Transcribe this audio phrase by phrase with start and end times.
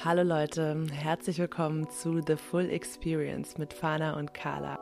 [0.00, 4.80] Hallo Leute, herzlich willkommen zu The Full Experience mit Fana und Carla.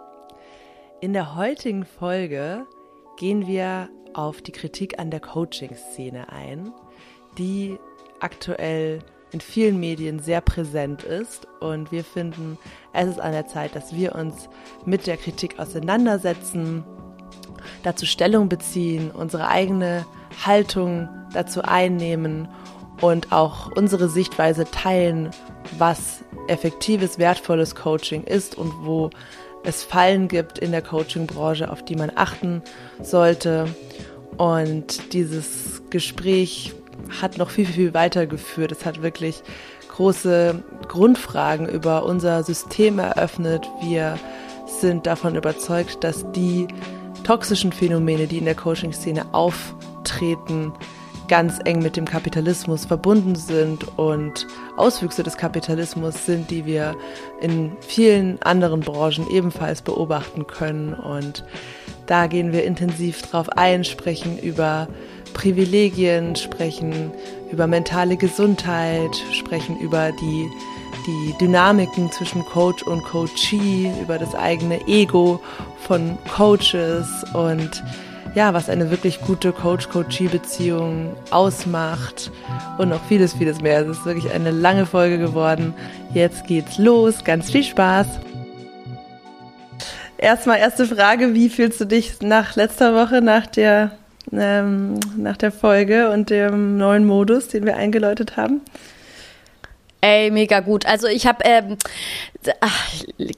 [1.03, 2.67] In der heutigen Folge
[3.19, 6.73] gehen wir auf die Kritik an der Coaching-Szene ein,
[7.37, 7.79] die
[8.21, 9.01] aktuell
[9.33, 12.57] in vielen Medien sehr präsent ist und wir finden,
[12.95, 14.49] es ist an der Zeit, dass wir uns
[14.87, 16.83] mit der Kritik auseinandersetzen,
[17.83, 20.07] dazu Stellung beziehen, unsere eigene
[20.47, 22.49] Haltung dazu einnehmen
[23.01, 25.31] und auch unsere Sichtweise teilen,
[25.79, 29.11] was effektives, wertvolles Coaching ist und wo
[29.63, 32.63] es Fallen gibt in der Coaching-Branche, auf die man achten
[33.03, 33.67] sollte.
[34.37, 36.73] Und dieses Gespräch
[37.21, 38.73] hat noch viel, viel weiter geführt.
[38.73, 39.43] Es hat wirklich
[39.89, 43.69] große Grundfragen über unser System eröffnet.
[43.83, 44.19] Wir
[44.67, 46.69] sind davon überzeugt, dass die
[47.25, 50.73] toxischen Phänomene, die in der Coaching-Szene auftreten,
[51.31, 56.97] ganz eng mit dem Kapitalismus verbunden sind und Auswüchse des Kapitalismus sind, die wir
[57.41, 60.93] in vielen anderen Branchen ebenfalls beobachten können.
[60.93, 61.45] Und
[62.07, 64.89] da gehen wir intensiv drauf ein, sprechen über
[65.33, 67.13] Privilegien, sprechen
[67.53, 70.51] über mentale Gesundheit, sprechen über die,
[71.07, 75.41] die Dynamiken zwischen Coach und Coachee, über das eigene Ego
[75.79, 77.85] von Coaches und
[78.35, 82.31] ja, was eine wirklich gute Coach-Coachee-Beziehung ausmacht
[82.79, 83.81] und noch vieles, vieles mehr.
[83.81, 85.75] Es ist wirklich eine lange Folge geworden.
[86.15, 87.25] Jetzt geht's los.
[87.25, 88.07] Ganz viel Spaß.
[90.17, 93.93] Erstmal erste Frage, wie fühlst du dich nach letzter Woche, nach der,
[94.33, 98.61] ähm, nach der Folge und dem neuen Modus, den wir eingeläutet haben?
[100.01, 100.87] Ey, mega gut.
[100.87, 101.77] Also ich habe, ähm,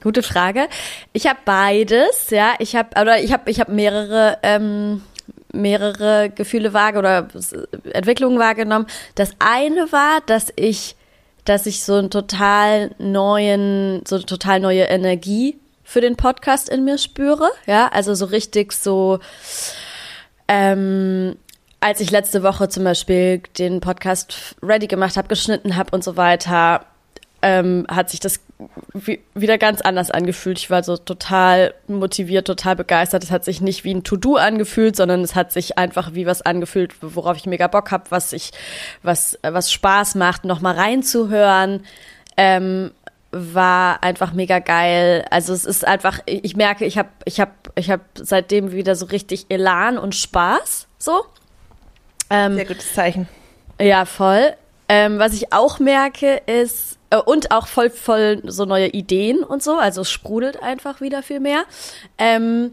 [0.01, 0.67] gute Frage.
[1.11, 2.53] Ich habe beides, ja.
[2.59, 5.01] Ich habe, oder ich habe, ich habe mehrere, ähm,
[5.51, 7.27] mehrere Gefühle wahr oder
[7.91, 8.87] Entwicklungen wahrgenommen.
[9.15, 10.95] Das eine war, dass ich,
[11.45, 16.85] dass ich so einen total neuen, so eine total neue Energie für den Podcast in
[16.85, 17.89] mir spüre, ja.
[17.89, 19.19] Also so richtig so.
[20.47, 21.35] Ähm,
[21.83, 26.15] als ich letzte Woche zum Beispiel den Podcast ready gemacht habe, geschnitten habe und so
[26.15, 26.85] weiter,
[27.41, 28.39] ähm, hat sich das
[29.33, 30.57] wieder ganz anders angefühlt.
[30.59, 33.25] Ich war so total motiviert, total begeistert.
[33.25, 36.41] Es hat sich nicht wie ein To-Do angefühlt, sondern es hat sich einfach wie was
[36.41, 38.51] angefühlt, worauf ich mega Bock habe, was ich,
[39.01, 41.85] was, was Spaß macht, nochmal reinzuhören.
[42.37, 42.91] Ähm,
[43.31, 45.25] war einfach mega geil.
[45.31, 49.07] Also es ist einfach, ich merke, ich habe ich hab, ich hab seitdem wieder so
[49.07, 50.87] richtig Elan und Spaß.
[50.97, 51.25] So.
[52.29, 53.27] Ähm, Sehr gutes Zeichen.
[53.79, 54.53] Ja, voll.
[54.89, 59.63] Ähm, was ich auch merke ist, äh, und auch voll, voll so neue Ideen und
[59.63, 61.63] so, also es sprudelt einfach wieder viel mehr.
[62.17, 62.71] Ähm,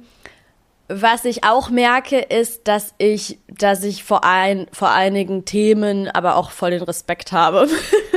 [0.89, 6.35] was ich auch merke, ist, dass ich, dass ich vor, ein, vor einigen Themen aber
[6.35, 7.69] auch voll den Respekt habe.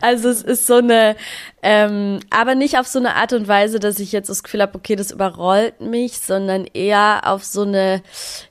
[0.00, 1.16] also es ist so eine,
[1.62, 4.74] ähm, aber nicht auf so eine Art und Weise, dass ich jetzt das Gefühl habe,
[4.74, 8.02] okay, das überrollt mich, sondern eher auf so eine,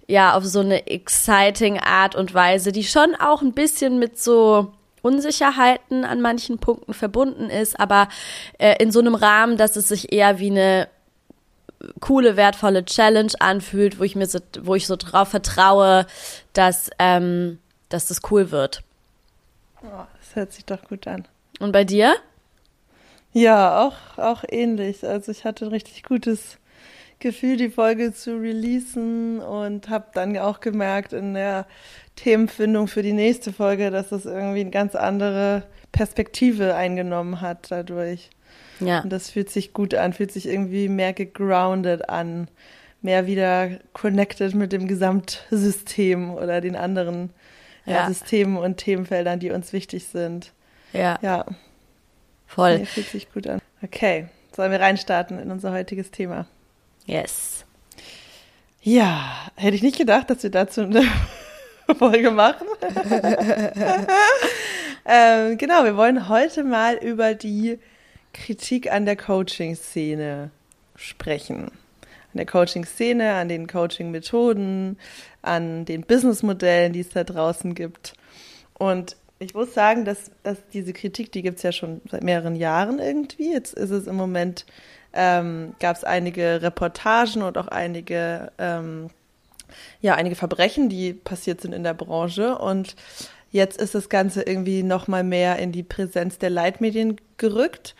[0.07, 4.73] ja, auf so eine exciting Art und Weise, die schon auch ein bisschen mit so
[5.01, 8.09] Unsicherheiten an manchen Punkten verbunden ist, aber
[8.57, 10.87] äh, in so einem Rahmen, dass es sich eher wie eine
[11.99, 16.05] coole, wertvolle Challenge anfühlt, wo ich mir so, wo ich so drauf vertraue,
[16.53, 17.59] dass, ähm,
[17.89, 18.83] dass das cool wird.
[19.81, 21.27] Oh, das hört sich doch gut an.
[21.59, 22.15] Und bei dir?
[23.33, 25.05] Ja, auch, auch ähnlich.
[25.05, 26.57] Also ich hatte ein richtig gutes
[27.19, 31.67] Gefühl, die Folge zu releasen und habe dann auch gemerkt in der
[32.15, 38.29] Themenfindung für die nächste Folge, dass es irgendwie eine ganz andere Perspektive eingenommen hat dadurch.
[38.79, 39.01] Ja.
[39.01, 42.47] Und das fühlt sich gut an, fühlt sich irgendwie mehr gegrounded an,
[43.01, 47.31] mehr wieder connected mit dem Gesamtsystem oder den anderen
[47.85, 48.07] ja.
[48.07, 50.53] Systemen und Themenfeldern, die uns wichtig sind.
[50.93, 51.19] Ja.
[51.21, 51.45] Ja.
[52.47, 52.79] Voll.
[52.79, 53.61] Nee, fühlt sich gut an.
[53.81, 56.47] Okay, sollen wir reinstarten in unser heutiges Thema?
[57.05, 57.65] Yes.
[58.81, 61.03] Ja, hätte ich nicht gedacht, dass wir dazu eine
[61.97, 62.67] Folge machen.
[65.05, 67.79] ähm, genau, wir wollen heute mal über die
[68.33, 70.51] Kritik an der Coaching-Szene
[70.95, 71.71] sprechen.
[72.31, 74.97] An der Coaching-Szene, an den Coaching-Methoden,
[75.41, 78.13] an den Business-Modellen, die es da draußen gibt.
[78.77, 82.55] Und ich muss sagen, dass, dass diese Kritik, die gibt es ja schon seit mehreren
[82.55, 83.53] Jahren irgendwie.
[83.53, 84.65] Jetzt ist es im Moment,
[85.13, 89.09] ähm, gab es einige Reportagen und auch einige, ähm,
[90.01, 92.57] ja, einige Verbrechen, die passiert sind in der Branche.
[92.57, 92.95] Und
[93.51, 97.95] jetzt ist das Ganze irgendwie noch mal mehr in die Präsenz der Leitmedien gerückt.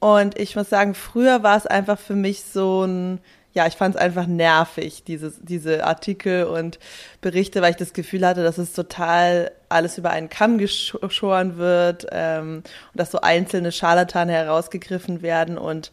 [0.00, 3.20] Und ich muss sagen, früher war es einfach für mich so ein
[3.52, 6.78] ja, ich fand es einfach nervig, diese, diese Artikel und
[7.20, 12.06] Berichte, weil ich das Gefühl hatte, dass es total alles über einen Kamm geschoren wird
[12.12, 12.62] ähm,
[12.92, 15.90] und dass so einzelne Scharlatane herausgegriffen werden und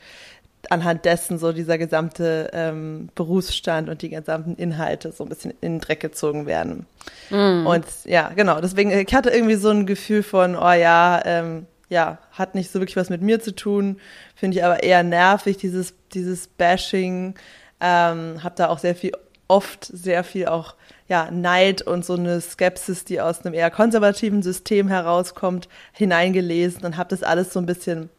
[0.70, 5.74] anhand dessen so dieser gesamte ähm, Berufsstand und die gesamten Inhalte so ein bisschen in
[5.74, 6.86] den Dreck gezogen werden.
[7.30, 7.66] Mm.
[7.66, 12.18] Und ja, genau, deswegen, ich hatte irgendwie so ein Gefühl von, oh ja, ähm, ja,
[12.32, 14.00] hat nicht so wirklich was mit mir zu tun,
[14.36, 17.36] finde ich aber eher nervig, dieses, dieses Bashing.
[17.80, 19.12] Ähm, habe da auch sehr viel,
[19.48, 20.76] oft sehr viel auch
[21.08, 26.98] ja, Neid und so eine Skepsis, die aus einem eher konservativen System herauskommt, hineingelesen und
[26.98, 28.10] habe das alles so ein bisschen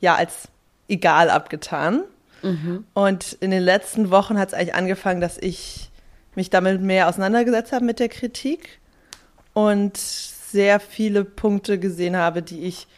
[0.00, 0.48] ja als
[0.88, 2.02] egal abgetan.
[2.42, 2.84] Mhm.
[2.94, 5.90] Und in den letzten Wochen hat es eigentlich angefangen, dass ich
[6.34, 8.80] mich damit mehr auseinandergesetzt habe mit der Kritik
[9.52, 12.88] und sehr viele Punkte gesehen habe, die ich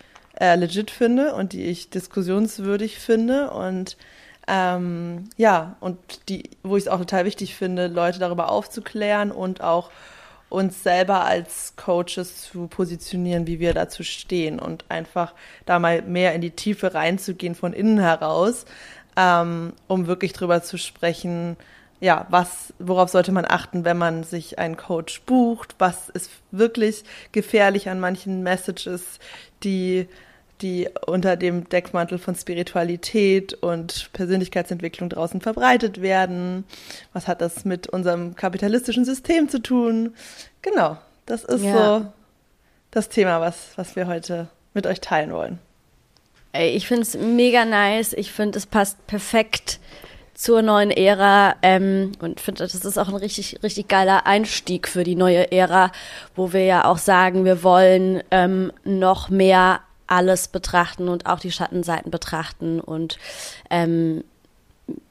[0.41, 3.97] äh, legit finde und die ich diskussionswürdig finde und
[4.47, 5.99] ähm, ja, und
[6.29, 9.91] die, wo ich es auch total wichtig finde, Leute darüber aufzuklären und auch
[10.51, 15.35] uns selber als Coaches zu positionieren, wie wir dazu stehen und einfach
[15.67, 18.67] da mal mehr in die Tiefe reinzugehen von innen heraus,
[19.17, 21.57] ähm, um wirklich drüber zu sprechen,
[22.01, 25.75] ja, was, worauf sollte man achten, wenn man sich einen Coach bucht?
[25.79, 29.19] Was ist wirklich gefährlich an manchen Messages,
[29.63, 30.09] die
[30.61, 36.65] die unter dem Deckmantel von Spiritualität und Persönlichkeitsentwicklung draußen verbreitet werden.
[37.13, 40.15] Was hat das mit unserem kapitalistischen System zu tun?
[40.63, 40.97] Genau,
[41.27, 41.99] das ist ja.
[41.99, 42.07] so
[42.91, 45.59] das Thema, was, was wir heute mit euch teilen wollen.
[46.53, 48.13] Ich finde es mega nice.
[48.13, 49.81] Ich finde, es passt perfekt
[50.45, 55.03] zur neuen Ära ähm, und finde, das ist auch ein richtig, richtig geiler Einstieg für
[55.03, 55.91] die neue Ära,
[56.37, 61.51] wo wir ja auch sagen, wir wollen ähm, noch mehr alles betrachten und auch die
[61.51, 63.19] Schattenseiten betrachten und
[63.71, 64.23] ähm,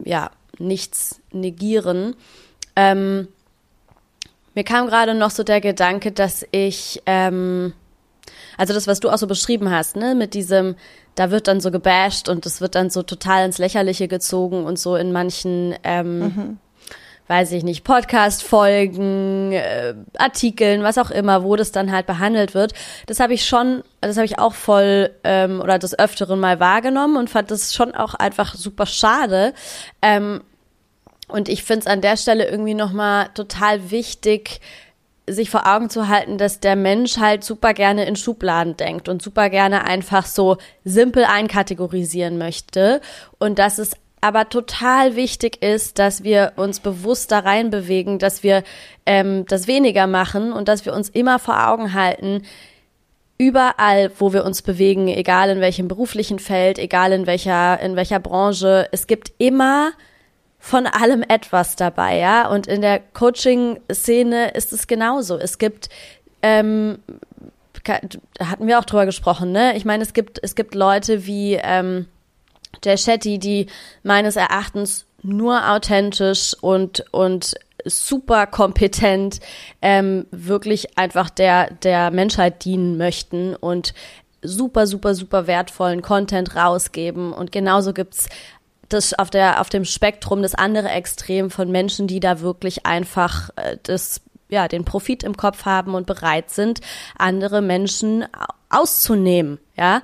[0.06, 2.16] ja, nichts negieren.
[2.76, 3.28] Ähm,
[4.54, 7.74] mir kam gerade noch so der Gedanke, dass ich, ähm,
[8.56, 10.76] also das, was du auch so beschrieben hast, ne, mit diesem,
[11.16, 14.80] da wird dann so gebasht und es wird dann so total ins Lächerliche gezogen und
[14.80, 16.58] so in manchen ähm, mhm
[17.28, 22.74] weiß ich nicht, Podcast-Folgen, äh, Artikeln, was auch immer, wo das dann halt behandelt wird.
[23.06, 27.16] Das habe ich schon, das habe ich auch voll ähm, oder des Öfteren mal wahrgenommen
[27.18, 29.54] und fand das schon auch einfach super schade.
[30.02, 30.42] Ähm,
[31.30, 34.60] und ich finde es an der Stelle irgendwie nochmal total wichtig,
[35.28, 39.22] sich vor Augen zu halten, dass der Mensch halt super gerne in Schubladen denkt und
[39.22, 43.00] super gerne einfach so simpel einkategorisieren möchte.
[43.40, 48.64] Und dass es aber total wichtig ist, dass wir uns bewusst da reinbewegen, dass wir
[49.06, 52.44] ähm, das weniger machen und dass wir uns immer vor Augen halten,
[53.38, 58.20] überall, wo wir uns bewegen, egal in welchem beruflichen Feld, egal in welcher, in welcher
[58.20, 59.92] Branche, es gibt immer
[60.66, 62.48] von allem etwas dabei, ja.
[62.48, 65.38] Und in der Coaching-Szene ist es genauso.
[65.38, 65.90] Es gibt,
[66.42, 67.00] ähm,
[68.40, 69.76] hatten wir auch drüber gesprochen, ne?
[69.76, 72.06] Ich meine, es gibt, es gibt Leute wie, ähm,
[72.82, 73.68] Jay Shetty, die
[74.04, 79.42] meines Erachtens nur authentisch und, und super kompetent
[79.82, 83.94] ähm, wirklich einfach der, der Menschheit dienen möchten und
[84.44, 87.34] super, super, super wertvollen Content rausgeben.
[87.34, 88.28] Und genauso gibt's
[88.94, 93.50] das auf der, auf dem Spektrum das andere Extrem von Menschen, die da wirklich einfach
[93.56, 96.80] äh, das, ja, den Profit im Kopf haben und bereit sind,
[97.18, 98.26] andere Menschen
[98.70, 100.02] auszunehmen, ja.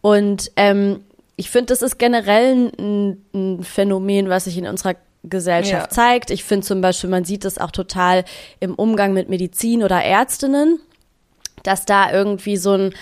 [0.00, 1.04] Und ähm,
[1.36, 5.88] ich finde, das ist generell ein, ein, Phänomen, was sich in unserer Gesellschaft ja.
[5.90, 6.30] zeigt.
[6.30, 8.24] Ich finde zum Beispiel, man sieht das auch total
[8.60, 10.80] im Umgang mit Medizin oder Ärztinnen,
[11.62, 12.94] dass da irgendwie so ein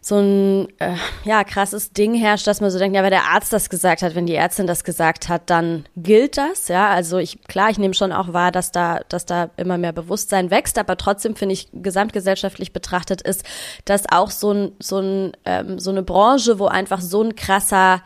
[0.00, 3.52] so ein äh, ja krasses Ding herrscht, dass man so denkt, ja, wenn der Arzt
[3.52, 6.88] das gesagt hat, wenn die Ärztin das gesagt hat, dann gilt das, ja.
[6.88, 10.50] Also ich klar, ich nehme schon auch wahr, dass da dass da immer mehr Bewusstsein
[10.50, 13.44] wächst, aber trotzdem finde ich gesamtgesellschaftlich betrachtet ist
[13.84, 18.02] das auch so ein so ein ähm, so eine Branche, wo einfach so ein krasser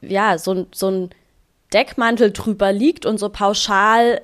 [0.00, 1.10] ja so ein so ein
[1.76, 4.22] Deckmantel drüber liegt und so pauschal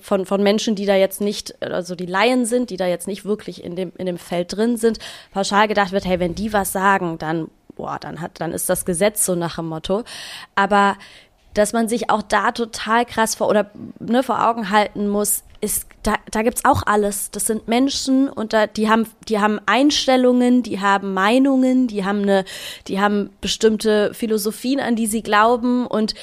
[0.00, 3.24] von, von Menschen, die da jetzt nicht, also die Laien sind, die da jetzt nicht
[3.24, 5.00] wirklich in dem, in dem Feld drin sind,
[5.32, 8.84] pauschal gedacht wird, hey, wenn die was sagen, dann, boah, dann hat, dann ist das
[8.84, 10.04] Gesetz so nach dem Motto.
[10.54, 10.96] Aber
[11.54, 15.86] dass man sich auch da total krass vor oder ne, vor Augen halten muss, ist,
[16.02, 17.30] da, da gibt's auch alles.
[17.30, 22.22] Das sind Menschen und da, die haben, die haben Einstellungen, die haben Meinungen, die haben
[22.22, 22.44] eine,
[22.86, 26.14] die haben bestimmte Philosophien, an die sie glauben und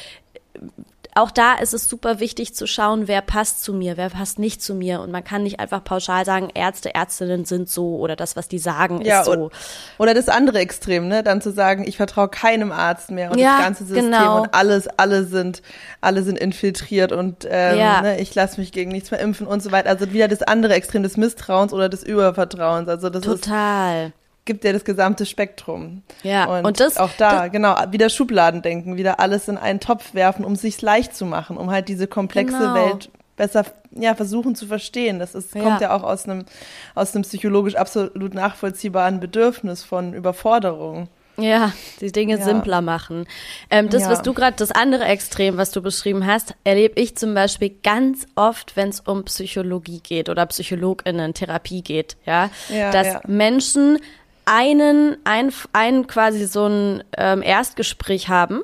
[1.18, 4.62] auch da ist es super wichtig zu schauen, wer passt zu mir, wer passt nicht
[4.62, 5.00] zu mir.
[5.00, 8.60] Und man kann nicht einfach pauschal sagen, Ärzte, Ärztinnen sind so oder das, was die
[8.60, 9.50] sagen, ja, ist so.
[9.98, 11.24] Oder das andere Extrem, ne?
[11.24, 14.42] Dann zu sagen, ich vertraue keinem Arzt mehr und ja, das ganze System genau.
[14.42, 15.62] und alles, alle sind,
[16.02, 18.02] alle sind infiltriert und ähm, ja.
[18.02, 19.88] ne, ich lasse mich gegen nichts mehr impfen und so weiter.
[19.88, 22.90] Also wieder das andere Extrem des Misstrauens oder des Übervertrauens.
[22.90, 24.08] Also das Total.
[24.08, 26.04] ist gibt ja das gesamte Spektrum.
[26.24, 29.80] Ja, und, und das auch da, das, genau, wieder Schubladen denken, wieder alles in einen
[29.80, 32.76] Topf werfen, um es sich leicht zu machen, um halt diese komplexe genau.
[32.76, 35.20] Welt besser ja versuchen zu verstehen.
[35.20, 36.46] Das ist, kommt ja, ja auch aus einem
[36.94, 41.10] aus einem psychologisch absolut nachvollziehbaren Bedürfnis von Überforderung.
[41.38, 42.46] Ja, die Dinge ja.
[42.46, 43.28] simpler machen.
[43.70, 44.10] Ähm, das, ja.
[44.10, 48.26] was du gerade, das andere Extrem, was du beschrieben hast, erlebe ich zum Beispiel ganz
[48.36, 54.00] oft, wenn es um Psychologie geht oder PsychologInnen, Therapie geht, ja, ja dass Menschen
[54.46, 58.62] einen, ein, ein quasi so ein ähm, Erstgespräch haben,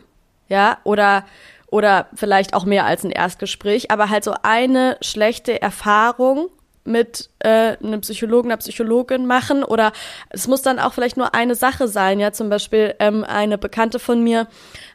[0.47, 1.25] ja, oder
[1.71, 6.50] oder vielleicht auch mehr als ein Erstgespräch, aber halt so eine schlechte Erfahrung
[6.83, 9.93] mit äh, einem Psychologen, einer Psychologin machen oder
[10.29, 14.00] es muss dann auch vielleicht nur eine Sache sein, ja, zum Beispiel ähm, eine Bekannte
[14.00, 14.47] von mir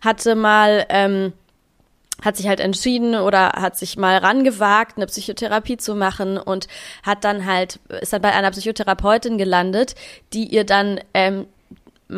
[0.03, 1.33] hatte mal ähm,
[2.23, 6.67] hat sich halt entschieden oder hat sich mal rangewagt, eine Psychotherapie zu machen und
[7.03, 9.95] hat dann halt, ist dann bei einer Psychotherapeutin gelandet,
[10.33, 11.47] die ihr dann ähm,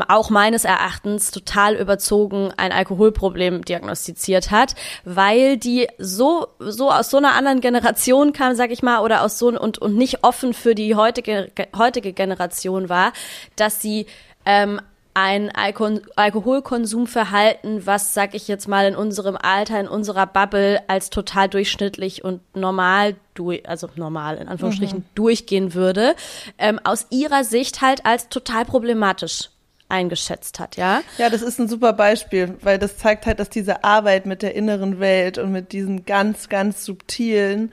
[0.07, 4.75] auch meines Erachtens total überzogen ein Alkoholproblem diagnostiziert hat,
[5.05, 9.39] weil die so so aus so einer anderen Generation kam, sag ich mal, oder aus
[9.39, 13.13] so und und nicht offen für die heutige heutige Generation war,
[13.57, 14.07] dass sie
[14.45, 14.81] ähm,
[15.21, 21.11] ein Alko Alkoholkonsumverhalten, was, sag ich jetzt mal, in unserem Alter, in unserer Bubble als
[21.11, 25.05] total durchschnittlich und normal, durch, also normal in Anführungsstrichen, mhm.
[25.15, 26.15] durchgehen würde,
[26.59, 29.51] ähm, aus ihrer Sicht halt als total problematisch
[29.89, 31.01] eingeschätzt hat, ja?
[31.17, 34.55] Ja, das ist ein super Beispiel, weil das zeigt halt, dass diese Arbeit mit der
[34.55, 37.73] inneren Welt und mit diesen ganz, ganz subtilen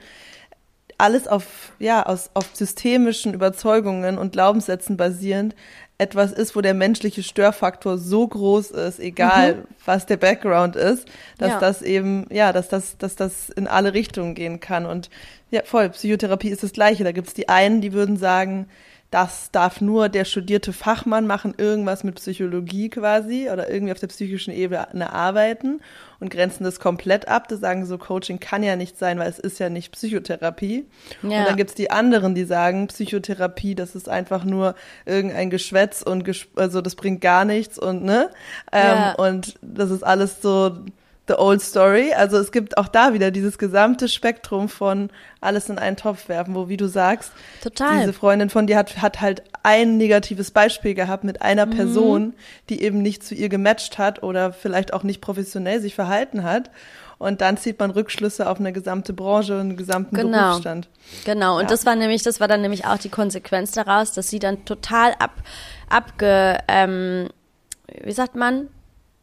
[0.98, 5.54] alles auf, ja, aus, auf systemischen Überzeugungen und Glaubenssätzen basierend
[5.98, 9.64] etwas ist, wo der menschliche Störfaktor so groß ist, egal mhm.
[9.84, 11.60] was der Background ist, dass ja.
[11.60, 14.84] das eben, ja, dass das, dass das in alle Richtungen gehen kann.
[14.84, 15.08] Und
[15.50, 17.04] ja, voll, Psychotherapie ist das Gleiche.
[17.04, 18.68] Da gibt's die einen, die würden sagen,
[19.10, 24.08] das darf nur der studierte Fachmann machen, irgendwas mit Psychologie quasi oder irgendwie auf der
[24.08, 25.80] psychischen Ebene arbeiten
[26.20, 27.48] und grenzen das komplett ab.
[27.48, 30.86] Das sagen so, Coaching kann ja nicht sein, weil es ist ja nicht Psychotherapie.
[31.22, 31.40] Ja.
[31.40, 36.24] Und dann gibt's die anderen, die sagen, Psychotherapie, das ist einfach nur irgendein Geschwätz und
[36.24, 38.30] ges also das bringt gar nichts und ne?
[38.72, 39.12] Ähm, ja.
[39.14, 40.78] Und das ist alles so
[41.28, 42.12] The Old Story.
[42.14, 46.54] Also es gibt auch da wieder dieses gesamte Spektrum von alles in einen Topf werfen,
[46.54, 48.00] wo, wie du sagst, Total.
[48.00, 51.70] diese Freundin von dir hat, hat halt ein negatives Beispiel gehabt mit einer mhm.
[51.70, 52.34] Person,
[52.68, 56.70] die eben nicht zu ihr gematcht hat oder vielleicht auch nicht professionell sich verhalten hat.
[57.18, 60.50] Und dann zieht man Rückschlüsse auf eine gesamte Branche und einen gesamten genau.
[60.50, 60.88] Berufsstand.
[61.24, 61.56] Genau.
[61.56, 61.68] Und ja.
[61.68, 65.14] das war nämlich, das war dann nämlich auch die Konsequenz daraus, dass sie dann total
[65.18, 65.32] ab,
[65.88, 67.28] abge, ähm,
[68.04, 68.68] wie sagt man?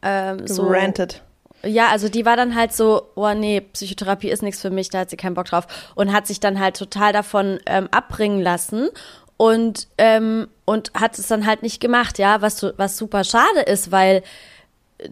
[0.02, 1.22] Ähm, so ranted
[1.66, 5.00] ja, also die war dann halt so, oh nee, Psychotherapie ist nichts für mich, da
[5.00, 5.66] hat sie keinen Bock drauf.
[5.94, 8.88] Und hat sich dann halt total davon ähm, abbringen lassen.
[9.36, 13.90] Und ähm, und hat es dann halt nicht gemacht, ja, was was super schade ist,
[13.90, 14.22] weil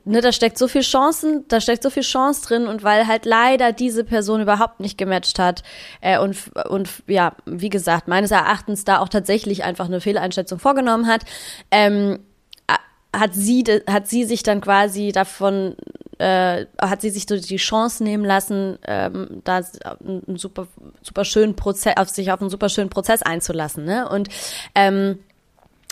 [0.05, 3.25] ne, da steckt so viel Chancen, da steckt so viel Chance drin und weil halt
[3.25, 5.63] leider diese Person überhaupt nicht gematcht hat.
[6.01, 6.37] Äh, und
[6.69, 11.23] und ja, wie gesagt, meines Erachtens da auch tatsächlich einfach eine Fehleinschätzung vorgenommen hat.
[11.71, 12.21] Ähm,
[13.15, 15.77] hat sie hat sie sich dann quasi davon
[16.23, 19.61] äh, hat sie sich so die Chance nehmen lassen, ähm, da
[20.07, 20.69] einen super
[21.03, 24.09] super schönen Prozess auf sich auf einen super schönen Prozess einzulassen, ne?
[24.09, 24.29] Und
[24.77, 25.19] ähm,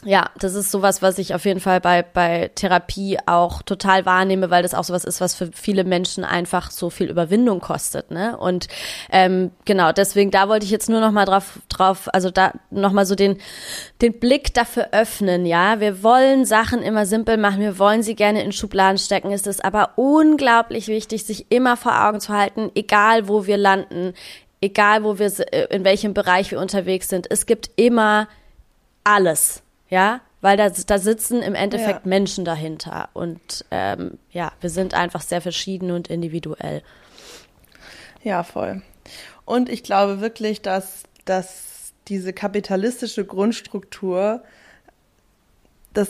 [0.05, 4.49] ja, das ist sowas, was ich auf jeden Fall bei, bei Therapie auch total wahrnehme,
[4.49, 8.39] weil das auch sowas ist, was für viele Menschen einfach so viel Überwindung kostet, ne?
[8.39, 8.69] Und
[9.11, 12.93] ähm, genau, deswegen, da wollte ich jetzt nur noch mal drauf, drauf, also da noch
[12.93, 13.37] mal so den,
[14.01, 15.81] den Blick dafür öffnen, ja?
[15.81, 19.61] Wir wollen Sachen immer simpel machen, wir wollen sie gerne in Schubladen stecken, ist es
[19.61, 24.15] aber unglaublich wichtig, sich immer vor Augen zu halten, egal wo wir landen,
[24.63, 28.29] egal wo wir, äh, in welchem Bereich wir unterwegs sind, es gibt immer
[29.05, 32.09] alles ja, weil da, da sitzen im Endeffekt ja.
[32.09, 36.83] Menschen dahinter und ähm, ja, wir sind einfach sehr verschieden und individuell.
[38.23, 38.83] Ja, voll.
[39.45, 44.43] Und ich glaube wirklich, dass, dass diese kapitalistische Grundstruktur
[45.93, 46.09] das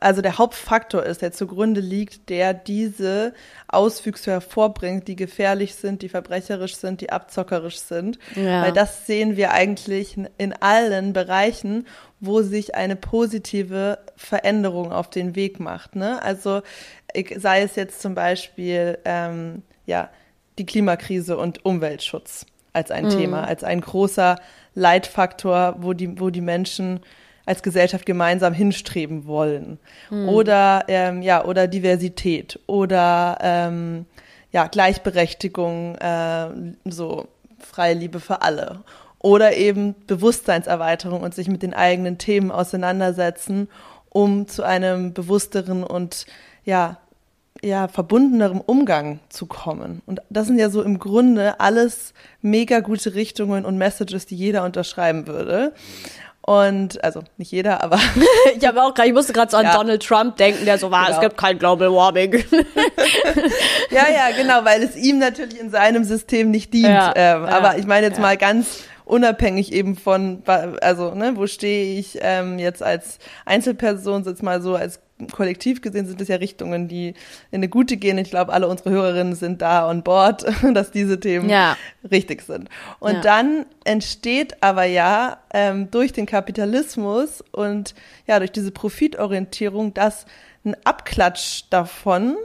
[0.00, 3.34] also der Hauptfaktor ist, der zugrunde liegt, der diese
[3.68, 8.18] Auswüchse hervorbringt, die gefährlich sind, die verbrecherisch sind, die abzockerisch sind.
[8.36, 8.62] Ja.
[8.62, 11.86] Weil das sehen wir eigentlich in allen Bereichen
[12.20, 15.96] wo sich eine positive Veränderung auf den Weg macht.
[15.96, 16.22] Ne?
[16.22, 16.62] Also
[17.36, 20.10] sei es jetzt zum Beispiel, ähm, ja,
[20.58, 23.10] die Klimakrise und Umweltschutz als ein mhm.
[23.10, 24.36] Thema, als ein großer
[24.74, 27.00] Leitfaktor, wo die, wo die Menschen
[27.46, 29.78] als Gesellschaft gemeinsam hinstreben wollen.
[30.10, 30.28] Mhm.
[30.28, 34.06] Oder ähm, ja, oder Diversität oder ähm,
[34.52, 36.48] ja, Gleichberechtigung, äh,
[36.84, 37.26] so
[37.58, 38.80] freie Liebe für alle.
[39.20, 43.68] Oder eben Bewusstseinserweiterung und sich mit den eigenen Themen auseinandersetzen,
[44.08, 46.26] um zu einem bewussteren und
[46.64, 46.98] ja,
[47.62, 50.02] ja, verbundenerem Umgang zu kommen.
[50.06, 54.64] Und das sind ja so im Grunde alles mega gute Richtungen und Messages, die jeder
[54.64, 55.74] unterschreiben würde.
[56.42, 58.00] Und also nicht jeder, aber
[58.56, 59.76] ich habe auch gerade, ich musste gerade so an ja.
[59.76, 61.16] Donald Trump denken, der so war, genau.
[61.16, 62.32] es gibt kein Global Warming.
[63.90, 66.88] ja, ja, genau, weil es ihm natürlich in seinem System nicht dient.
[66.88, 71.46] Ja, ähm, ja, aber ich meine jetzt mal ganz unabhängig eben von, also ne, wo
[71.46, 75.00] stehe ich ähm, jetzt als Einzelperson, jetzt mal so als
[75.32, 77.08] kollektiv gesehen sind es ja Richtungen, die
[77.50, 78.16] in eine gute gehen.
[78.16, 81.76] Ich glaube, alle unsere Hörerinnen sind da on board, dass diese Themen ja.
[82.10, 82.70] richtig sind.
[83.00, 83.20] Und ja.
[83.20, 87.94] dann entsteht aber ja ähm, durch den Kapitalismus und
[88.26, 90.24] ja durch diese Profitorientierung, dass
[90.64, 92.36] ein Abklatsch davon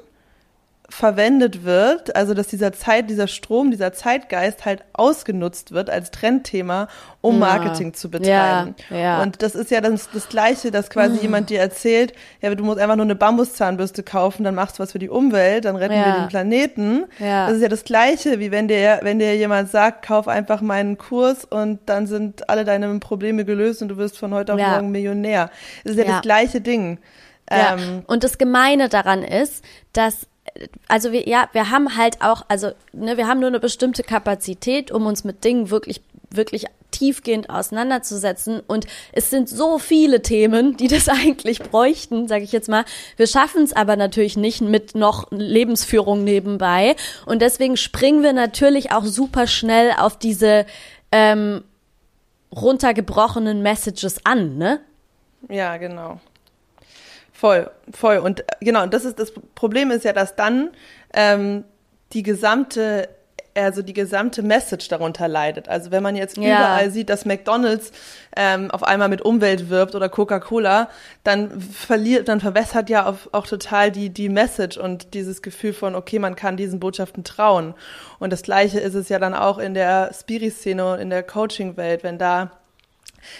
[0.95, 6.87] verwendet wird, also dass dieser Zeit, dieser Strom, dieser Zeitgeist halt ausgenutzt wird als Trendthema,
[7.19, 8.75] um Marketing zu betreiben.
[8.89, 9.21] Ja, ja.
[9.21, 11.21] Und das ist ja das, das Gleiche, dass quasi mhm.
[11.21, 14.93] jemand dir erzählt, ja, du musst einfach nur eine Bambuszahnbürste kaufen, dann machst du was
[14.93, 16.05] für die Umwelt, dann retten ja.
[16.05, 17.03] wir den Planeten.
[17.19, 20.97] Das ist ja das Gleiche, wie wenn dir, wenn dir jemand sagt, kauf einfach meinen
[20.97, 24.91] Kurs und dann sind alle deine Probleme gelöst und du wirst von heute auf morgen
[24.91, 25.49] Millionär.
[25.83, 26.99] Das ist ja, das gleiche Ding.
[27.51, 27.75] Ja.
[27.75, 30.27] Ähm, und das Gemeine daran ist, dass
[30.87, 34.91] also wir, ja, wir haben halt auch, also ne, wir haben nur eine bestimmte Kapazität,
[34.91, 38.61] um uns mit Dingen wirklich, wirklich tiefgehend auseinanderzusetzen.
[38.65, 42.85] Und es sind so viele Themen, die das eigentlich bräuchten, sage ich jetzt mal.
[43.17, 46.95] Wir schaffen es aber natürlich nicht mit noch Lebensführung nebenbei.
[47.25, 50.65] Und deswegen springen wir natürlich auch super schnell auf diese
[51.11, 51.63] ähm,
[52.55, 54.79] runtergebrochenen Messages an, ne?
[55.49, 56.19] Ja, genau.
[57.35, 58.19] Voll, voll.
[58.19, 60.69] Und äh, genau, das ist das Problem ist ja, dass dann
[61.13, 61.65] ähm,
[62.13, 63.09] die gesamte
[63.57, 65.69] also die gesamte Message darunter leidet.
[65.69, 66.43] Also wenn man jetzt ja.
[66.43, 67.93] überall sieht, dass McDonald's
[68.35, 70.89] ähm, auf einmal mit Umwelt wirbt oder Coca-Cola,
[71.23, 75.95] dann verliert, dann verwässert ja auf, auch total die die Message und dieses Gefühl von
[75.95, 77.75] okay, man kann diesen Botschaften trauen.
[78.19, 82.03] Und das Gleiche ist es ja dann auch in der Spiri-Szene und in der Coaching-Welt,
[82.03, 82.51] wenn da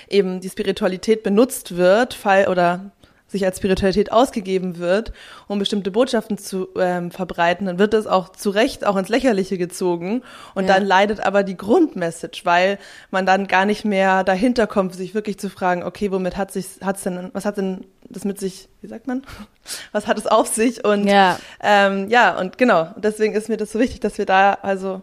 [0.08, 2.92] eben die Spiritualität benutzt wird, Fall oder
[3.36, 5.12] sich als Spiritualität ausgegeben wird,
[5.48, 9.58] um bestimmte Botschaften zu ähm, verbreiten, dann wird das auch zu Recht auch ins Lächerliche
[9.58, 10.24] gezogen.
[10.54, 10.74] Und ja.
[10.74, 12.80] dann leidet aber die Grundmessage, weil
[13.12, 16.66] man dann gar nicht mehr dahinter kommt, sich wirklich zu fragen, okay, womit hat sich,
[16.82, 19.24] hat's denn, was hat denn das mit sich, wie sagt man,
[19.92, 20.86] was hat es auf sich?
[20.86, 24.54] Und ja, ähm, ja und genau, deswegen ist mir das so wichtig, dass wir da
[24.62, 25.02] also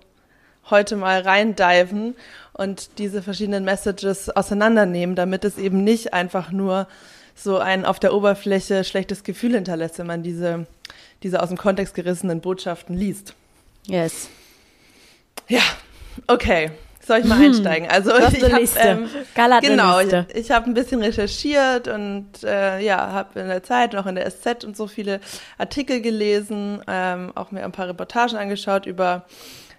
[0.71, 2.14] heute mal reindiven
[2.55, 6.87] und diese verschiedenen Messages auseinandernehmen, damit es eben nicht einfach nur
[7.35, 10.66] so ein auf der Oberfläche schlechtes Gefühl hinterlässt, wenn man diese,
[11.23, 13.35] diese aus dem Kontext gerissenen Botschaften liest.
[13.87, 14.29] Yes.
[15.49, 15.62] Ja,
[16.27, 16.71] okay.
[17.05, 17.47] Soll ich mal hm.
[17.47, 17.88] einsteigen?
[17.90, 19.09] Also ich habe ähm,
[19.61, 24.07] genau, ich, ich habe ein bisschen recherchiert und äh, ja, habe in der Zeit noch
[24.07, 25.18] in der SZ und so viele
[25.59, 29.25] Artikel gelesen, ähm, auch mir ein paar Reportagen angeschaut über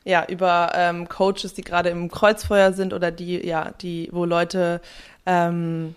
[0.04, 4.82] ja über ähm, Coaches, die gerade im Kreuzfeuer sind oder die ja die wo Leute
[5.26, 5.96] ähm,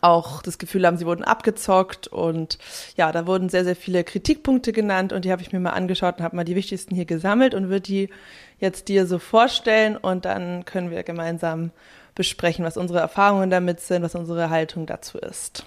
[0.00, 2.58] auch das Gefühl haben, sie wurden abgezockt und
[2.96, 6.18] ja, da wurden sehr, sehr viele Kritikpunkte genannt und die habe ich mir mal angeschaut
[6.18, 8.10] und habe mal die wichtigsten hier gesammelt und würde die
[8.58, 11.70] jetzt dir so vorstellen und dann können wir gemeinsam
[12.14, 15.64] besprechen, was unsere Erfahrungen damit sind, was unsere Haltung dazu ist.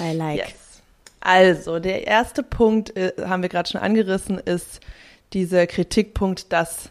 [0.00, 0.38] I like.
[0.38, 0.82] Yes.
[1.20, 4.80] Also, der erste Punkt, äh, haben wir gerade schon angerissen, ist
[5.32, 6.90] dieser Kritikpunkt, dass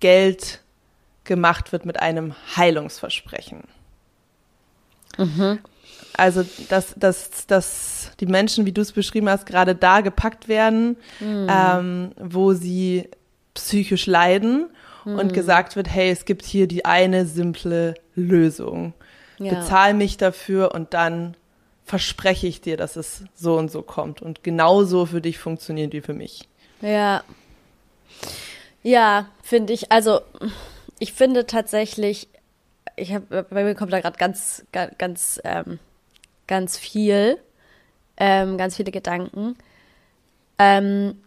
[0.00, 0.60] Geld
[1.24, 3.64] gemacht wird mit einem Heilungsversprechen.
[5.18, 5.58] Mhm.
[6.14, 10.96] Also, dass, dass, dass die Menschen, wie du es beschrieben hast, gerade da gepackt werden,
[11.20, 11.46] mhm.
[11.50, 13.08] ähm, wo sie
[13.54, 14.68] psychisch leiden
[15.04, 15.18] mhm.
[15.18, 18.92] und gesagt wird, hey, es gibt hier die eine simple Lösung.
[19.38, 19.54] Ja.
[19.54, 21.34] Bezahl mich dafür und dann
[21.84, 26.00] verspreche ich dir, dass es so und so kommt und genauso für dich funktioniert wie
[26.00, 26.48] für mich.
[26.80, 27.24] Ja.
[28.82, 29.90] Ja, finde ich.
[29.90, 30.20] Also,
[30.98, 32.28] ich finde tatsächlich,
[32.96, 35.78] ich habe bei mir kommt da gerade ganz, ganz, ähm,
[36.46, 37.38] ganz viel,
[38.16, 39.56] ähm, ganz viele Gedanken.
[40.58, 41.20] Ähm,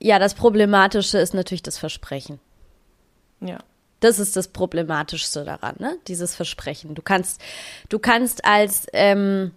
[0.00, 2.40] ja, das Problematische ist natürlich das Versprechen.
[3.40, 3.58] Ja.
[4.00, 5.96] Das ist das Problematischste daran, ne?
[6.08, 6.94] Dieses Versprechen.
[6.94, 7.40] Du kannst,
[7.88, 9.52] du kannst als ähm,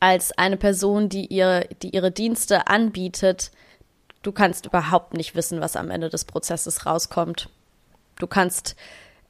[0.00, 3.52] als eine Person, die ihre, die ihre Dienste anbietet,
[4.22, 7.50] du kannst überhaupt nicht wissen, was am Ende des Prozesses rauskommt.
[8.18, 8.76] Du kannst,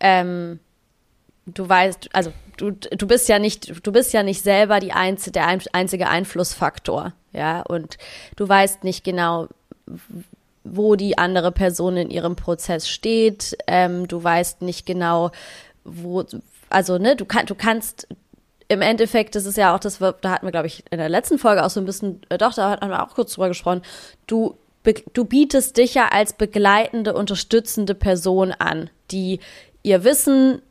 [0.00, 0.60] ähm,
[1.46, 5.32] du weißt, also du, du bist ja nicht, du bist ja nicht selber die einzige,
[5.32, 7.96] der einzige Einflussfaktor, ja, und
[8.36, 9.48] du weißt nicht genau,
[10.64, 13.56] wo die andere Person in ihrem Prozess steht.
[13.66, 15.30] Ähm, du weißt nicht genau,
[15.84, 16.24] wo,
[16.68, 18.08] also ne, du, kann, du kannst
[18.68, 21.38] im Endeffekt, das ist ja auch das, da hatten wir, glaube ich, in der letzten
[21.38, 23.82] Folge auch so ein bisschen, äh, doch, da haben wir auch kurz drüber gesprochen.
[24.26, 24.56] Du,
[25.12, 29.40] du bietest dich ja als begleitende, unterstützende Person an, die
[29.82, 30.62] ihr Wissen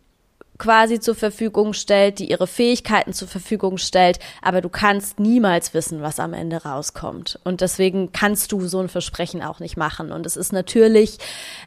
[0.57, 6.01] quasi zur Verfügung stellt, die ihre Fähigkeiten zur Verfügung stellt, aber du kannst niemals wissen,
[6.01, 7.39] was am Ende rauskommt.
[7.45, 10.11] Und deswegen kannst du so ein Versprechen auch nicht machen.
[10.11, 11.17] Und es ist natürlich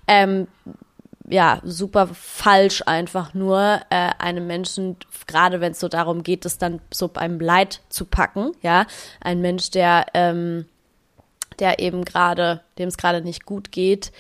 [0.07, 0.47] ähm,
[1.27, 6.59] ja super falsch, einfach nur äh, einem Menschen, gerade wenn es so darum geht, es
[6.59, 8.87] dann so beim Leid zu packen, ja,
[9.23, 10.67] ein Mensch, der ähm,
[11.59, 14.11] der eben gerade, dem es gerade nicht gut geht,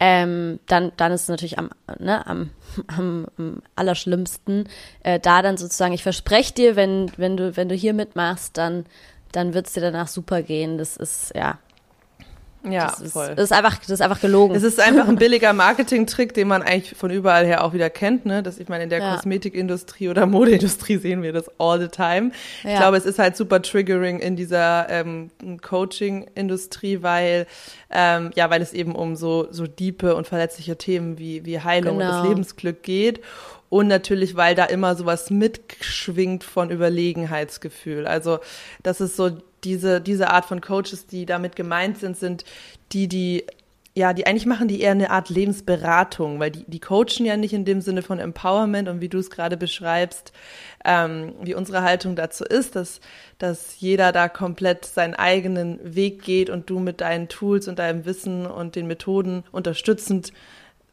[0.00, 2.50] ähm, dann, dann ist es natürlich am, ne, am,
[2.86, 4.68] am, am allerschlimmsten.
[5.02, 8.86] Äh, da dann sozusagen, ich verspreche dir, wenn, wenn du, wenn du hier mitmachst, dann,
[9.32, 10.78] dann wird es dir danach super gehen.
[10.78, 11.58] Das ist, ja,
[12.64, 13.34] ja, das ist, voll.
[13.34, 14.54] Das ist einfach, das ist einfach gelogen.
[14.54, 18.26] Es ist einfach ein billiger Marketing-Trick, den man eigentlich von überall her auch wieder kennt,
[18.26, 18.42] ne?
[18.42, 19.14] Dass ich meine, in der Ja.
[19.14, 22.32] Kosmetikindustrie oder Modeindustrie sehen wir das all the time.
[22.64, 22.78] Ich Ja.
[22.78, 25.30] glaube, es ist halt super triggering in dieser ähm,
[25.62, 27.46] Coaching-Industrie, weil
[27.90, 31.96] ähm, ja, weil es eben um so so diepe und verletzliche Themen wie wie Heilung
[31.96, 32.12] und Genau.
[32.20, 33.20] das Lebensglück geht.
[33.70, 38.06] Und natürlich, weil da immer sowas mitschwingt von Überlegenheitsgefühl.
[38.06, 38.38] Also
[38.82, 39.30] das ist so
[39.64, 42.44] diese, diese Art von Coaches, die damit gemeint sind, sind
[42.92, 43.44] die, die,
[43.94, 47.52] ja, die eigentlich machen die eher eine Art Lebensberatung, weil die, die coachen ja nicht
[47.52, 50.32] in dem Sinne von Empowerment und wie du es gerade beschreibst,
[50.84, 53.00] ähm, wie unsere Haltung dazu ist, dass,
[53.38, 58.04] dass jeder da komplett seinen eigenen Weg geht und du mit deinen Tools und deinem
[58.04, 60.32] Wissen und den Methoden unterstützend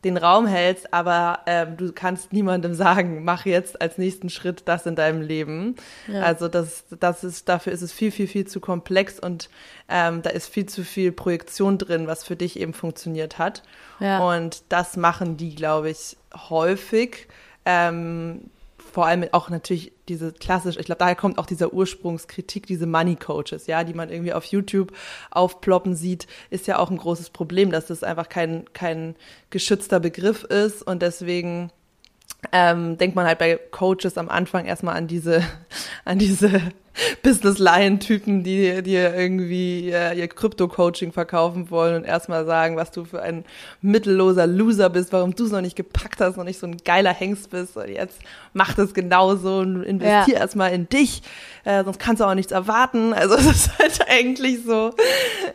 [0.05, 4.85] den Raum hältst, aber ähm, du kannst niemandem sagen, mach jetzt als nächsten Schritt das
[4.85, 5.75] in deinem Leben.
[6.07, 6.21] Ja.
[6.21, 9.49] Also das, das ist, dafür ist es viel, viel, viel zu komplex und
[9.89, 13.63] ähm, da ist viel zu viel Projektion drin, was für dich eben funktioniert hat.
[13.99, 14.19] Ja.
[14.19, 16.17] Und das machen die, glaube ich,
[16.49, 17.27] häufig.
[17.65, 18.51] Ähm,
[18.95, 23.17] vor allem auch natürlich diese klassisch, ich glaube, daher kommt auch dieser Ursprungskritik, diese Money
[23.17, 24.93] Coaches, ja, die man irgendwie auf YouTube
[25.31, 29.17] aufploppen sieht, ist ja auch ein großes Problem, dass das einfach kein, kein
[29.49, 30.81] geschützter Begriff ist.
[30.81, 31.71] Und deswegen
[32.53, 35.43] ähm, denkt man halt bei Coaches am Anfang erstmal an diese,
[36.05, 36.61] an diese
[37.23, 43.21] Business-Lion-Typen, die dir irgendwie äh, ihr Krypto-Coaching verkaufen wollen und erstmal sagen, was du für
[43.21, 43.45] ein
[43.81, 47.13] mittelloser Loser bist, warum du es noch nicht gepackt hast, noch nicht so ein geiler
[47.13, 48.19] Hengst bist und jetzt
[48.53, 50.41] mach das genauso und investier Ja.
[50.41, 51.21] erstmal in dich,
[51.63, 53.13] äh, sonst kannst du auch nichts erwarten.
[53.13, 54.91] Also es ist halt eigentlich so,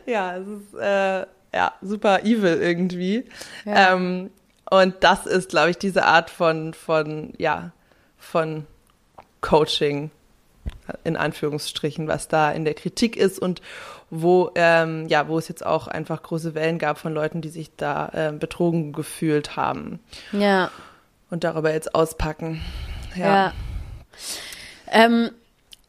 [0.07, 3.25] ja, es ist äh, ja super evil irgendwie.
[3.65, 3.95] Ja.
[3.95, 4.31] Ähm,
[4.71, 7.73] und das ist, glaube ich, diese Art von, von, ja,
[8.19, 8.67] von
[9.41, 10.11] Coaching,
[11.05, 13.63] in Anführungsstrichen, was da in der Kritik ist und
[14.11, 17.71] wo, ähm, ja, wo es jetzt auch einfach große Wellen gab von Leuten, die sich
[17.77, 20.01] da ähm, betrogen gefühlt haben
[20.33, 20.71] ja.
[21.31, 22.61] und darüber jetzt auspacken.
[23.15, 23.27] Ja.
[23.27, 23.53] Ja.
[24.89, 25.31] Ähm,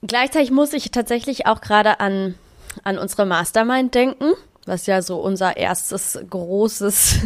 [0.04, 2.36] gleichzeitig muss ich tatsächlich auch gerade an,
[2.84, 4.34] an unsere Mastermind denken,
[4.66, 7.22] was ja so unser erstes großes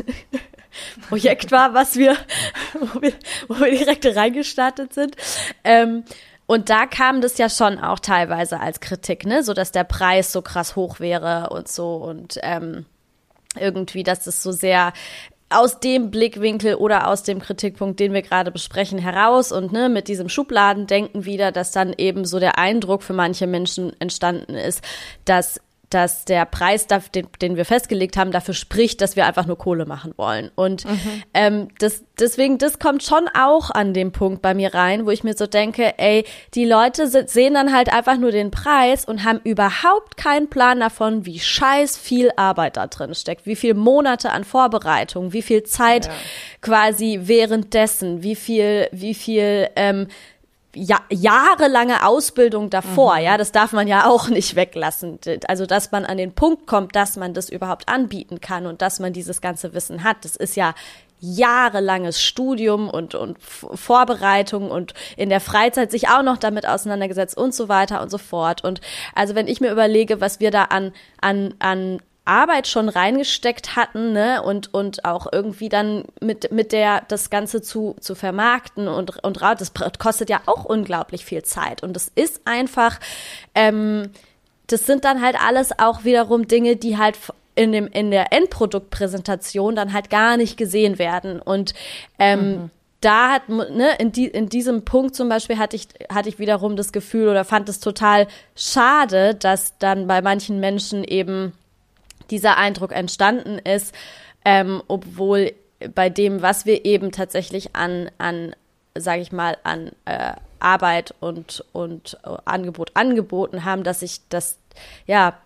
[1.09, 2.15] Projekt war, was wir,
[2.79, 3.13] wo wir,
[3.49, 5.17] wo wir direkt reingestartet sind.
[5.65, 6.05] Ähm,
[6.47, 10.31] und da kam das ja schon auch teilweise als Kritik, ne, so dass der Preis
[10.31, 12.85] so krass hoch wäre und so und ähm,
[13.59, 14.93] irgendwie, dass es so sehr
[15.49, 20.07] aus dem Blickwinkel oder aus dem Kritikpunkt, den wir gerade besprechen, heraus und ne, mit
[20.07, 24.81] diesem Schubladendenken wieder, dass dann eben so der Eindruck für manche Menschen entstanden ist,
[25.23, 25.61] dass
[25.95, 29.85] dass der Preis, den, den wir festgelegt haben, dafür spricht, dass wir einfach nur Kohle
[29.85, 30.51] machen wollen.
[30.55, 30.83] Und
[31.33, 35.23] ähm, das, deswegen, das kommt schon auch an dem Punkt bei mir rein, wo ich
[35.23, 39.23] mir so denke, ey, die Leute se- sehen dann halt einfach nur den Preis und
[39.23, 44.31] haben überhaupt keinen Plan davon, wie scheiß viel Arbeit da drin steckt, wie viel Monate
[44.31, 46.11] an Vorbereitung, wie viel Zeit Ja.
[46.61, 50.07] quasi währenddessen, wie viel, wie viel ähm,
[50.75, 55.19] ja, jahrelange Ausbildung davor, ja, das darf man ja auch nicht weglassen.
[55.47, 58.99] Also, dass man an den Punkt kommt, dass man das überhaupt anbieten kann und dass
[58.99, 60.75] man dieses ganze Wissen hat, das ist ja
[61.19, 67.53] jahrelanges Studium und, und Vorbereitung und in der Freizeit sich auch noch damit auseinandergesetzt und
[67.53, 68.63] so weiter und so fort.
[68.63, 68.81] Und
[69.15, 74.11] also wenn ich mir überlege, was wir da an, an, an Arbeit schon reingesteckt hatten,
[74.11, 79.23] ne, und, und auch irgendwie dann mit, mit der, das Ganze zu, zu vermarkten und,
[79.23, 81.83] und ra- das kostet ja auch unglaublich viel Zeit.
[81.83, 82.99] Und es ist einfach,
[83.53, 84.09] ähm,
[84.67, 87.17] das sind dann halt alles auch wiederum Dinge, die halt
[87.53, 91.39] in, dem, in der Endproduktpräsentation dann halt gar nicht gesehen werden.
[91.39, 91.73] Und
[92.17, 92.69] ähm, mhm.
[93.01, 96.75] da hat, ne, in, die, in diesem Punkt zum Beispiel hatte ich, hatte ich wiederum
[96.75, 101.53] das Gefühl oder fand es total schade, dass dann bei manchen Menschen eben
[102.29, 103.93] dieser Eindruck entstanden ist,
[104.43, 105.53] ähm, obwohl
[105.93, 108.55] bei dem, was wir eben tatsächlich an, an
[108.97, 114.57] sage ich mal, an äh, Arbeit und, und äh, Angebot angeboten haben, dass ich das,
[115.05, 115.37] ja,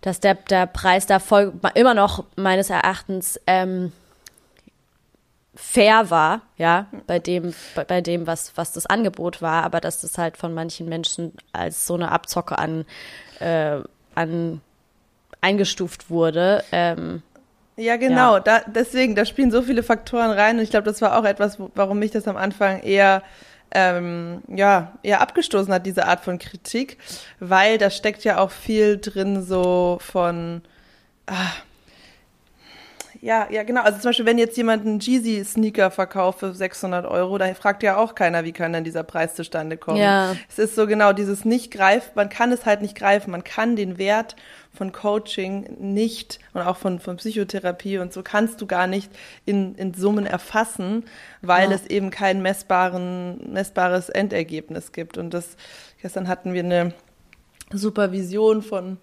[0.00, 3.92] dass der, der Preis da voll, immer noch meines Erachtens ähm,
[5.54, 10.00] fair war, ja, bei dem, bei, bei, dem, was, was das Angebot war, aber dass
[10.00, 12.84] das halt von manchen Menschen als so eine Abzocke an,
[13.40, 13.80] äh,
[14.14, 14.60] an
[15.40, 16.64] eingestuft wurde.
[16.72, 17.22] Ähm,
[17.76, 18.34] ja, genau.
[18.34, 18.40] Ja.
[18.40, 21.58] Da, deswegen, da spielen so viele Faktoren rein und ich glaube, das war auch etwas,
[21.74, 23.22] warum mich das am Anfang eher
[23.70, 26.98] ähm, ja, eher abgestoßen hat, diese Art von Kritik,
[27.38, 30.62] weil da steckt ja auch viel drin so von,
[31.26, 31.52] ah,
[33.20, 33.82] ja, ja, genau.
[33.82, 37.96] Also zum Beispiel, wenn jetzt jemand einen Jeezy-Sneaker verkauft für 600 Euro, da fragt ja
[37.96, 39.98] auch keiner, wie kann denn dieser Preis zustande kommen.
[39.98, 40.36] Ja.
[40.48, 43.74] Es ist so genau dieses nicht greifen, man kann es halt nicht greifen, man kann
[43.74, 44.36] den Wert
[44.72, 49.10] von Coaching nicht und auch von, von Psychotherapie und so kannst du gar nicht
[49.44, 51.04] in, in Summen erfassen,
[51.42, 51.74] weil ja.
[51.74, 55.18] es eben kein messbaren, messbares Endergebnis gibt.
[55.18, 55.56] Und das,
[56.00, 56.92] gestern hatten wir eine
[57.72, 58.98] Supervision von,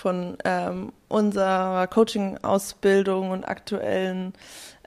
[0.00, 4.32] von ähm, unserer Coaching-Ausbildung und aktuellen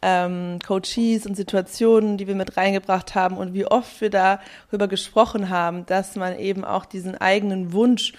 [0.01, 5.49] ähm, Coaches und Situationen, die wir mit reingebracht haben und wie oft wir darüber gesprochen
[5.49, 8.13] haben, dass man eben auch diesen eigenen Wunsch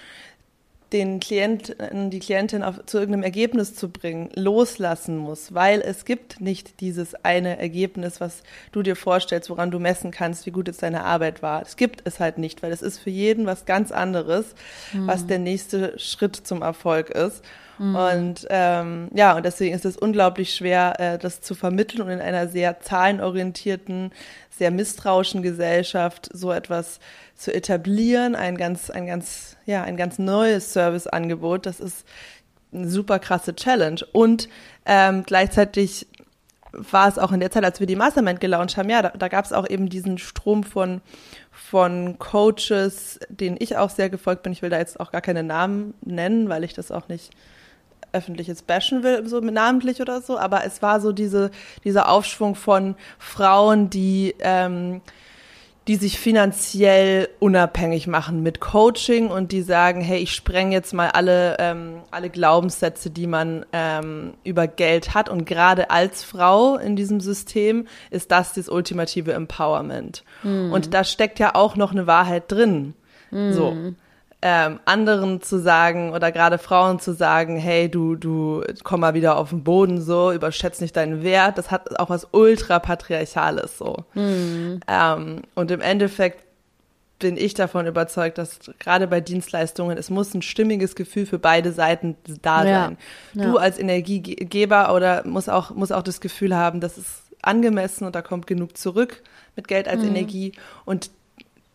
[0.93, 6.41] den Klienten, die Klientin auf, zu irgendeinem Ergebnis zu bringen, loslassen muss, weil es gibt
[6.41, 10.83] nicht dieses eine Ergebnis, was du dir vorstellst, woran du messen kannst, wie gut jetzt
[10.83, 11.61] deine Arbeit war.
[11.61, 14.55] Es gibt es halt nicht, weil es ist für jeden was ganz anderes,
[14.93, 15.07] mhm.
[15.07, 17.43] was der nächste Schritt zum Erfolg ist.
[17.77, 17.95] Mhm.
[17.95, 22.21] Und ähm, ja, und deswegen ist es unglaublich schwer, äh, das zu vermitteln und in
[22.21, 24.11] einer sehr zahlenorientierten,
[24.49, 26.99] sehr misstrauischen Gesellschaft so etwas
[27.35, 31.65] zu etablieren, ein ganz, ein ganz, ja, ein ganz neues Serviceangebot.
[31.65, 32.05] Das ist
[32.73, 34.01] eine super krasse Challenge.
[34.13, 34.49] Und
[34.85, 36.07] ähm, gleichzeitig
[36.71, 39.27] war es auch in der Zeit, als wir die Mastermind gelauncht haben, ja, da, da
[39.27, 41.01] gab es auch eben diesen Strom von,
[41.51, 44.51] von Coaches, denen ich auch sehr gefolgt bin.
[44.51, 47.31] Ich will da jetzt auch gar keine Namen nennen, weil ich das auch nicht
[48.15, 51.51] öffentlich jetzt bashen will, so namentlich oder so, aber es war so diese,
[51.83, 55.01] dieser Aufschwung von Frauen, die ähm,
[55.87, 61.09] die sich finanziell unabhängig machen mit Coaching und die sagen, hey, ich spreng jetzt mal
[61.09, 65.29] alle, ähm, alle Glaubenssätze, die man ähm, über Geld hat.
[65.29, 70.23] Und gerade als Frau in diesem System ist das das ultimative Empowerment.
[70.41, 70.71] Mhm.
[70.71, 72.95] Und da steckt ja auch noch eine Wahrheit drin.
[73.29, 73.53] Mhm.
[73.53, 73.77] So
[74.41, 79.37] ähm, anderen zu sagen oder gerade Frauen zu sagen, hey, du, du komm mal wieder
[79.37, 84.03] auf den Boden so, überschätzt nicht deinen Wert, das hat auch was ultra patriarchales so.
[84.13, 84.81] Mhm.
[84.87, 86.45] Ähm, und im Endeffekt
[87.17, 91.71] bin ich davon überzeugt, dass gerade bei Dienstleistungen, es muss ein stimmiges Gefühl für beide
[91.71, 92.97] Seiten da sein.
[93.33, 98.05] Ja, du als Energiegeber oder muss auch, muss auch das Gefühl haben, das ist angemessen
[98.05, 99.23] und da kommt genug zurück
[99.55, 100.09] mit Geld als mhm.
[100.09, 100.51] Energie
[100.83, 101.09] und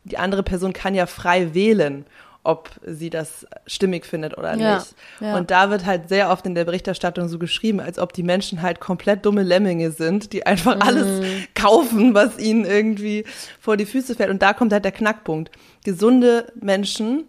[0.04, 2.04] die andere Person kann ja frei wählen
[2.42, 4.94] ob sie das stimmig findet oder ja, nicht.
[5.20, 5.36] Ja.
[5.36, 8.62] Und da wird halt sehr oft in der Berichterstattung so geschrieben, als ob die Menschen
[8.62, 10.82] halt komplett dumme Lemminge sind, die einfach mhm.
[10.82, 13.24] alles kaufen, was ihnen irgendwie
[13.60, 14.30] vor die Füße fällt.
[14.30, 15.50] Und da kommt halt der Knackpunkt.
[15.84, 17.24] Gesunde Menschen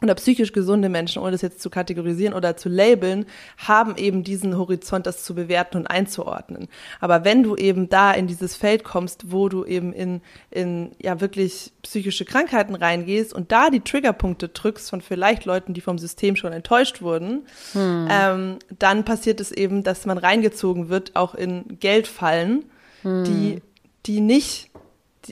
[0.00, 4.56] oder psychisch gesunde Menschen, ohne das jetzt zu kategorisieren oder zu labeln, haben eben diesen
[4.56, 6.68] Horizont, das zu bewerten und einzuordnen.
[7.00, 11.20] Aber wenn du eben da in dieses Feld kommst, wo du eben in, in ja
[11.20, 16.36] wirklich psychische Krankheiten reingehst und da die Triggerpunkte drückst von vielleicht Leuten, die vom System
[16.36, 18.08] schon enttäuscht wurden, hm.
[18.10, 22.66] ähm, dann passiert es eben, dass man reingezogen wird, auch in Geldfallen,
[23.02, 23.24] hm.
[23.24, 23.62] die,
[24.06, 24.67] die nicht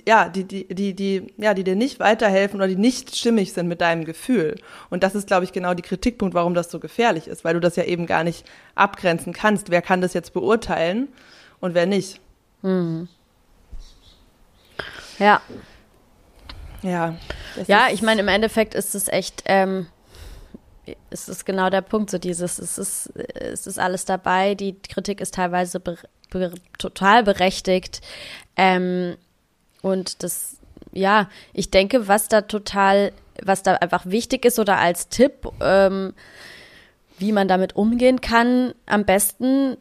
[0.06, 3.68] ja, die, die, die, die, ja, die dir nicht weiterhelfen oder die nicht stimmig sind
[3.68, 4.56] mit deinem Gefühl.
[4.90, 7.60] Und das ist, glaube ich, genau die Kritikpunkt, warum das so gefährlich ist, weil du
[7.60, 9.70] das ja eben gar nicht abgrenzen kannst.
[9.70, 11.08] Wer kann das jetzt beurteilen
[11.60, 12.20] und wer nicht?
[12.62, 13.08] Mhm.
[15.18, 15.40] Ja.
[16.82, 17.16] Ja.
[17.66, 19.86] Ja, ich meine, im Endeffekt ist es echt, ähm,
[21.10, 25.20] ist es genau der Punkt, so dieses, es ist, es ist alles dabei, die Kritik
[25.20, 25.96] ist teilweise be,
[26.30, 28.02] be, total berechtigt.
[28.56, 29.16] Ähm,
[29.86, 30.56] und das,
[30.92, 36.12] ja, ich denke, was da total, was da einfach wichtig ist oder als Tipp, ähm,
[37.18, 39.76] wie man damit umgehen kann, am besten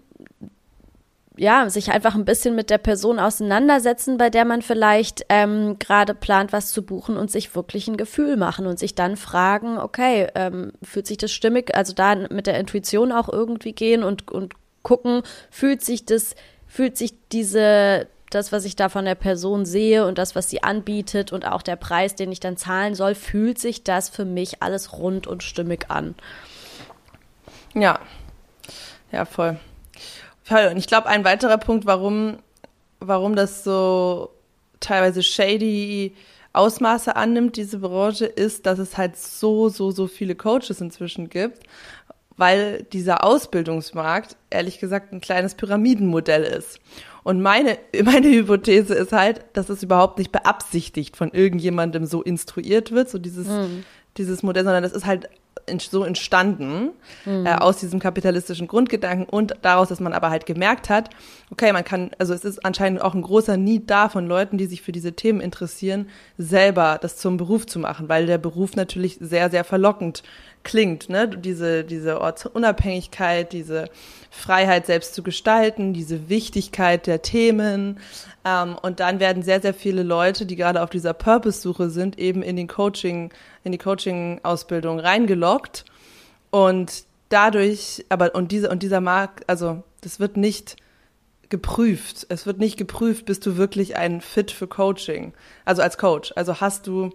[1.37, 6.13] ja, sich einfach ein bisschen mit der Person auseinandersetzen, bei der man vielleicht ähm, gerade
[6.13, 10.27] plant, was zu buchen und sich wirklich ein Gefühl machen und sich dann fragen, okay,
[10.35, 14.53] ähm, fühlt sich das stimmig, also da mit der Intuition auch irgendwie gehen und, und
[14.83, 16.35] gucken, fühlt sich das,
[16.67, 20.63] fühlt sich diese, das, was ich da von der Person sehe und das, was sie
[20.63, 24.61] anbietet und auch der Preis, den ich dann zahlen soll, fühlt sich das für mich
[24.61, 26.15] alles rund und stimmig an.
[27.73, 27.99] Ja,
[29.11, 29.59] ja, voll.
[30.43, 30.67] voll.
[30.71, 32.37] Und ich glaube, ein weiterer Punkt, warum,
[32.99, 34.31] warum das so
[34.79, 36.15] teilweise shady
[36.53, 41.63] Ausmaße annimmt, diese Branche, ist, dass es halt so, so, so viele Coaches inzwischen gibt,
[42.37, 46.79] weil dieser Ausbildungsmarkt, ehrlich gesagt, ein kleines Pyramidenmodell ist.
[47.25, 52.91] Und meine, meine Hypothese ist halt, dass es überhaupt nicht beabsichtigt von irgendjemandem so instruiert
[52.93, 53.83] wird, so dieses, mhm.
[54.15, 55.27] dieses Modell, sondern das ist halt
[55.79, 56.91] so entstanden
[57.25, 57.47] mhm.
[57.47, 61.09] äh, aus diesem kapitalistischen Grundgedanken und daraus, dass man aber halt gemerkt hat,
[61.49, 64.67] okay, man kann, also es ist anscheinend auch ein großer Need da von Leuten, die
[64.67, 69.17] sich für diese Themen interessieren, selber das zum Beruf zu machen, weil der Beruf natürlich
[69.19, 70.21] sehr, sehr verlockend
[70.65, 71.29] klingt, ne?
[71.29, 73.85] Diese, diese Ortsunabhängigkeit, diese
[74.29, 77.99] Freiheit selbst zu gestalten, diese Wichtigkeit der Themen.
[78.43, 82.41] Ähm, und dann werden sehr, sehr viele Leute, die gerade auf dieser Purpose-Suche sind, eben
[82.41, 83.31] in den Coaching,
[83.63, 85.85] in die Coaching-Ausbildung reingeloggt.
[86.51, 90.75] Und dadurch, aber, und diese, und dieser Markt, also, das wird nicht
[91.49, 92.25] geprüft.
[92.29, 95.33] Es wird nicht geprüft, bist du wirklich ein Fit für Coaching.
[95.63, 96.33] Also als Coach.
[96.35, 97.11] Also hast du,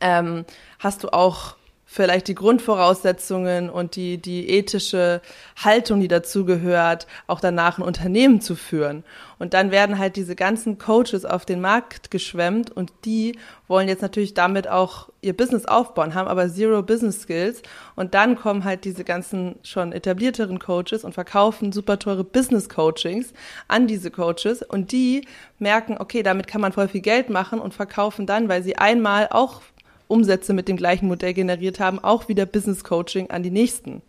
[0.00, 0.44] ähm,
[0.78, 1.56] hast du auch
[1.94, 5.20] vielleicht die Grundvoraussetzungen und die, die ethische
[5.56, 9.04] Haltung, die dazugehört, auch danach ein Unternehmen zu führen.
[9.38, 14.02] Und dann werden halt diese ganzen Coaches auf den Markt geschwemmt und die wollen jetzt
[14.02, 17.62] natürlich damit auch ihr Business aufbauen, haben aber Zero Business Skills.
[17.94, 23.32] Und dann kommen halt diese ganzen schon etablierteren Coaches und verkaufen super teure Business Coachings
[23.68, 25.28] an diese Coaches und die
[25.60, 29.28] merken, okay, damit kann man voll viel Geld machen und verkaufen dann, weil sie einmal
[29.30, 29.62] auch
[30.08, 34.02] Umsätze mit dem gleichen Modell generiert haben, auch wieder Business Coaching an die nächsten.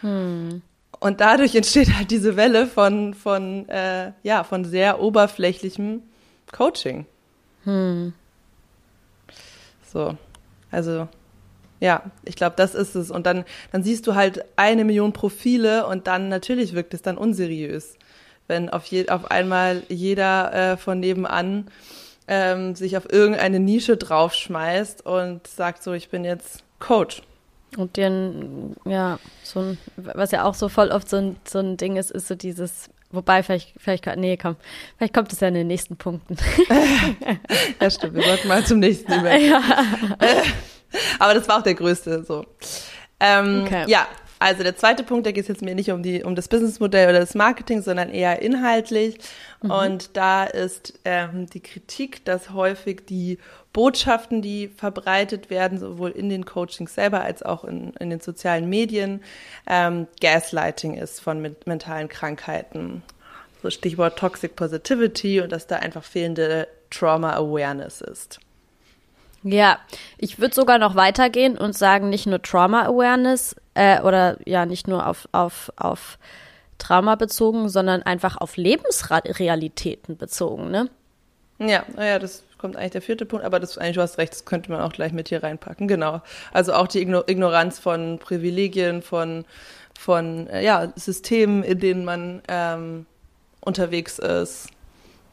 [0.00, 0.62] Hm.
[1.00, 6.02] Und dadurch entsteht halt diese Welle von, von, äh, ja, von sehr oberflächlichem
[6.52, 7.06] Coaching.
[7.64, 8.12] Hm.
[9.92, 10.16] So,
[10.70, 11.08] also
[11.80, 13.10] ja, ich glaube, das ist es.
[13.10, 17.16] Und dann, dann siehst du halt eine Million Profile und dann natürlich wirkt es dann
[17.16, 17.96] unseriös,
[18.48, 21.70] wenn auf, je, auf einmal jeder äh, von nebenan
[22.28, 27.22] ähm, sich auf irgendeine Nische draufschmeißt und sagt so, ich bin jetzt Coach.
[27.76, 31.76] Und den, ja, so ein, was ja auch so voll oft so ein, so ein
[31.76, 34.56] Ding ist, ist so dieses, wobei vielleicht, vielleicht, nee, komm,
[34.96, 36.36] vielleicht kommt es ja in den nächsten Punkten.
[37.80, 39.36] ja, stimmt, wir sollten mal zum nächsten über.
[39.36, 39.60] Ja.
[41.18, 42.46] Aber das war auch der größte, so.
[43.20, 43.84] Ähm, okay.
[43.86, 44.06] Ja,
[44.38, 47.08] also der zweite Punkt, da geht es jetzt mir nicht um, die, um das Businessmodell
[47.08, 49.18] oder das Marketing, sondern eher inhaltlich.
[49.62, 49.70] Mhm.
[49.70, 53.38] Und da ist ähm, die Kritik, dass häufig die
[53.72, 58.68] Botschaften, die verbreitet werden, sowohl in den Coachings selber als auch in, in den sozialen
[58.68, 59.22] Medien,
[59.66, 63.02] ähm, Gaslighting ist von mentalen Krankheiten.
[63.62, 68.40] So Stichwort Toxic Positivity und dass da einfach fehlende Trauma Awareness ist.
[69.42, 69.78] Ja,
[70.18, 74.88] ich würde sogar noch weitergehen und sagen, nicht nur Trauma Awareness äh, oder ja, nicht
[74.88, 76.18] nur auf, auf, auf
[76.78, 80.88] Trauma bezogen, sondern einfach auf Lebensrealitäten bezogen, ne?
[81.58, 84.44] Ja, naja, das kommt eigentlich der vierte Punkt, aber das eigentlich, du hast recht, das
[84.44, 86.22] könnte man auch gleich mit hier reinpacken, genau.
[86.52, 89.44] Also auch die Ignoranz von Privilegien, von,
[89.98, 93.06] von äh, ja, Systemen, in denen man ähm,
[93.60, 94.68] unterwegs ist,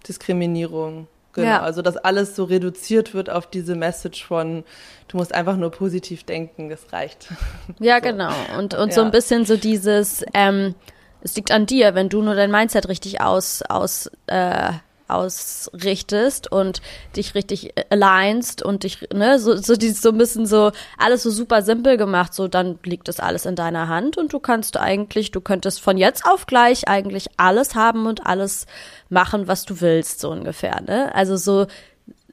[0.07, 1.07] Diskriminierung.
[1.35, 1.61] Genau, ja.
[1.61, 4.63] also dass alles so reduziert wird auf diese Message von,
[5.09, 7.27] du musst einfach nur positiv denken, das reicht.
[7.79, 8.09] Ja, so.
[8.09, 8.31] genau.
[8.57, 8.95] Und, und ja.
[8.95, 10.75] so ein bisschen so dieses, ähm,
[11.21, 14.71] es liegt an dir, wenn du nur dein Mindset richtig aus, aus äh,
[15.07, 16.81] ausrichtest und
[17.15, 21.29] dich richtig alignst und dich, ne, so, so, dieses, so ein bisschen so, alles so
[21.29, 25.31] super simpel gemacht, so dann liegt das alles in deiner Hand und du kannst eigentlich,
[25.31, 28.65] du könntest von jetzt auf gleich eigentlich alles haben und alles
[29.09, 31.13] machen, was du willst, so ungefähr, ne?
[31.13, 31.67] Also so,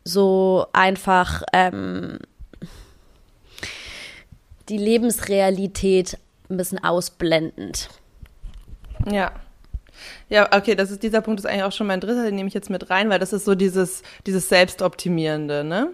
[0.04, 2.18] so einfach, ähm,
[4.68, 7.88] die Lebensrealität ein bisschen ausblendend.
[9.10, 9.32] Ja.
[10.28, 12.54] Ja, okay, das ist dieser Punkt ist eigentlich auch schon mein dritter, den nehme ich
[12.54, 15.88] jetzt mit rein, weil das ist so dieses dieses selbstoptimierende, ne?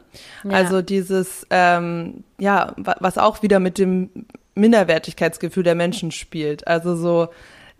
[0.44, 0.50] Ja.
[0.50, 4.10] Also dieses ähm, ja, was auch wieder mit dem
[4.54, 6.66] Minderwertigkeitsgefühl der Menschen spielt.
[6.66, 7.28] Also so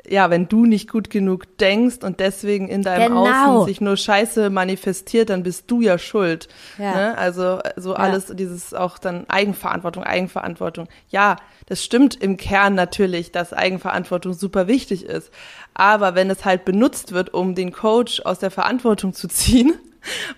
[0.07, 3.59] ja, wenn du nicht gut genug denkst und deswegen in deinem genau.
[3.59, 6.49] Außen sich nur Scheiße manifestiert, dann bist du ja schuld.
[6.79, 6.95] Ja.
[6.95, 7.19] Ne?
[7.19, 8.35] Also so alles, ja.
[8.35, 10.89] dieses auch dann Eigenverantwortung, Eigenverantwortung.
[11.09, 11.37] Ja,
[11.67, 15.31] das stimmt im Kern natürlich, dass Eigenverantwortung super wichtig ist.
[15.75, 19.75] Aber wenn es halt benutzt wird, um den Coach aus der Verantwortung zu ziehen,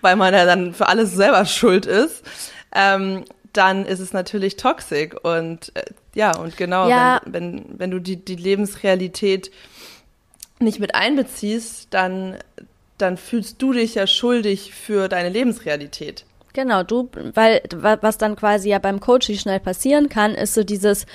[0.01, 2.23] weil man ja dann für alles selber schuld ist,
[2.73, 3.23] ähm,
[3.53, 5.13] dann ist es natürlich toxisch.
[5.23, 5.83] Und äh,
[6.13, 7.21] ja, und genau, ja.
[7.25, 9.51] Wenn, wenn, wenn du die, die Lebensrealität
[10.59, 12.37] nicht mit einbeziehst, dann,
[12.97, 16.25] dann fühlst du dich ja schuldig für deine Lebensrealität.
[16.53, 17.61] Genau, du, weil
[18.01, 21.05] was dann quasi ja beim Coaching schnell passieren kann, ist so dieses,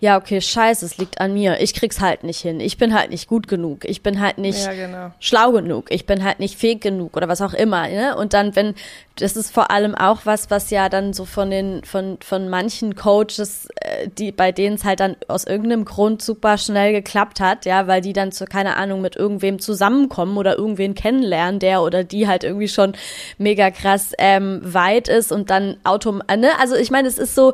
[0.00, 1.60] ja, okay, scheiße, es liegt an mir.
[1.60, 2.58] Ich krieg's halt nicht hin.
[2.58, 3.84] Ich bin halt nicht gut genug.
[3.84, 5.12] Ich bin halt nicht ja, genau.
[5.20, 5.90] schlau genug.
[5.90, 7.86] Ich bin halt nicht fähig genug oder was auch immer.
[7.86, 8.16] Ne?
[8.16, 8.74] Und dann, wenn,
[9.16, 12.94] das ist vor allem auch was, was ja dann so von den, von, von manchen
[12.94, 17.66] Coaches, äh, die, bei denen es halt dann aus irgendeinem Grund super schnell geklappt hat,
[17.66, 22.04] ja, weil die dann zu, keine Ahnung, mit irgendwem zusammenkommen oder irgendwen kennenlernen, der oder
[22.04, 22.94] die halt irgendwie schon
[23.36, 26.52] mega krass ähm, weit ist und dann autom, ne?
[26.58, 27.52] Also ich meine, es ist so,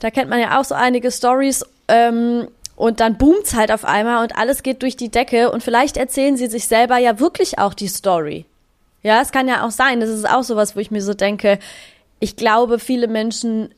[0.00, 1.64] da kennt man ja auch so einige Stories.
[1.88, 5.96] Ähm, und dann boomt's halt auf einmal und alles geht durch die Decke und vielleicht
[5.96, 8.46] erzählen sie sich selber ja wirklich auch die Story.
[9.02, 10.00] Ja, es kann ja auch sein.
[10.00, 11.58] Das ist auch sowas, wo ich mir so denke,
[12.20, 13.74] ich glaube, viele Menschen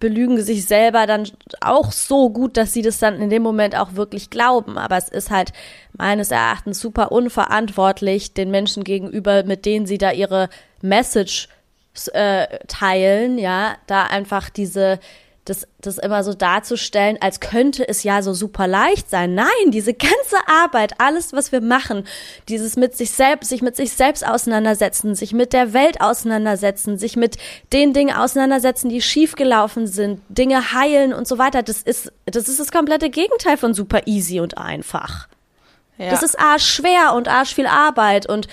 [0.00, 1.28] belügen sich selber dann
[1.60, 4.78] auch so gut, dass sie das dann in dem Moment auch wirklich glauben.
[4.78, 5.52] Aber es ist halt
[5.96, 10.50] meines Erachtens super unverantwortlich den Menschen gegenüber, mit denen sie da ihre
[10.82, 11.48] Message
[12.06, 15.00] äh, teilen, ja, da einfach diese
[15.48, 19.34] das, das immer so darzustellen, als könnte es ja so super leicht sein.
[19.34, 22.06] Nein, diese ganze Arbeit, alles, was wir machen,
[22.48, 27.16] dieses mit sich selbst, sich mit sich selbst auseinandersetzen, sich mit der Welt auseinandersetzen, sich
[27.16, 27.36] mit
[27.72, 32.60] den Dingen auseinandersetzen, die schiefgelaufen sind, Dinge heilen und so weiter, das ist, das ist
[32.60, 35.28] das komplette Gegenteil von super easy und einfach.
[35.96, 36.10] Ja.
[36.10, 38.48] Das ist arsch schwer und arsch viel Arbeit und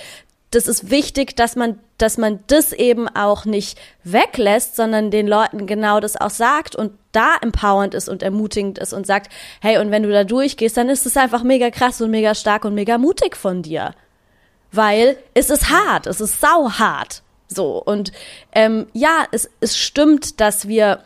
[0.51, 5.65] das ist wichtig, dass man, dass man das eben auch nicht weglässt, sondern den Leuten
[5.65, 9.31] genau das auch sagt und da empowernd ist und ermutigend ist und sagt,
[9.61, 12.65] hey, und wenn du da durchgehst, dann ist es einfach mega krass und mega stark
[12.65, 13.93] und mega mutig von dir.
[14.71, 17.23] Weil es ist hart, es ist sauhart.
[17.47, 17.81] So.
[17.81, 18.11] Und
[18.51, 20.99] ähm, ja, es, es stimmt, dass wir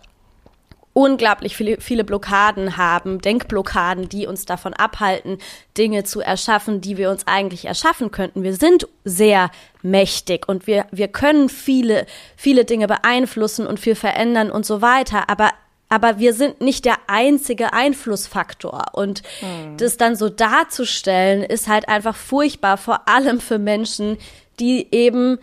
[1.00, 5.38] unglaublich viele, viele Blockaden haben, Denkblockaden, die uns davon abhalten,
[5.78, 8.44] Dinge zu erschaffen, die wir uns eigentlich erschaffen könnten.
[8.44, 9.50] Wir sind sehr
[9.82, 15.30] mächtig und wir, wir können viele, viele Dinge beeinflussen und viel verändern und so weiter.
[15.30, 15.52] Aber
[15.92, 18.84] aber wir sind nicht der einzige Einflussfaktor.
[18.92, 19.78] Und hm.
[19.78, 24.20] das dann so darzustellen, ist halt einfach furchtbar, vor allem für Menschen,
[24.60, 25.40] die eben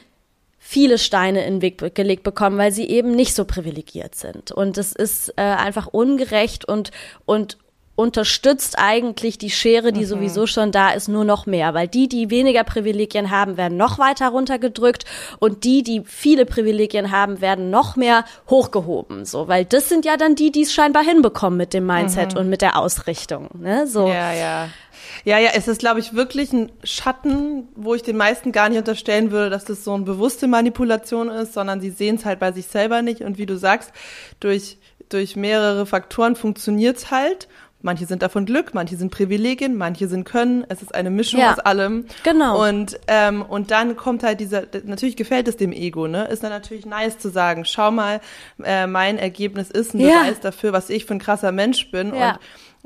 [0.69, 4.51] viele Steine in den Weg gelegt bekommen, weil sie eben nicht so privilegiert sind.
[4.51, 6.91] Und es ist äh, einfach ungerecht und,
[7.25, 7.57] und
[7.97, 10.07] unterstützt eigentlich die Schere, die mhm.
[10.07, 11.74] sowieso schon da ist, nur noch mehr.
[11.74, 15.05] Weil die, die weniger Privilegien haben, werden noch weiter runtergedrückt
[15.38, 19.24] und die, die viele Privilegien haben, werden noch mehr hochgehoben.
[19.24, 22.40] So, weil das sind ja dann die, die es scheinbar hinbekommen mit dem Mindset mhm.
[22.40, 23.49] und mit der Ausrichtung.
[23.59, 23.86] Ne?
[23.86, 24.09] So.
[24.09, 24.68] Ja, ja.
[25.24, 28.78] Ja, ja, es ist, glaube ich, wirklich ein Schatten, wo ich den meisten gar nicht
[28.78, 32.53] unterstellen würde, dass das so eine bewusste Manipulation ist, sondern sie sehen es halt bei
[32.53, 33.22] sich selber nicht.
[33.22, 33.92] Und wie du sagst,
[34.40, 34.78] durch,
[35.09, 37.49] durch mehrere Faktoren funktioniert es halt.
[37.87, 40.66] Manche sind davon Glück, manche sind Privilegien, manche sind Können.
[40.68, 42.07] Es ist eine Mischung ja, aus allem.
[42.24, 42.68] Genau.
[42.68, 44.64] Und ähm, und dann kommt halt dieser.
[44.82, 46.24] Natürlich gefällt es dem Ego, ne?
[46.24, 48.20] Ist dann natürlich nice zu sagen, schau mal,
[48.64, 50.22] äh, mein Ergebnis ist ein ja.
[50.22, 52.12] Beweis dafür, was ich für ein krasser Mensch bin.
[52.12, 52.32] Ja.
[52.32, 52.39] Und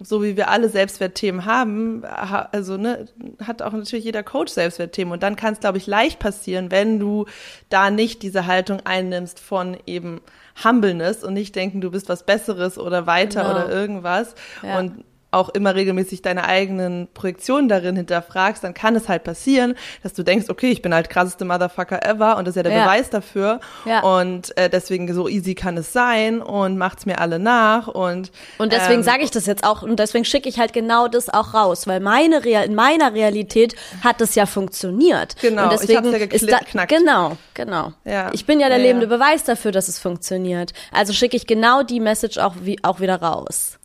[0.03, 3.07] so wie wir alle Selbstwertthemen haben, also ne,
[3.45, 5.13] hat auch natürlich jeder Coach Selbstwertthemen.
[5.13, 7.27] Und dann kann es, glaube ich, leicht passieren, wenn du
[7.69, 10.21] da nicht diese Haltung einnimmst von eben
[10.65, 13.55] Humbleness und nicht denken, du bist was Besseres oder weiter genau.
[13.55, 14.35] oder irgendwas.
[14.63, 14.79] Ja.
[14.79, 20.13] Und auch immer regelmäßig deine eigenen Projektionen darin hinterfragst, dann kann es halt passieren, dass
[20.13, 22.85] du denkst, okay, ich bin halt krasseste Motherfucker ever und das ist ja der ja.
[22.85, 24.01] Beweis dafür ja.
[24.01, 28.73] und äh, deswegen so easy kann es sein und macht's mir alle nach und und
[28.73, 31.55] deswegen ähm, sage ich das jetzt auch und deswegen schicke ich halt genau das auch
[31.55, 36.21] raus, weil meine Real in meiner Realität hat es ja funktioniert genau, und deswegen ich
[36.21, 37.93] hab's ja ist da, genau, genau.
[38.05, 38.31] Ja.
[38.33, 40.73] Ich bin ja der lebende Beweis dafür, dass es funktioniert.
[40.93, 43.80] Also schicke ich genau die Message auch wie auch wieder raus.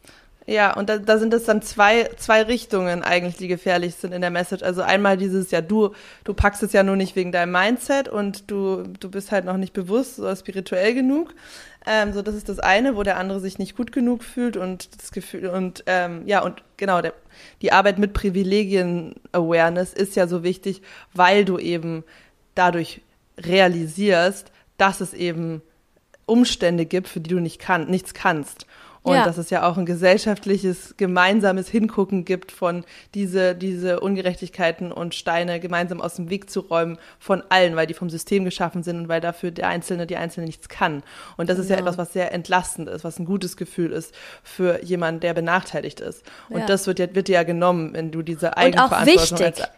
[0.47, 4.21] Ja, und da, da sind es dann zwei, zwei Richtungen eigentlich, die gefährlich sind in
[4.21, 4.61] der Message.
[4.61, 8.51] Also einmal dieses, ja, du, du packst es ja nur nicht wegen deinem Mindset und
[8.51, 11.33] du, du bist halt noch nicht bewusst oder spirituell genug.
[11.87, 15.01] Ähm, so, das ist das eine, wo der andere sich nicht gut genug fühlt und
[15.01, 17.13] das Gefühl, und ähm, ja, und genau, der,
[17.63, 20.81] die Arbeit mit Privilegien-Awareness ist ja so wichtig,
[21.13, 22.03] weil du eben
[22.53, 23.01] dadurch
[23.39, 25.61] realisierst, dass es eben
[26.25, 28.65] Umstände gibt, für die du nicht kann, nichts kannst.
[29.05, 29.23] Und Ja.
[29.23, 32.83] dass es ja auch ein gesellschaftliches, gemeinsames Hingucken gibt von
[33.13, 37.93] diese, diese Ungerechtigkeiten und Steine gemeinsam aus dem Weg zu räumen von allen, weil die
[37.93, 41.03] vom System geschaffen sind und weil dafür der Einzelne, die Einzelne nichts kann.
[41.37, 41.87] Und das ist ja Genau.
[41.89, 44.11] etwas, was sehr entlastend ist, was ein gutes Gefühl ist
[44.43, 46.23] für jemanden, der benachteiligt ist.
[46.49, 46.65] Und Ja.
[46.65, 49.45] das wird ja, wird dir ja genommen, wenn du diese auch Eigenverantwortung wichtig.
[49.45, 49.69] als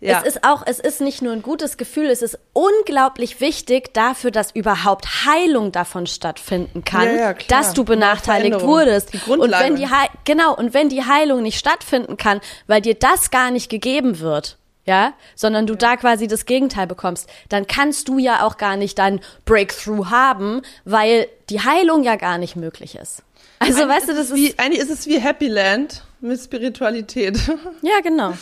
[0.00, 0.20] ja.
[0.20, 4.30] Es ist auch, es ist nicht nur ein gutes Gefühl, es ist unglaublich wichtig dafür,
[4.30, 9.12] dass überhaupt Heilung davon stattfinden kann, Ja, ja, dass du benachteiligt wurdest.
[9.12, 9.64] Die und Grundlage.
[9.64, 9.88] wenn die
[10.24, 14.58] genau und wenn die Heilung nicht stattfinden kann, weil dir das gar nicht gegeben wird,
[14.84, 18.98] ja, sondern du da quasi das Gegenteil bekommst, dann kannst du ja auch gar nicht
[18.98, 23.22] dein Breakthrough haben, weil die Heilung ja gar nicht möglich ist.
[23.58, 26.04] Also Eigentlich weißt du, ist das es wie, ist eigentlich ist es wie Happy Land
[26.20, 27.38] mit Spiritualität.
[27.82, 28.34] ja genau.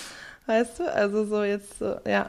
[0.47, 0.92] Weißt du?
[0.92, 2.28] Also so jetzt so, ja.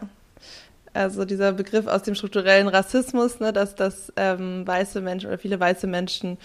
[0.93, 5.59] Also dieser Begriff aus dem strukturellen Rassismus, ne, dass, dass ähm, weiße Menschen oder viele
[5.59, 6.37] weiße Menschen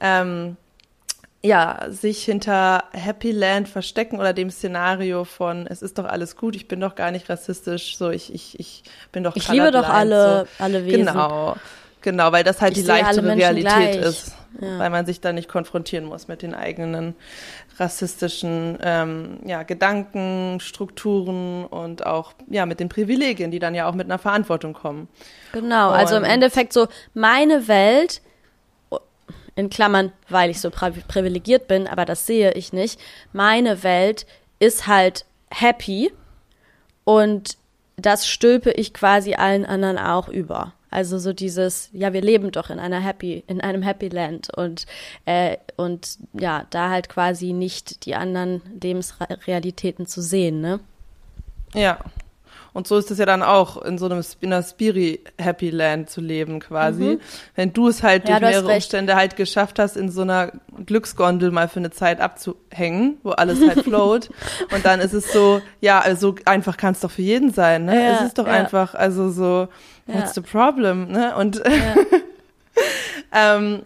[0.00, 0.56] ähm,
[1.44, 6.56] ja, sich hinter Happy Land verstecken oder dem Szenario von es ist doch alles gut,
[6.56, 9.88] ich bin doch gar nicht rassistisch, so ich, ich, ich bin doch Ich liebe doch
[9.88, 10.64] alle, so.
[10.64, 11.06] alle Wesen.
[11.06, 11.56] Genau.
[12.00, 13.96] Genau, weil das halt Ich die leichtere Realität gleich.
[13.96, 14.34] ist.
[14.60, 14.78] Ja.
[14.78, 17.14] Weil man sich da nicht konfrontieren muss mit den eigenen
[17.78, 23.94] rassistischen ähm, ja, Gedanken, Strukturen und auch ja, mit den Privilegien, die dann ja auch
[23.94, 25.08] mit einer Verantwortung kommen.
[25.52, 28.22] Genau, also im Und- Endeffekt so meine Welt,
[29.56, 32.98] in Klammern, weil ich so pri- privilegiert bin, aber das sehe ich nicht,
[33.32, 34.26] meine Welt
[34.58, 36.12] ist halt happy
[37.04, 37.56] und
[37.96, 40.72] das stülpe ich quasi allen anderen auch über.
[40.94, 44.86] Also so dieses, ja, wir leben doch in einer Happy, in einem Happy Land und
[45.26, 50.78] äh, und ja, da halt quasi nicht die anderen Lebensrealitäten zu sehen, ne?
[51.74, 51.98] Ja.
[52.74, 56.20] Und so ist es ja dann auch, in so einem in einer Spiri-Happy Land zu
[56.20, 57.20] leben quasi.
[57.54, 58.30] Wenn du es halt Mhm.
[58.30, 58.74] Ja, durch mehrere.
[58.74, 60.52] Umstände halt geschafft hast, in so einer
[60.84, 64.28] Glücksgondel mal für eine Zeit abzuhängen, wo alles halt float.
[64.72, 67.94] Und dann ist es so, ja, also einfach kann es doch für jeden sein, ne?
[67.94, 68.52] Ja, es ist doch ja.
[68.52, 69.68] einfach, also so,
[70.06, 71.34] what's the problem, ne?
[71.36, 71.62] Und
[73.32, 73.82] ähm,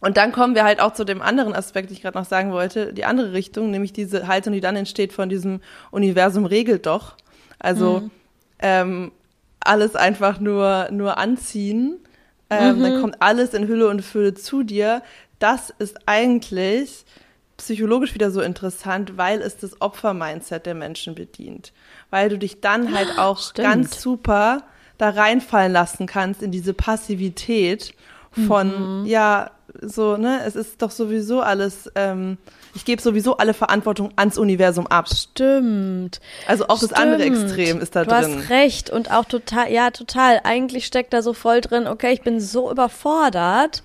[0.00, 2.52] und dann kommen wir halt auch zu dem anderen Aspekt, den ich gerade noch sagen
[2.52, 7.14] wollte, die andere Richtung, nämlich diese Haltung, die dann entsteht von diesem Universum regelt doch.
[7.58, 8.10] Also Mhm.
[8.58, 9.12] ähm,
[9.60, 11.96] alles einfach nur, nur anziehen.
[12.50, 15.02] Ähm, Dann kommt alles in Hülle und Fülle zu dir.
[15.38, 17.06] Das ist eigentlich
[17.56, 21.72] psychologisch wieder so interessant, weil es das Opfer-Mindset der Menschen bedient.
[22.10, 23.66] Weil du dich dann halt auch Stimmt.
[23.66, 24.64] ganz super
[24.98, 27.94] da reinfallen lassen kannst in diese Passivität
[28.46, 32.38] von, ja, so, ne, es ist doch sowieso alles, ähm,
[32.74, 35.08] ich gebe sowieso alle Verantwortung ans Universum ab.
[35.08, 36.20] Stimmt.
[36.46, 37.42] Also auch das andere Stimmt.
[37.42, 38.36] Extrem ist da du drin.
[38.38, 40.40] hast recht und auch total, ja, total.
[40.42, 43.82] Eigentlich steckt da so voll drin, okay, ich bin so überfordert,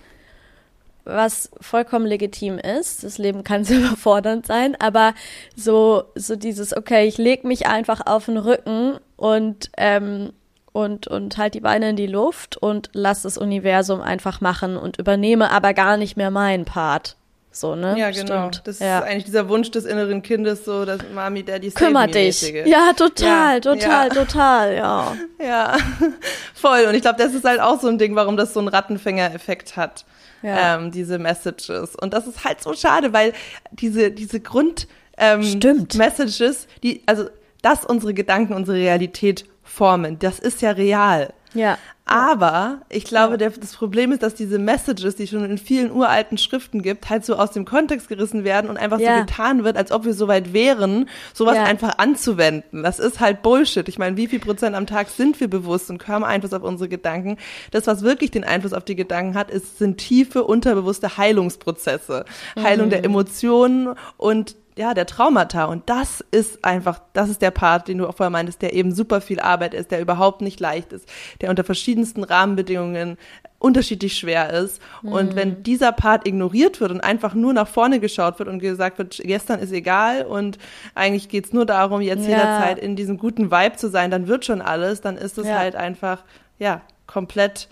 [1.05, 3.03] was vollkommen legitim ist.
[3.03, 5.14] Das Leben kann sehr überfordernd sein, aber
[5.55, 10.34] so, so dieses, okay, ich leg mich einfach auf den Rücken und, ähm,
[10.72, 14.97] und, und halt die Beine in die Luft und lass das Universum einfach machen und
[14.97, 17.15] übernehme aber gar nicht mehr meinen Part.
[17.51, 17.97] So, ne?
[17.97, 18.49] Ja, genau.
[18.49, 18.61] Stimmt.
[18.67, 18.99] Das ja.
[18.99, 22.41] ist eigentlich dieser Wunsch des inneren Kindes, so das Mami, Daddy, Kümmer me dich.
[22.65, 24.13] Ja, total, Ja, total, ja.
[24.13, 25.15] total, ja.
[25.43, 25.78] Ja,
[26.53, 26.86] voll.
[26.88, 29.78] Und ich glaube, das ist halt auch so ein Ding, warum das so einen Rattenfänger-Effekt
[29.78, 30.05] hat,
[30.43, 31.95] ähm, diese Messages.
[31.95, 33.34] Und das ist halt so schade, weil
[33.72, 35.95] diese, diese Grund ähm, Stimmt.
[35.95, 37.30] Messages, die, also,
[37.61, 39.45] dass unsere Gedanken unsere Realität
[39.80, 41.34] formen, das ist ja real.
[41.53, 41.77] Ja.
[42.05, 46.38] Aber ich glaube, der, das Problem ist, dass diese Messages, die schon in vielen uralten
[46.39, 49.15] Schriften gibt, halt so aus dem Kontext gerissen werden und einfach Ja.
[49.19, 51.63] so getan wird, als ob wir so weit wären, sowas Ja.
[51.65, 52.82] einfach anzuwenden.
[52.84, 53.88] Das ist halt Bullshit.
[53.88, 56.89] Ich meine, wie viel Prozent am Tag sind wir bewusst und haben Einfluss auf unsere
[56.89, 57.38] Gedanken?
[57.71, 62.25] Das, was wirklich den Einfluss auf die Gedanken hat, ist, sind tiefe, unterbewusste Heilungsprozesse.
[62.61, 62.91] Heilung Mhm.
[62.91, 65.65] der Emotionen und ja, der Traumata.
[65.65, 68.93] Und das ist einfach, das ist der Part, den du auch vorher meintest, der eben
[68.93, 71.05] super viel Arbeit ist, der überhaupt nicht leicht ist,
[71.41, 73.17] der unter verschiedensten Rahmenbedingungen
[73.59, 74.82] unterschiedlich schwer ist.
[75.01, 75.11] Mhm.
[75.11, 78.99] Und wenn dieser Part ignoriert wird und einfach nur nach vorne geschaut wird und gesagt
[78.99, 80.57] wird, gestern ist egal und
[80.95, 82.30] eigentlich geht's nur darum, jetzt Ja.
[82.30, 85.57] jederzeit in diesem guten Vibe zu sein, dann wird schon alles, dann ist es Ja.
[85.57, 86.23] halt einfach,
[86.57, 87.67] ja, komplett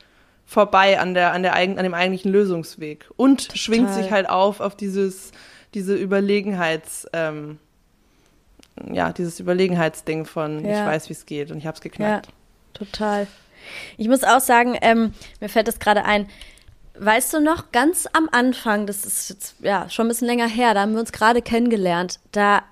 [0.46, 3.10] vorbei an der, an der eigen, an dem eigentlichen Lösungsweg.
[3.16, 4.04] Und schwingt Total.
[4.04, 5.32] sich halt auf, auf dieses,
[5.78, 7.60] diese Überlegenheits, ähm,
[8.92, 10.86] ja, dieses Überlegenheitsding von, ich Ja.
[10.88, 12.30] weiß, wie es geht und ich hab's Ja, geknackt.
[12.74, 13.28] total.
[13.98, 16.28] Ich muss auch sagen, ähm, mir fällt das gerade ein.
[17.00, 20.74] Weißt du noch, ganz am Anfang, das ist jetzt ja schon ein bisschen länger her,
[20.74, 22.20] da haben wir uns gerade kennengelernt.
[22.32, 22.64] Da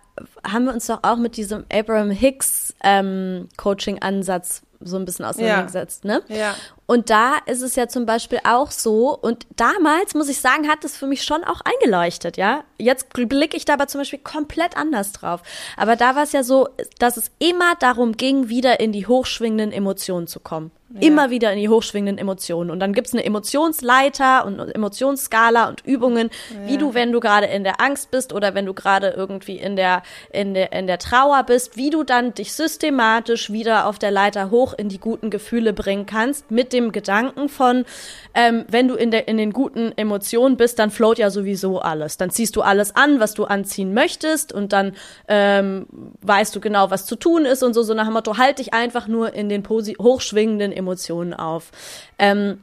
[0.43, 6.05] haben wir uns doch auch mit diesem Abraham Hicks ähm, Coaching-Ansatz so ein bisschen auseinandergesetzt,
[6.05, 6.21] ne?
[6.27, 6.55] Ja.
[6.87, 10.85] Und da ist es ja zum Beispiel auch so, und damals, muss ich sagen, hat
[10.85, 12.63] es für mich schon auch eingeleuchtet, ja.
[12.77, 15.41] Jetzt blicke ich da aber zum Beispiel komplett anders drauf.
[15.77, 16.67] Aber da war es ja so,
[16.99, 20.71] dass es immer darum ging, wieder in die hochschwingenden Emotionen zu kommen.
[20.93, 21.07] Ja.
[21.07, 22.69] Immer wieder in die hochschwingenden Emotionen.
[22.69, 26.67] Und dann gibt's eine Emotionsleiter und Emotionsskala und Übungen, ja.
[26.67, 29.75] wie du, wenn du gerade in der Angst bist oder wenn du gerade irgendwie in
[29.75, 34.11] der, in, der, in der Trauer bist, wie du dann dich systematisch wieder auf der
[34.11, 37.85] Leiter hoch in die guten Gefühle bringen kannst, mit dem Gedanken von,
[38.33, 42.17] ähm, wenn du in, der, in den guten Emotionen bist, dann float ja sowieso alles.
[42.17, 44.93] Dann ziehst du alles an, was du anziehen möchtest und dann
[45.27, 45.87] ähm,
[46.21, 48.73] weißt du genau, was zu tun ist und so, so nach dem Motto, halt dich
[48.73, 51.71] einfach nur in den hochschwingenden Emotionen auf.
[52.19, 52.59] Ähm,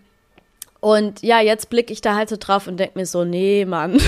[0.83, 4.01] und ja, jetzt blicke ich da halt so drauf und denke mir so, nee, Mann.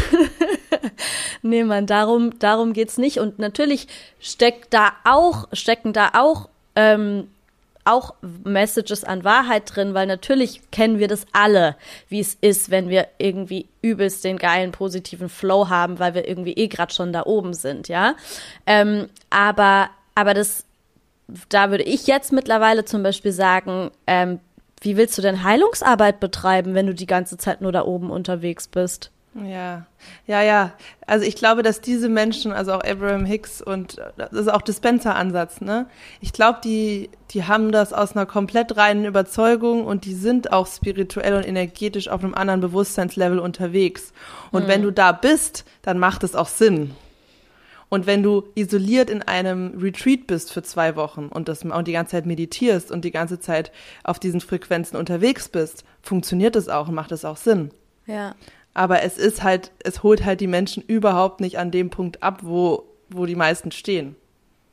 [1.42, 3.20] nee, Mann, darum, darum geht's nicht.
[3.20, 3.86] Und natürlich
[4.18, 7.28] steckt da auch, stecken da auch, ähm,
[7.84, 8.14] auch
[8.44, 11.76] Messages an Wahrheit drin, weil natürlich kennen wir das alle,
[12.08, 16.54] wie es ist, wenn wir irgendwie übelst den geilen positiven Flow haben, weil wir irgendwie
[16.54, 18.14] eh gerade schon da oben sind, ja.
[18.66, 20.64] Ähm, aber, aber das
[21.48, 24.40] da würde ich jetzt mittlerweile zum Beispiel sagen, ähm,
[24.80, 28.68] wie willst du denn Heilungsarbeit betreiben, wenn du die ganze Zeit nur da oben unterwegs
[28.68, 29.10] bist?
[29.34, 29.86] Ja,
[30.26, 30.72] ja, ja.
[31.06, 35.60] Also ich glaube, dass diese Menschen, also auch Abraham Hicks und das ist auch Dispenser-Ansatz,
[35.60, 35.86] ne?
[36.20, 40.68] Ich glaube, die, die haben das aus einer komplett reinen Überzeugung und die sind auch
[40.68, 44.12] spirituell und energetisch auf einem anderen Bewusstseinslevel unterwegs.
[44.52, 44.68] Und hm.
[44.68, 46.92] wenn du da bist, dann macht es auch Sinn.
[47.88, 51.92] Und wenn du isoliert in einem Retreat bist für zwei Wochen und das und die
[51.92, 53.72] ganze Zeit meditierst und die ganze Zeit
[54.04, 57.70] auf diesen Frequenzen unterwegs bist, funktioniert es auch und macht es auch Sinn.
[58.06, 58.34] Ja.
[58.74, 62.40] Aber es ist halt, es holt halt die Menschen überhaupt nicht an dem Punkt ab,
[62.42, 64.16] wo, wo die meisten stehen.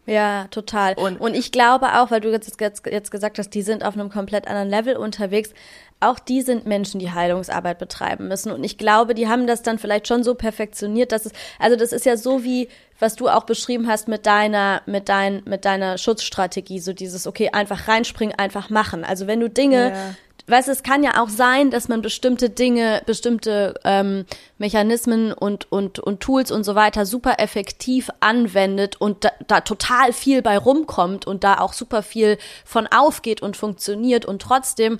[0.07, 0.95] Ja, total.
[0.95, 3.93] Und, und ich glaube auch, weil du jetzt, jetzt, jetzt gesagt hast, die sind auf
[3.93, 5.51] einem komplett anderen Level unterwegs,
[5.99, 8.51] auch die sind Menschen, die Heilungsarbeit betreiben müssen.
[8.51, 11.93] Und ich glaube, die haben das dann vielleicht schon so perfektioniert, dass es, also das
[11.93, 15.99] ist ja so wie, was du auch beschrieben hast mit deiner, mit dein, mit deiner
[15.99, 19.03] Schutzstrategie, so dieses, okay, einfach reinspringen, einfach machen.
[19.03, 20.15] Also wenn du Dinge, ja.
[20.51, 24.25] Weißt es kann ja auch sein, dass man bestimmte Dinge, bestimmte ähm,
[24.57, 30.13] Mechanismen und, und, und Tools und so weiter super effektiv anwendet und da, da total
[30.13, 34.99] viel bei rumkommt und da auch super viel von aufgeht und funktioniert und trotzdem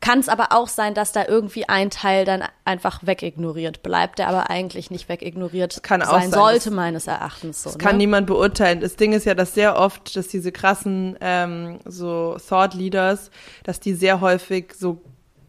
[0.00, 4.28] kann es aber auch sein, dass da irgendwie ein Teil dann einfach wegignoriert bleibt, der
[4.28, 7.62] aber eigentlich nicht wegignoriert kann sein, sein sollte, meines Erachtens.
[7.62, 7.84] So, das ne?
[7.84, 8.80] kann niemand beurteilen.
[8.80, 13.30] Das Ding ist ja, dass sehr oft, dass diese krassen ähm, so Thought Leaders,
[13.64, 15.02] dass die sehr häufig so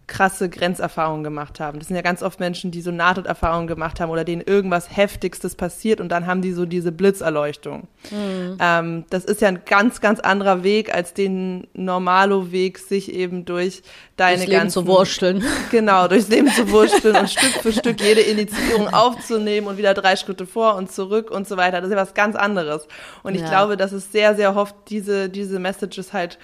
[0.09, 1.79] krasse Grenzerfahrungen gemacht haben.
[1.79, 5.55] Das sind ja ganz oft Menschen, die so Nahtoderfahrungen gemacht haben oder denen irgendwas Heftigstes
[5.55, 7.87] passiert und dann haben die so diese Blitzerleuchtung.
[8.11, 8.57] Mhm.
[8.59, 13.83] Ähm, das ist ja ein ganz, ganz anderer Weg als den Normalo-Weg, sich eben durch
[14.17, 15.43] deine durchs Leben zu wursteln.
[15.71, 20.15] Genau, durchs Leben zu wursteln und Stück für Stück jede Initiierung aufzunehmen und wieder drei
[20.15, 21.81] Schritte vor und zurück und so weiter.
[21.81, 22.87] Das ist ja was ganz anderes.
[23.21, 23.49] Und ich ja.
[23.49, 26.39] glaube, dass es sehr, sehr oft diese, diese Messages halt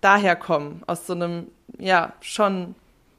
[0.00, 1.46] daherkommen, aus so einem,
[1.78, 2.74] ja, schon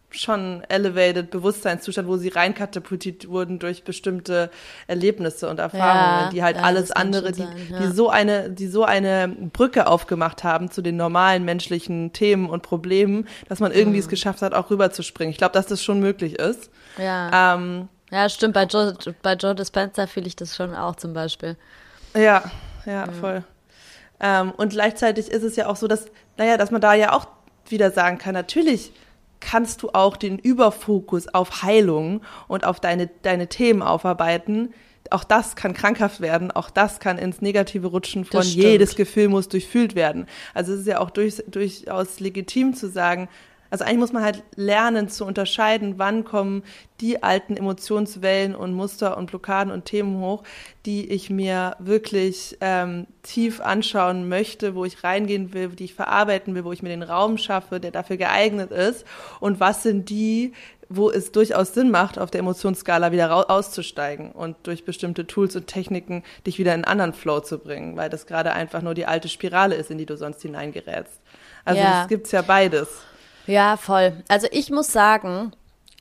[0.10, 4.50] schon elevated Bewusstseinszustand, wo sie reinkatapultiert wurden durch bestimmte
[4.88, 7.80] Erlebnisse und Erfahrungen, ja, die halt ja, alles andere, die, sein, ja.
[7.80, 12.64] die so eine, die so eine Brücke aufgemacht haben zu den normalen menschlichen Themen und
[12.64, 14.04] Problemen, dass man irgendwie mhm.
[14.04, 15.32] es geschafft hat, auch rüberzuspringen.
[15.32, 16.70] Ich glaube, dass das schon möglich ist.
[16.98, 17.56] Ja.
[17.56, 18.54] Ähm, ja, stimmt.
[18.54, 21.58] Bei Joe, bei Joe Dispenza fühle ich das schon auch zum Beispiel.
[22.16, 22.44] Ja,
[22.86, 23.44] ja, voll.
[24.20, 26.06] Ähm, und gleichzeitig ist es ja auch so, dass,
[26.38, 27.28] naja, dass man da ja auch
[27.68, 28.94] wieder sagen kann, natürlich
[29.40, 34.74] kannst du auch den Überfokus auf Heilung und auf deine, deine Themen aufarbeiten.
[35.10, 39.48] Auch das kann krankhaft werden, auch das kann ins Negative rutschen von jedes Gefühl muss
[39.48, 40.26] durchfühlt werden.
[40.54, 43.30] Also es ist ja auch durch, durchaus legitim zu sagen,
[43.70, 46.64] also eigentlich muss man halt lernen zu unterscheiden, wann kommen
[47.02, 50.44] die alten Emotionswellen und Muster und Blockaden und Themen hoch,
[50.86, 56.56] die ich mir wirklich ähm, tief anschauen möchte, wo ich reingehen will, die ich verarbeiten
[56.56, 59.06] will, wo ich mir den Raum schaffe, der dafür geeignet ist.
[59.40, 60.54] Und was sind die,
[60.90, 65.68] wo es durchaus Sinn macht, auf der Emotionsskala wieder auszusteigen und durch bestimmte Tools und
[65.68, 69.06] Techniken dich wieder in einen anderen Flow zu bringen, weil das gerade einfach nur die
[69.06, 71.20] alte Spirale ist, in die du sonst hineingerätst.
[71.66, 72.06] Also es ja.
[72.08, 72.88] gibt's ja beides.
[73.48, 74.24] Ja, voll.
[74.28, 75.54] Also ich muss sagen,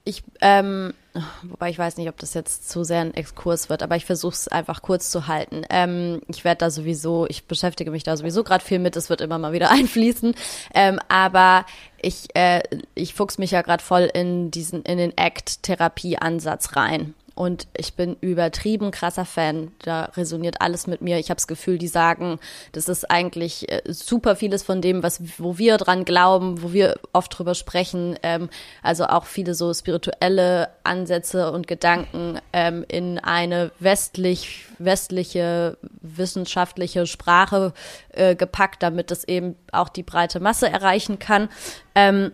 [0.05, 0.95] ich, ähm,
[1.43, 4.35] wobei ich weiß nicht, ob das jetzt zu sehr ein Exkurs wird, aber ich versuche
[4.35, 5.63] es einfach kurz zu halten.
[5.69, 9.21] Ähm, ich werde da sowieso, ich beschäftige mich da sowieso gerade viel mit, es wird
[9.21, 10.35] immer mal wieder einfließen.
[10.75, 11.67] Ähm, aber
[12.01, 12.63] ich, äh,
[12.95, 17.15] ich fuchs mich ja gerade voll in diesen, in den Act-Therapie-Ansatz rein.
[17.37, 19.71] Und ich bin übertrieben krasser Fan.
[19.83, 21.19] Da resoniert alles mit mir.
[21.19, 22.41] Ich habe das Gefühl, die sagen,
[22.73, 26.99] das ist eigentlich äh, super vieles von dem, was wo wir dran glauben, wo wir
[27.13, 28.19] oft drüber sprechen.
[28.23, 28.49] Ähm,
[28.83, 37.75] also auch viele so spirituelle Ansätze und Gedanken ähm, in eine westlich westliche wissenschaftliche Sprache
[38.11, 41.51] äh, gepackt, damit es eben auch die breite Masse erreichen kann.
[41.95, 42.33] Ähm,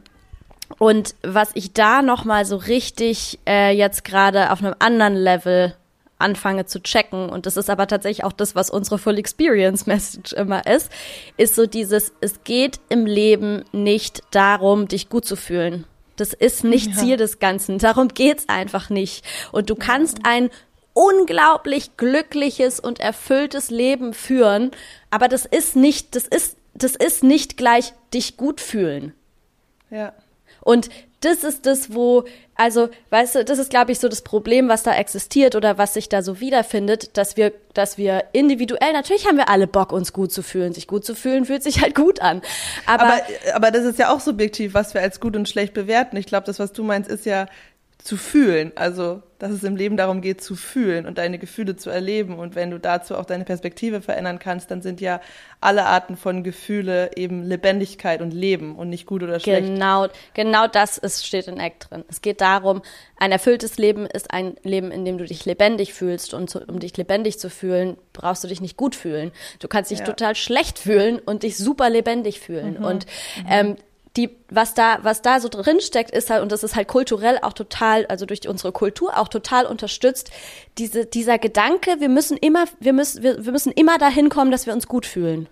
[0.79, 5.75] und was ich da noch mal so richtig äh, jetzt gerade auf einem anderen Level
[6.19, 10.33] anfange zu checken und das ist aber tatsächlich auch das, was unsere Full Experience Message
[10.33, 10.91] immer ist,
[11.37, 15.85] ist so dieses, es geht im Leben nicht darum, dich gut zu fühlen.
[16.17, 16.97] Das ist nicht ja.
[16.97, 17.79] Ziel des Ganzen.
[17.79, 19.25] Darum geht's einfach nicht.
[19.51, 20.51] Und du kannst ein
[20.93, 24.71] unglaublich glückliches und erfülltes Leben führen,
[25.11, 29.15] aber das ist nicht, das ist, das ist nicht gleich dich gut fühlen.
[29.91, 30.13] Ja.
[30.63, 30.89] Und
[31.21, 32.25] das ist das, wo,
[32.57, 35.95] also, weißt du, das ist, glaube ich, so das Problem, was da existiert oder was
[35.95, 40.13] sich da so wiederfindet, dass wir, dass wir individuell, natürlich haben wir alle Bock, uns
[40.13, 40.73] gut zu fühlen.
[40.73, 42.43] Sich gut zu fühlen, fühlt sich halt gut an.
[42.87, 43.23] Aber, aber,
[43.55, 46.17] aber das ist ja auch subjektiv, was wir als gut und schlecht bewerten.
[46.17, 47.47] Ich glaube, das, was du meinst, ist ja
[48.03, 48.73] zu fühlen.
[48.75, 52.39] Also, dass es im Leben darum geht, zu fühlen und deine Gefühle zu erleben.
[52.39, 55.21] Und wenn du dazu auch deine Perspektive verändern kannst, dann sind ja
[55.61, 59.67] alle Arten von Gefühle eben Lebendigkeit und Leben und nicht gut oder schlecht.
[59.67, 62.05] Genau, genau das ist, steht in Act drin.
[62.09, 62.83] Es geht darum,
[63.19, 66.35] ein erfülltes Leben ist ein Leben, in dem du dich lebendig fühlst.
[66.35, 69.33] Und um dich lebendig zu fühlen, brauchst du dich nicht gut fühlen.
[69.61, 70.05] Du kannst dich ja.
[70.05, 72.79] total schlecht fühlen und dich super lebendig fühlen.
[72.79, 72.85] Mhm.
[72.85, 73.47] Und mhm.
[73.49, 73.77] ähm,
[74.17, 77.39] die, was da, was da so drin steckt, ist halt, und das ist halt kulturell
[77.41, 80.31] auch total, also durch unsere Kultur auch total unterstützt,
[80.79, 84.67] diese, dieser Gedanke, wir müssen immer, wir müssen, wir, wir müssen immer dahin kommen, dass
[84.67, 85.49] wir uns gut fühlen.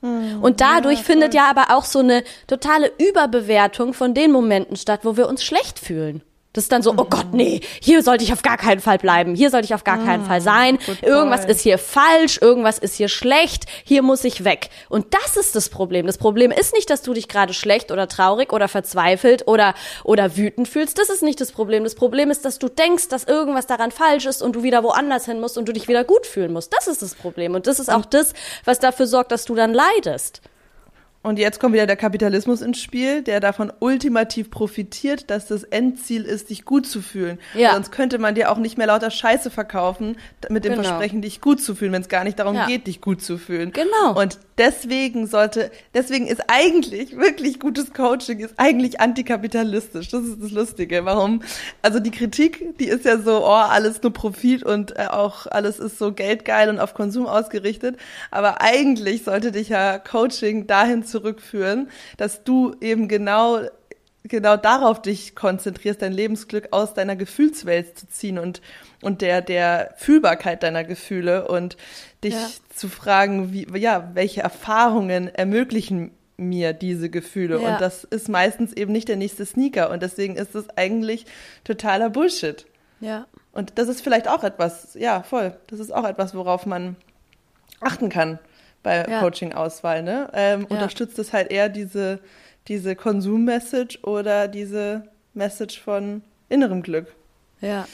[0.00, 4.76] Hm, und dadurch ja, findet ja aber auch so eine totale Überbewertung von den Momenten
[4.76, 6.22] statt, wo wir uns schlecht fühlen.
[6.52, 9.34] Das ist dann so, oh Gott, nee, hier sollte ich auf gar keinen Fall bleiben,
[9.34, 12.96] hier sollte ich auf gar ah, keinen Fall sein, irgendwas ist hier falsch, irgendwas ist
[12.96, 14.68] hier schlecht, hier muss ich weg.
[14.90, 16.06] Und das ist das Problem.
[16.06, 19.74] Das Problem ist nicht, dass du dich gerade schlecht oder traurig oder verzweifelt oder,
[20.04, 20.98] oder wütend fühlst.
[20.98, 21.84] Das ist nicht das Problem.
[21.84, 25.24] Das Problem ist, dass du denkst, dass irgendwas daran falsch ist und du wieder woanders
[25.24, 26.74] hin musst und du dich wieder gut fühlen musst.
[26.74, 27.54] Das ist das Problem.
[27.54, 28.34] Und das ist auch das,
[28.66, 30.42] was dafür sorgt, dass du dann leidest.
[31.22, 36.24] Und jetzt kommt wieder der Kapitalismus ins Spiel, der davon ultimativ profitiert, dass das Endziel
[36.24, 37.38] ist, dich gut zu fühlen.
[37.54, 37.74] Ja.
[37.74, 40.16] Sonst könnte man dir auch nicht mehr lauter Scheiße verkaufen,
[40.48, 40.82] mit dem genau.
[40.82, 42.66] Versprechen, dich gut zu fühlen, wenn es gar nicht darum ja.
[42.66, 43.72] geht, dich gut zu fühlen.
[43.72, 44.20] Genau.
[44.20, 50.08] Und deswegen sollte, deswegen ist eigentlich wirklich gutes Coaching ist eigentlich antikapitalistisch.
[50.08, 51.04] Das ist das Lustige.
[51.04, 51.42] Warum?
[51.82, 55.78] Also die Kritik, die ist ja so, oh, alles nur Profit und äh, auch alles
[55.78, 57.96] ist so geldgeil und auf Konsum ausgerichtet.
[58.32, 63.60] Aber eigentlich sollte dich ja Coaching dahin zurückführen, dass du eben genau
[64.24, 68.60] genau darauf dich konzentrierst, dein Lebensglück aus deiner Gefühlswelt zu ziehen und,
[69.02, 71.76] und der, der Fühlbarkeit deiner Gefühle und
[72.22, 72.48] dich ja.
[72.74, 77.60] zu fragen, wie, ja, welche Erfahrungen ermöglichen mir diese Gefühle.
[77.60, 77.72] Ja.
[77.72, 79.90] Und das ist meistens eben nicht der nächste Sneaker.
[79.90, 81.26] Und deswegen ist es eigentlich
[81.64, 82.66] totaler Bullshit.
[83.00, 83.26] Ja.
[83.52, 85.56] Und das ist vielleicht auch etwas, ja, voll.
[85.66, 86.96] Das ist auch etwas, worauf man
[87.80, 88.38] achten kann
[88.82, 89.20] bei ja.
[89.20, 90.28] Coaching-Auswahl, ne?
[90.32, 90.66] Ähm, ja.
[90.68, 92.20] Unterstützt es halt eher diese,
[92.68, 95.04] diese Konsum-Message oder diese
[95.34, 97.14] Message von innerem Glück.
[97.60, 97.86] Ja.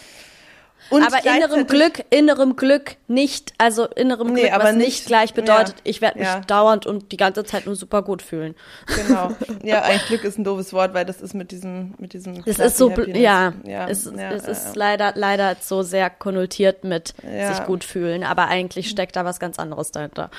[0.90, 5.34] Und aber innerem Glück, innerem Glück nicht, also innerem Glück, nee, was nicht, nicht, gleich
[5.34, 6.40] bedeutet, ja, ich werde mich ja.
[6.40, 8.54] dauernd und die ganze Zeit nur super gut fühlen.
[8.86, 9.30] Genau.
[9.62, 12.42] Ja, eigentlich Glück ist ein doofes Wort, weil das ist mit diesem, mit diesem.
[12.46, 17.14] Es ist so, ja, ja, es, ja, es ist leider, leider so sehr konnotiert mit
[17.22, 20.30] sich gut fühlen, aber eigentlich steckt da was ganz anderes dahinter.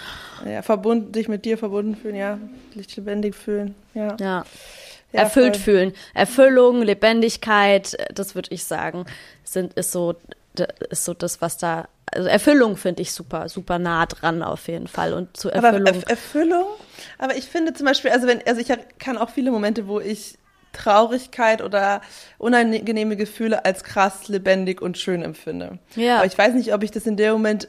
[0.50, 2.40] Ja, verbunden, dich mit dir verbunden fühlen, ja,
[2.74, 4.16] dich lebendig fühlen, ja.
[4.20, 4.46] Ja.
[5.12, 5.64] Ja, erfüllt voll.
[5.64, 5.94] fühlen.
[6.14, 9.06] Erfüllung, Lebendigkeit, das würde ich sagen,
[9.44, 10.16] sind, ist so
[10.90, 11.88] ist so das, was da.
[12.12, 15.14] Also Erfüllung finde ich super, super nah dran auf jeden Fall.
[15.14, 15.88] Und zu Erfüllung.
[15.88, 16.66] Aber Erf Erfüllung?
[17.20, 20.38] Aber ich finde zum Beispiel, also wenn, also ich kann auch viele Momente, wo ich
[20.74, 22.02] Traurigkeit oder
[22.38, 25.78] unangenehme Gefühle als krass, lebendig und schön empfinde.
[25.96, 26.18] Ja.
[26.18, 27.68] Aber ich weiß nicht, ob ich das in dem Moment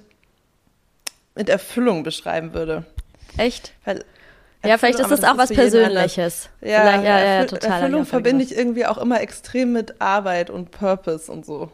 [1.34, 2.84] mit Erfüllung beschreiben würde.
[3.36, 3.72] Echt?
[3.84, 4.04] Weil
[4.64, 6.50] ja, vielleicht ist das auch was Persönliches.
[6.60, 7.82] Ja, ja, ja, ja, total.
[7.82, 11.70] Erfüllung verbinde ich irgendwie auch immer extrem mit Arbeit und Purpose und so.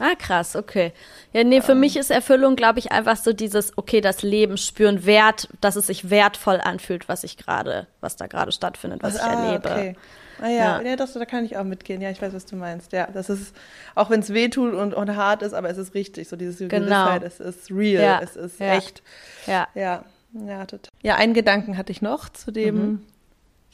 [0.00, 0.92] Ah, krass, okay.
[1.32, 1.80] Ja, nee, für ähm.
[1.80, 5.86] mich ist Erfüllung, glaube ich, einfach so dieses, okay, das Leben spüren, Wert, dass es
[5.86, 9.70] sich wertvoll anfühlt, was ich gerade, was da gerade stattfindet, was ich ah, erlebe.
[9.70, 9.96] Okay.
[10.40, 12.00] Ah ja, ja, ja das, da kann ich auch mitgehen.
[12.00, 12.92] Ja, ich weiß, was du meinst.
[12.92, 13.54] Ja, das ist,
[13.94, 16.28] auch wenn es weh tut und, und hart ist, aber es ist richtig.
[16.28, 16.68] So dieses genau.
[16.68, 18.20] Gewissheit, es ist real, ja.
[18.20, 19.02] es ist echt.
[19.46, 19.68] Ja.
[19.74, 20.04] ja.
[20.34, 20.90] Ja, total.
[21.02, 23.02] Ja, einen Gedanken hatte ich noch zu dem mhm.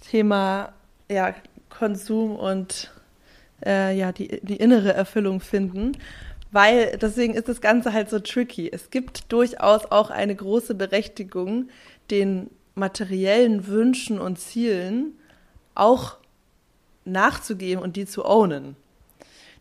[0.01, 0.73] Thema
[1.11, 1.35] ja,
[1.71, 2.93] Konsum und
[3.65, 5.97] äh, ja, die, die innere Erfüllung finden.
[6.53, 8.69] weil deswegen ist das Ganze halt so tricky.
[8.71, 11.69] Es gibt durchaus auch eine große Berechtigung,
[12.11, 15.19] den materiellen Wünschen und Zielen
[15.75, 16.17] auch
[17.05, 18.77] nachzugeben und die zu ownen.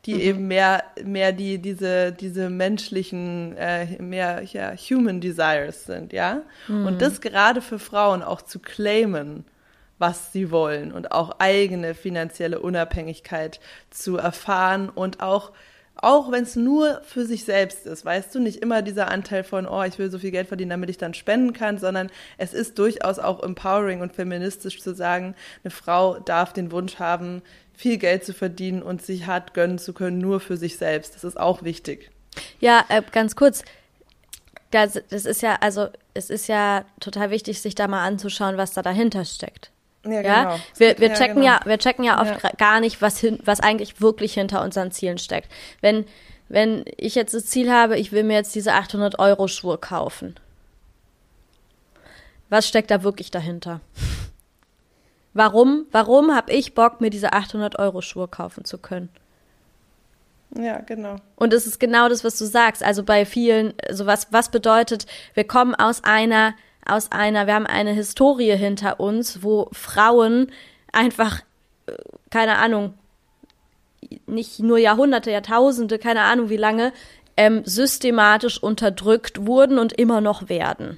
[0.05, 0.19] Die mhm.
[0.21, 6.41] eben mehr, mehr die, diese, diese menschlichen, äh, mehr ja, human desires sind, ja.
[6.67, 6.85] Mhm.
[6.85, 9.45] Und das gerade für Frauen auch zu claimen,
[9.97, 15.51] was sie wollen und auch eigene finanzielle Unabhängigkeit zu erfahren und auch
[16.01, 19.67] auch wenn es nur für sich selbst ist, weißt du, nicht immer dieser Anteil von,
[19.67, 22.79] oh, ich will so viel Geld verdienen, damit ich dann spenden kann, sondern es ist
[22.79, 27.41] durchaus auch empowering und feministisch zu sagen, eine Frau darf den Wunsch haben,
[27.80, 31.15] viel Geld zu verdienen und sich hart gönnen zu können, nur für sich selbst.
[31.15, 32.11] Das ist auch wichtig.
[32.59, 33.63] Ja, äh, ganz kurz.
[34.71, 38.73] Das, das ist ja, also es ist ja total wichtig, sich da mal anzuschauen, was
[38.73, 39.71] da dahinter steckt.
[40.03, 40.43] Ja, ja?
[40.43, 40.59] Genau.
[40.75, 41.63] Wir, wir, checken ja, genau.
[41.63, 42.51] ja, wir checken ja oft ja.
[42.57, 45.49] gar nicht, was, hin, was eigentlich wirklich hinter unseren Zielen steckt.
[45.80, 46.03] Wenn,
[46.49, 50.36] wenn ich jetzt das Ziel habe, ich will mir jetzt diese 800 Euro Schuhe kaufen.
[52.49, 53.80] Was steckt da wirklich dahinter?
[55.34, 59.09] Warum, warum habe ich Bock, mir diese 800 Euro Schuhe kaufen zu können?
[60.57, 61.17] Ja, genau.
[61.36, 62.84] Und es ist genau das, was du sagst.
[62.84, 65.05] Also bei vielen, so was, was bedeutet,
[65.36, 66.53] wir kommen aus einer
[66.89, 70.51] aus einer, wir haben eine Historie hinter uns, wo Frauen
[70.91, 71.41] einfach,
[71.86, 71.93] äh,
[72.30, 72.93] keine Ahnung,
[74.25, 76.93] nicht nur Jahrhunderte, Jahrtausende, keine Ahnung wie lange,
[77.38, 80.97] ähm, systematisch unterdrückt wurden und immer noch werden.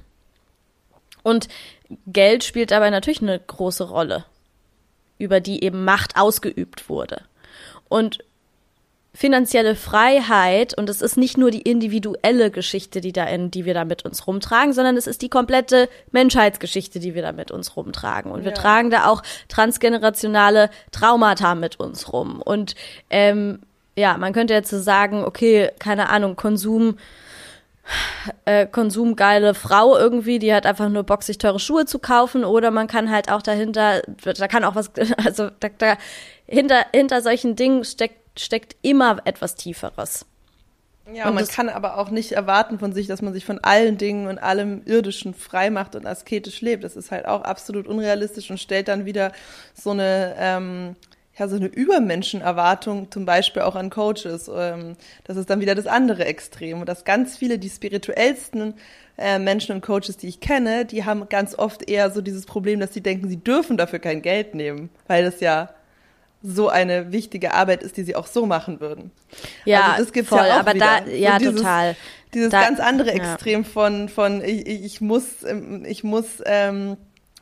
[1.23, 1.47] Und
[2.07, 4.25] Geld spielt dabei natürlich eine große Rolle,
[5.17, 7.21] über die eben Macht ausgeübt wurde.
[7.89, 8.19] Und
[9.13, 13.73] finanzielle Freiheit und es ist nicht nur die individuelle Geschichte, die da in, die wir
[13.73, 17.75] da mit uns rumtragen, sondern es ist die komplette Menschheitsgeschichte, die wir da mit uns
[17.75, 18.31] rumtragen.
[18.31, 18.45] Und ja.
[18.45, 22.41] wir tragen da auch transgenerationale Traumata mit uns rum.
[22.41, 22.75] Und
[23.09, 23.59] ähm,
[23.97, 26.97] ja, man könnte jetzt so sagen, okay, keine Ahnung, Konsum,
[28.45, 32.71] äh, konsumgeile Frau irgendwie, die hat einfach nur Bock, sich teure Schuhe zu kaufen, oder
[32.71, 34.91] man kann halt auch dahinter, da kann auch was,
[35.23, 35.97] also da, da
[36.45, 40.25] hinter, hinter solchen Dingen steckt steckt immer etwas Tieferes.
[41.11, 43.97] Ja, und man kann aber auch nicht erwarten von sich, dass man sich von allen
[43.97, 46.83] Dingen und allem Irdischen frei macht und asketisch lebt.
[46.83, 49.33] Das ist halt auch absolut unrealistisch und stellt dann wieder
[49.73, 50.95] so eine, ähm,
[51.41, 54.49] ja, so eine Übermenschenerwartung zum Beispiel auch an Coaches.
[54.53, 56.81] Ähm, das ist dann wieder das andere Extrem.
[56.81, 58.75] Und dass ganz viele, die spirituellsten
[59.17, 62.79] äh, Menschen und Coaches, die ich kenne, die haben ganz oft eher so dieses Problem,
[62.79, 65.71] dass sie denken, sie dürfen dafür kein Geld nehmen, weil das ja
[66.43, 69.09] so eine wichtige Arbeit ist, die sie auch so machen würden.
[69.65, 71.01] Ja, also das gibt's voll, ja auch aber wieder.
[71.05, 71.95] da, ja, so dieses, total.
[72.35, 73.67] Dieses da, ganz andere Extrem ja.
[73.67, 76.97] von, von ich, ich muss, ähm, ich muss ähm,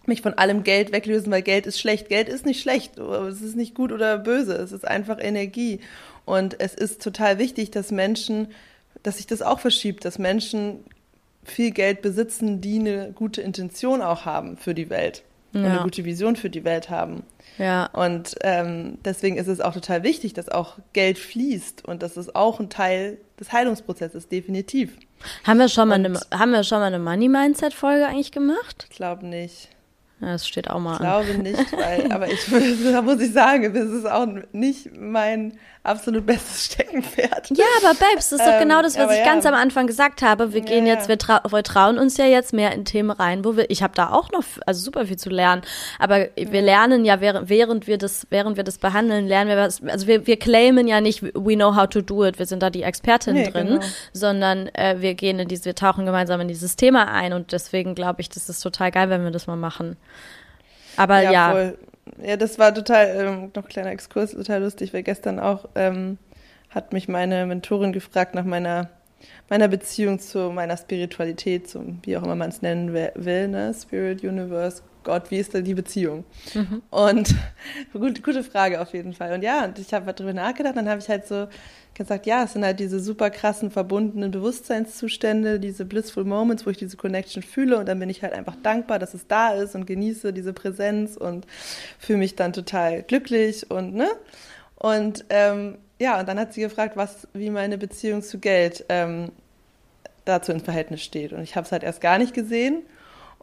[0.06, 2.10] mich von allem Geld weglösen, weil Geld ist schlecht.
[2.10, 5.80] Geld ist nicht schlecht, es ist nicht gut oder böse, es ist einfach Energie.
[6.26, 8.50] Und es ist total wichtig, dass Menschen,
[9.04, 10.84] dass sich das auch verschiebt, dass Menschen
[11.44, 15.24] viel Geld besitzen, die eine gute Intention auch haben für die Welt
[15.54, 15.62] ja.
[15.62, 17.24] und eine gute Vision für die Welt haben.
[17.58, 17.88] Ja.
[17.88, 22.36] Und ähm, deswegen ist es auch total wichtig, dass auch Geld fließt und das ist
[22.36, 24.98] auch ein Teil des Heilungsprozesses, definitiv.
[25.44, 28.88] Haben wir schon mal eine, haben wir schon mal eine Money Mindset Folge eigentlich gemacht?
[28.90, 29.70] Ich glaube nicht.
[30.22, 31.22] Ja, das steht auch mal ich an.
[31.22, 32.46] Ich glaube nicht, weil, aber ich,
[32.92, 37.50] da muss ich sagen, das ist auch nicht mein absolut bestes Steckenpferd.
[37.52, 39.26] Ja, aber Babes, das ist doch genau das, was ich ja.
[39.26, 40.54] ganz am Anfang gesagt habe.
[40.54, 43.46] Wir gehen ja, jetzt, wir, trau wir, trauen uns ja jetzt mehr in Themen rein,
[43.46, 45.62] wo wir, ich habe da auch noch, also super viel zu lernen,
[45.98, 49.82] aber wir lernen ja, während, während wir das, während wir das behandeln, lernen wir was,
[49.84, 52.70] also wir, wir claimen ja nicht, we know how to do it, wir sind da
[52.70, 53.86] die Expertin nee, drin, genau.
[54.14, 57.96] sondern äh, wir gehen in diese, wir tauchen gemeinsam in dieses Thema ein und deswegen
[57.96, 59.96] glaube ich, das ist total geil, wenn wir das mal machen.
[61.00, 61.32] Aber ja.
[61.32, 61.52] ja.
[61.52, 61.78] Voll.
[62.22, 66.18] Ja, das war total, ähm, noch ein kleiner Exkurs, total lustig, weil gestern auch ähm,
[66.70, 68.90] hat mich meine Mentorin gefragt nach meiner,
[69.50, 73.74] meiner Beziehung zu meiner Spiritualität, zum, wie auch immer man es nennen will, ne?
[73.74, 76.24] Spirit, Universe, Gott, wie ist da die Beziehung?
[76.54, 76.84] Mhm.
[76.92, 77.34] Und
[77.94, 79.34] gut, gute Frage auf jeden Fall.
[79.34, 81.48] Und ja, und ich habe darüber nachgedacht, dann habe ich halt so
[81.96, 86.78] gesagt, ja, es sind halt diese super krassen verbundenen Bewusstseinszustände, diese blissful Moments, wo ich
[86.78, 89.88] diese Connection fühle und dann bin ich halt einfach dankbar, dass es da ist und
[89.88, 91.48] genieße diese Präsenz und
[91.98, 94.10] fühle mich dann total glücklich und ne
[94.76, 99.32] und ähm, ja und dann hat sie gefragt, was wie meine Beziehung zu Geld ähm,
[100.24, 102.84] dazu in Verhältnis steht und ich habe es halt erst gar nicht gesehen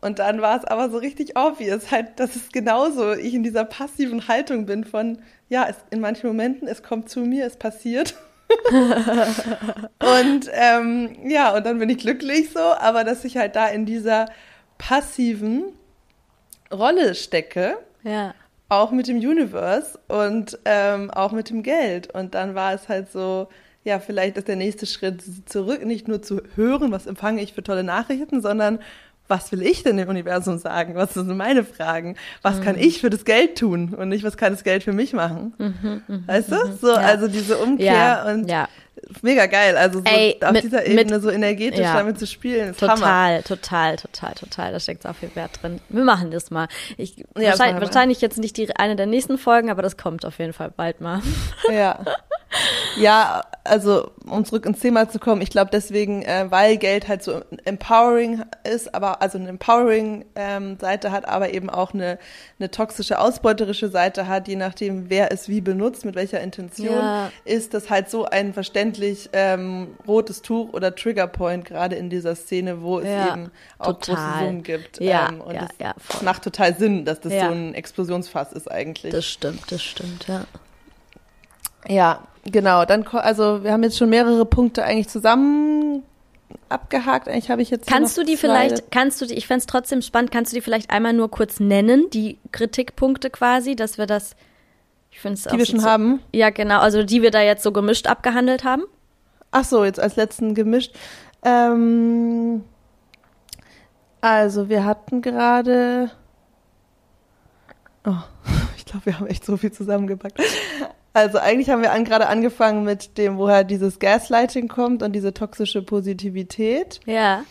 [0.00, 3.64] und dann war es aber so richtig obvious, halt, dass es genauso ich in dieser
[3.64, 5.18] passiven Haltung bin von,
[5.48, 8.14] ja, es, in manchen Momenten, es kommt zu mir, es passiert.
[8.70, 13.86] und ähm, ja, und dann bin ich glücklich so, aber dass ich halt da in
[13.86, 14.26] dieser
[14.78, 15.64] passiven
[16.72, 17.78] Rolle stecke.
[18.02, 18.34] Ja.
[18.68, 22.12] Auch mit dem Universe und ähm, auch mit dem Geld.
[22.12, 23.48] Und dann war es halt so,
[23.84, 27.62] ja, vielleicht ist der nächste Schritt zurück, nicht nur zu hören, was empfange ich für
[27.62, 28.80] tolle Nachrichten, sondern
[29.28, 30.94] was will ich denn dem Universum sagen?
[30.94, 32.16] Was sind meine Fragen?
[32.42, 32.62] Was mhm.
[32.62, 35.54] kann ich für das Geld tun und nicht, was kann das Geld für mich machen?
[35.58, 36.54] Mhm, mh, weißt du?
[36.54, 36.78] Mhm.
[36.80, 36.96] So, ja.
[36.96, 38.68] also diese Umkehr ja, und ja.
[39.22, 39.76] mega geil.
[39.76, 42.70] Also so Ey, auf mit, dieser Ebene mit, so energetisch damit zu spielen.
[42.70, 43.42] Ist total, Hammer.
[43.42, 44.72] total, total, total.
[44.72, 45.80] Da steckt so viel Wert drin.
[45.88, 46.68] Wir machen das mal.
[46.96, 50.52] Ich, wahrscheinlich, wahrscheinlich jetzt nicht die, eine der nächsten Folgen, aber das kommt auf jeden
[50.52, 51.20] Fall bald mal.
[51.70, 52.00] Ja.
[52.96, 57.22] Ja, also um zurück ins Thema zu kommen, ich glaube deswegen, äh, weil Geld halt
[57.22, 62.18] so empowering ist, aber also eine empowering ähm, Seite hat, aber eben auch eine,
[62.58, 67.30] eine toxische, ausbeuterische Seite hat, je nachdem, wer es wie benutzt, mit welcher Intention, ja.
[67.44, 72.82] ist das halt so ein verständlich ähm, rotes Tuch oder Triggerpoint gerade in dieser Szene,
[72.82, 74.14] wo es ja, eben auch total.
[74.16, 75.00] große Summen gibt.
[75.00, 78.70] Ja, ähm, und ja, das, ja, macht total Sinn, dass das so ein Explosionsfass ist
[78.70, 79.12] eigentlich.
[79.12, 80.44] Das stimmt, das stimmt, ja.
[81.88, 82.84] Ja, genau.
[82.84, 86.02] Dann, also wir haben jetzt schon mehrere Punkte eigentlich zusammen
[86.68, 87.28] abgehakt.
[87.28, 87.86] Eigentlich habe ich jetzt.
[87.86, 88.48] Kannst du die zwei.
[88.48, 91.30] vielleicht, kannst du die, ich fände es trotzdem spannend, kannst du die vielleicht einmal nur
[91.30, 94.36] kurz nennen, die Kritikpunkte quasi, dass wir das,
[95.10, 96.20] ich finde es Die wir schon so, haben?
[96.32, 98.82] Ja, genau, also die wir da jetzt so gemischt abgehandelt haben.
[99.50, 100.94] Ach so, jetzt als letzten gemischt.
[101.42, 102.64] Ähm,
[104.20, 106.10] also wir hatten gerade.
[108.04, 108.14] Oh,
[108.76, 110.40] ich glaube, wir haben echt so viel zusammengepackt.
[111.16, 115.32] Also eigentlich haben wir an, gerade angefangen mit dem, woher dieses Gaslighting kommt und diese
[115.32, 117.00] toxische Positivität.
[117.06, 117.42] Ja.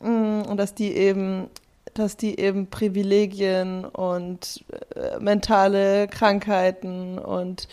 [0.00, 1.48] Mm, und dass die eben,
[1.94, 4.62] dass die eben Privilegien und
[4.94, 7.66] äh, mentale Krankheiten und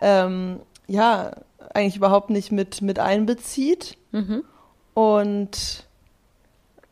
[0.00, 1.32] ähm, ja,
[1.74, 3.98] eigentlich überhaupt nicht mit, mit einbezieht.
[4.12, 4.42] Mhm.
[4.94, 5.86] Und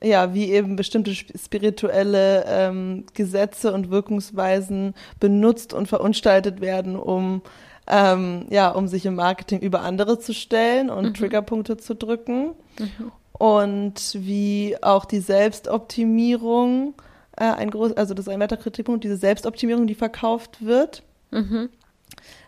[0.03, 7.40] ja, wie eben bestimmte spirituelle ähm, Gesetze und Wirkungsweisen benutzt und verunstaltet werden, um
[7.87, 11.14] ähm, ja, um sich im Marketing über andere zu stellen und mhm.
[11.14, 12.53] Triggerpunkte zu drücken.
[12.78, 13.12] Mhm.
[13.32, 16.95] Und wie auch die Selbstoptimierung,
[17.37, 21.68] äh, ein groß, also das ist ein weiterer Kritikpunkt, diese Selbstoptimierung, die verkauft wird, mhm.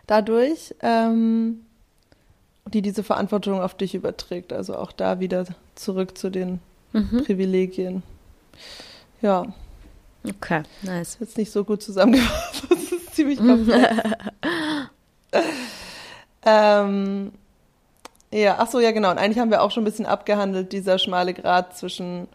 [0.07, 1.61] dadurch, ähm,
[2.65, 4.51] die diese Verantwortung auf dich überträgt.
[4.51, 6.59] Also auch da wieder zurück zu den
[6.93, 7.23] mhm.
[7.25, 8.03] Privilegien.
[9.21, 9.45] Ja.
[10.27, 11.17] Okay, nice.
[11.19, 12.63] Jetzt nicht so gut zusammengefasst.
[12.69, 13.95] Das ist ziemlich komplex.
[16.45, 17.31] Ähm,
[18.31, 19.11] ja, ach so, ja, genau.
[19.11, 22.27] Und eigentlich haben wir auch schon ein bisschen abgehandelt, dieser schmale Grad zwischen,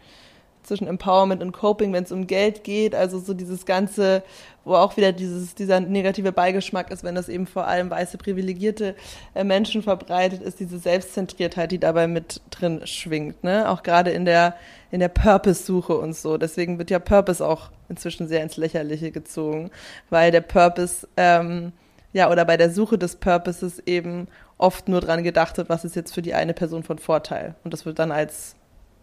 [0.65, 2.97] zwischen Empowerment und Coping, wenn es um Geld geht.
[2.97, 4.25] Also so dieses Ganze,
[4.65, 8.97] wo auch wieder dieses, dieser negative Beigeschmack ist, wenn das eben vor allem weiße, privilegierte
[9.35, 13.69] äh, Menschen verbreitet ist, diese Selbstzentriertheit, die dabei mit drin schwingt, ne?
[13.71, 14.57] Auch gerade in der,
[14.91, 16.39] in der Purpose-Suche und so.
[16.39, 19.71] Deswegen wird ja Purpose auch inzwischen sehr ins Lächerliche gezogen,
[20.11, 21.73] weil der Purpose, ähm,
[22.15, 25.97] ja, oder bei der Suche des Purposes eben oft nur dran gedacht wird, was ist
[25.97, 27.57] jetzt für die eine Person von Vorteil.
[27.65, 28.55] Und das wird dann als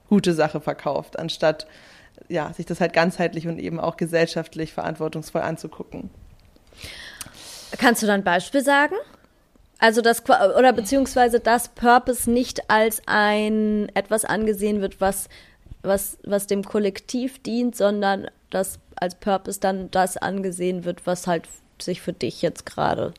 [0.07, 1.67] gute Sache verkauft, anstatt
[2.29, 6.09] ja, sich das halt ganzheitlich und eben auch gesellschaftlich verantwortungsvoll anzugucken.
[7.77, 8.95] Kannst du dann ein Beispiel sagen?
[9.77, 15.27] Also das oder beziehungsweise das Purpose nicht als ein etwas angesehen wird, was
[15.81, 21.47] was was dem Kollektiv dient, sondern dass als Purpose dann das angesehen wird, was halt
[21.83, 23.13] sich für dich jetzt gerade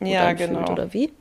[0.00, 0.70] ja, genau.
[0.70, 1.12] oder wie?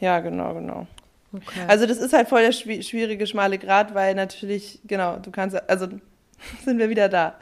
[0.00, 0.86] Ja, genau, genau.
[1.32, 1.60] Okay.
[1.66, 5.88] Also das ist halt voll der schwierige, schmale Grad, weil natürlich, genau, du kannst, also
[6.64, 7.34] sind wir wieder da.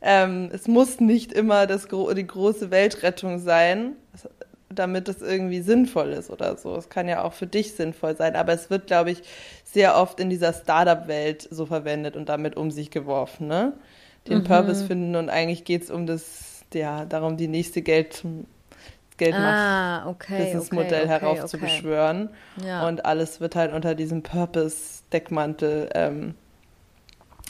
[0.00, 3.92] Ähm, es muss nicht immer das, die große Weltrettung sein,
[4.68, 6.76] damit es irgendwie sinnvoll ist oder so.
[6.76, 9.22] Es kann ja auch für dich sinnvoll sein, aber es wird, glaube ich,
[9.64, 13.72] sehr oft in dieser Startup-Welt so verwendet und damit um sich geworfen, ne?
[14.28, 14.44] Den mhm.
[14.44, 18.24] Purpose finden und eigentlich geht es um das ja darum, die nächste Geld
[19.16, 22.30] Geldmacht ah, okay, Businessmodell okay, okay, heraufzubeschwören.
[22.64, 22.88] Ja.
[22.88, 26.34] Und alles wird halt unter diesem Purpose-Deckmantel ähm,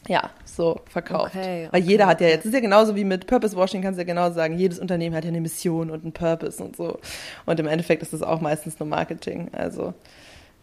[0.07, 1.35] ja, so verkauft.
[1.35, 4.07] Weil jeder hat ja jetzt, ist ja genauso wie mit Purpose Washing, kannst du ja
[4.07, 6.99] genauso sagen, jedes Unternehmen hat ja eine Mission und einen Purpose und so.
[7.47, 9.49] Und im Endeffekt ist das auch meistens nur Marketing.
[9.53, 9.95] Also,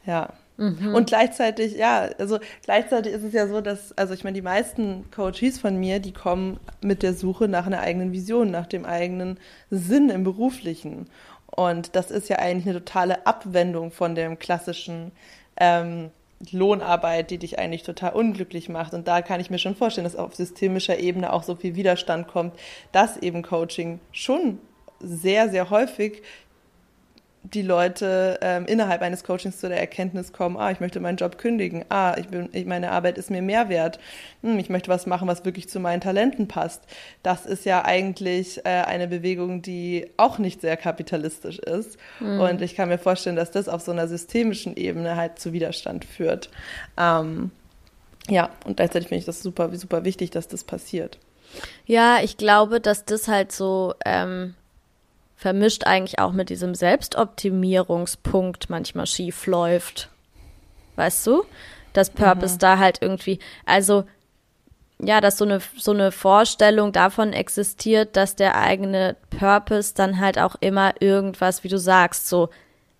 [0.05, 0.29] ja.
[0.57, 0.93] Mhm.
[0.93, 5.09] Und gleichzeitig, ja, also gleichzeitig ist es ja so, dass, also ich meine, die meisten
[5.11, 9.39] Coaches von mir, die kommen mit der Suche nach einer eigenen Vision, nach dem eigenen
[9.69, 11.07] Sinn im Beruflichen.
[11.47, 15.11] Und das ist ja eigentlich eine totale Abwendung von dem klassischen
[15.57, 16.11] ähm,
[16.51, 18.93] Lohnarbeit, die dich eigentlich total unglücklich macht.
[18.93, 22.27] Und da kann ich mir schon vorstellen, dass auf systemischer Ebene auch so viel Widerstand
[22.27, 22.55] kommt,
[22.91, 24.59] dass eben Coaching schon
[24.99, 26.21] sehr, sehr häufig
[27.43, 31.37] die Leute ähm, innerhalb eines Coachings zu der Erkenntnis kommen, ah, ich möchte meinen Job
[31.37, 33.99] kündigen, ah, ich bin, ich, meine Arbeit ist mir mehr wert,
[34.41, 36.83] hm, ich möchte was machen, was wirklich zu meinen Talenten passt.
[37.23, 41.97] Das ist ja eigentlich äh, eine Bewegung, die auch nicht sehr kapitalistisch ist.
[42.19, 42.39] Mhm.
[42.39, 46.05] Und ich kann mir vorstellen, dass das auf so einer systemischen Ebene halt zu Widerstand
[46.05, 46.49] führt.
[46.97, 47.51] Ähm,
[48.29, 51.17] ja, und gleichzeitig finde ich das super, super wichtig, dass das passiert.
[51.85, 54.53] Ja, ich glaube, dass das halt so ähm,
[55.41, 60.09] vermischt eigentlich auch mit diesem Selbstoptimierungspunkt manchmal schief läuft.
[60.97, 61.43] Weißt du?
[61.93, 62.59] Dass Purpose mhm.
[62.59, 64.03] da halt irgendwie, also
[65.03, 70.37] ja, dass so eine, so eine Vorstellung davon existiert, dass der eigene Purpose dann halt
[70.37, 72.49] auch immer irgendwas, wie du sagst, so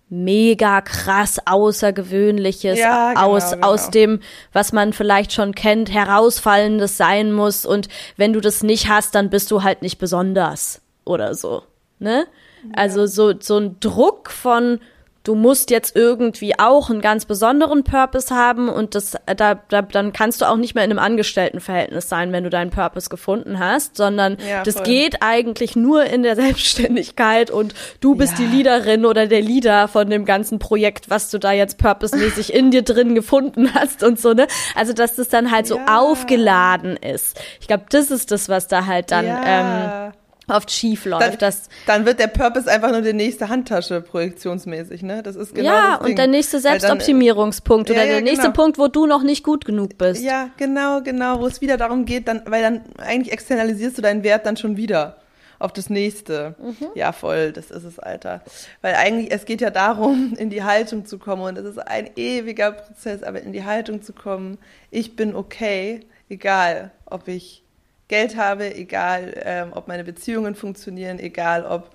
[0.08, 3.68] mega krass Außergewöhnliches ja, genau, aus, genau.
[3.68, 4.18] aus dem,
[4.52, 7.64] was man vielleicht schon kennt, herausfallendes sein muss.
[7.64, 11.62] Und wenn du das nicht hast, dann bist du halt nicht besonders oder so
[12.02, 12.26] ne?
[12.74, 14.78] Also so, so ein Druck von,
[15.24, 20.12] du musst jetzt irgendwie auch einen ganz besonderen Purpose haben und das, da, da, dann
[20.12, 23.96] kannst du auch nicht mehr in einem Angestelltenverhältnis sein, wenn du deinen Purpose gefunden hast,
[23.96, 28.46] sondern ja, das geht eigentlich nur in der Selbstständigkeit und du bist ja.
[28.46, 32.70] die Leaderin oder der Leader von dem ganzen Projekt, was du da jetzt purposemäßig in
[32.70, 34.46] dir drin gefunden hast und so, ne?
[34.74, 35.76] Also, dass das dann halt ja.
[35.76, 37.40] so aufgeladen ist.
[37.60, 40.12] Ich glaube, das ist das, was da halt dann, ähm,
[40.48, 41.22] oft schief läuft.
[41.22, 45.22] Dann, das, dann wird der Purpose einfach nur die nächste Handtasche projektionsmäßig, ne?
[45.22, 48.54] Das ist genau Ja, und der nächste Selbstoptimierungspunkt dann, oder ja, ja, der nächste genau.
[48.54, 50.22] Punkt, wo du noch nicht gut genug bist.
[50.22, 54.24] Ja, genau, genau, wo es wieder darum geht, dann, weil dann eigentlich externalisierst du deinen
[54.24, 55.18] Wert dann schon wieder
[55.62, 56.56] auf das nächste.
[56.60, 56.88] Mhm.
[56.94, 58.42] Ja, voll, das ist es, Alter.
[58.80, 62.10] Weil eigentlich, es geht ja darum, in die Haltung zu kommen und es ist ein
[62.16, 64.58] ewiger Prozess, aber in die Haltung zu kommen,
[64.90, 67.61] ich bin okay, egal, ob ich
[68.08, 71.90] Geld habe, egal ähm, ob meine Beziehungen funktionieren, egal ob,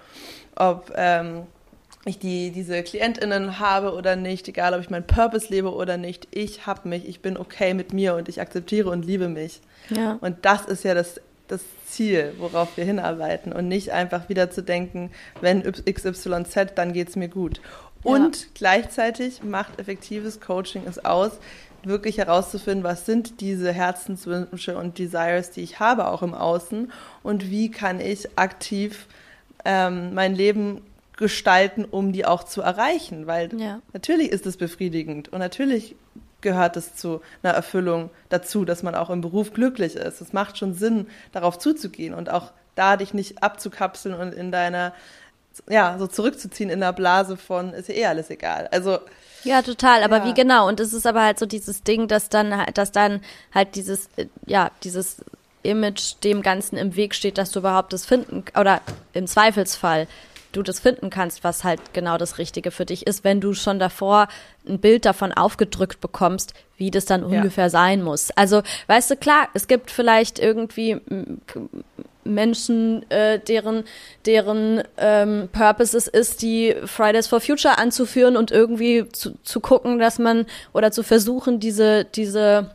[0.56, 1.44] ob ähm,
[2.06, 6.28] ich die, diese KlientInnen habe oder nicht, egal ob ich meinen Purpose lebe oder nicht,
[6.32, 9.62] ich habe mich, ich bin okay mit mir und ich akzeptiere und liebe mich.
[9.90, 10.18] Ja.
[10.22, 14.64] Und das ist ja das, das Ziel, worauf wir hinarbeiten und nicht einfach wieder zu
[14.64, 17.62] denken, wenn XYZ, dann geht es mir gut.
[18.04, 18.48] Und ja.
[18.54, 21.32] gleichzeitig macht effektives Coaching es aus,
[21.84, 26.92] wirklich herauszufinden, was sind diese Herzenswünsche und Desires, die ich habe, auch im Außen
[27.24, 29.08] und wie kann ich aktiv
[29.66, 30.82] ähm, mein Leben
[31.18, 33.82] gestalten, um die auch zu erreichen, weil ja.
[33.94, 35.96] natürlich ist es befriedigend und natürlich
[36.42, 40.22] gehört es zu einer Erfüllung dazu, dass man auch im Beruf glücklich ist.
[40.22, 44.94] Es macht schon Sinn, darauf zuzugehen und auch da dich nicht abzukapseln und in deiner,
[45.68, 48.68] ja, so zurückzuziehen in der Blase von, ist ja eh alles egal.
[48.72, 49.00] Also,
[49.48, 50.04] ja, total.
[50.04, 50.26] Aber ja.
[50.26, 50.68] wie genau?
[50.68, 53.22] Und es ist aber halt so dieses Ding, dass dann, dass dann
[53.54, 55.18] halt dieses, äh, ja, dieses
[55.64, 58.82] Image dem Ganzen im Weg steht, dass du überhaupt das finden oder
[59.14, 60.08] im Zweifelsfall
[60.54, 63.80] du das finden kannst, was halt genau das Richtige für dich ist, wenn du schon
[63.80, 64.28] davor
[64.68, 67.38] ein Bild davon aufgedrückt bekommst, wie das dann ja.
[67.38, 68.32] ungefähr sein muss.
[68.32, 71.02] Also, weißt du, klar, es gibt vielleicht irgendwie
[72.34, 73.84] Menschen, äh, deren,
[74.26, 80.00] deren ähm, Purpose es ist, die Fridays for Future anzuführen und irgendwie zu, zu gucken,
[80.00, 82.72] dass man oder zu versuchen, diese, diese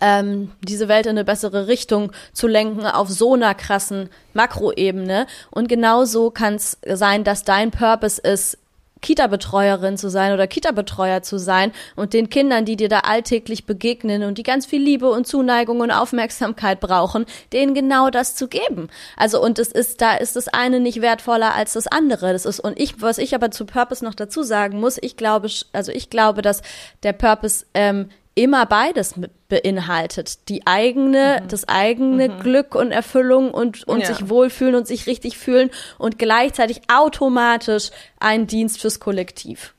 [0.00, 5.26] ähm, diese Welt in eine bessere Richtung zu lenken auf so einer krassen Makroebene.
[5.50, 8.56] Und genauso kann es sein, dass dein Purpose ist,
[9.00, 14.24] Kita-Betreuerin zu sein oder Kita-Betreuer zu sein und den Kindern, die dir da alltäglich begegnen
[14.24, 18.88] und die ganz viel Liebe und Zuneigung und Aufmerksamkeit brauchen, denen genau das zu geben.
[19.16, 22.32] Also und es ist, da ist das eine nicht wertvoller als das andere.
[22.32, 25.48] Das ist, und ich, was ich aber zu Purpose noch dazu sagen muss, ich glaube,
[25.72, 26.62] also ich glaube, dass
[27.02, 28.10] der Purpose ähm,
[28.40, 29.14] immer beides
[29.48, 30.48] beinhaltet.
[30.48, 31.48] Die eigene, mhm.
[31.48, 32.40] das eigene mhm.
[32.40, 34.06] Glück und Erfüllung und, und ja.
[34.06, 39.74] sich wohlfühlen und sich richtig fühlen und gleichzeitig automatisch ein Dienst fürs Kollektiv.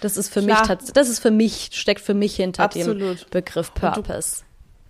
[0.00, 0.68] Das ist für Klar.
[0.68, 3.20] mich, das ist für mich, steckt für mich hinter Absolut.
[3.20, 4.42] dem Begriff Purpose.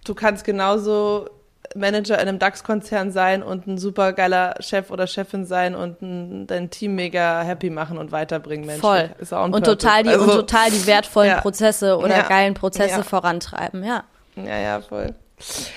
[0.05, 1.29] Du, du kannst genauso
[1.77, 6.47] Manager in einem DAX-Konzern sein und ein super geiler Chef oder Chefin sein und ein,
[6.47, 8.67] dein Team mega happy machen und weiterbringen.
[8.67, 9.11] Mensch, Voll.
[9.19, 11.41] Ist auch ein und total die also, und total die wertvollen ja.
[11.41, 12.29] Prozesse oder ja.
[12.29, 13.03] geilen Prozesse ja.
[13.03, 13.85] vorantreiben.
[13.85, 14.05] Ja.
[14.37, 15.15] Ja, ja, voll.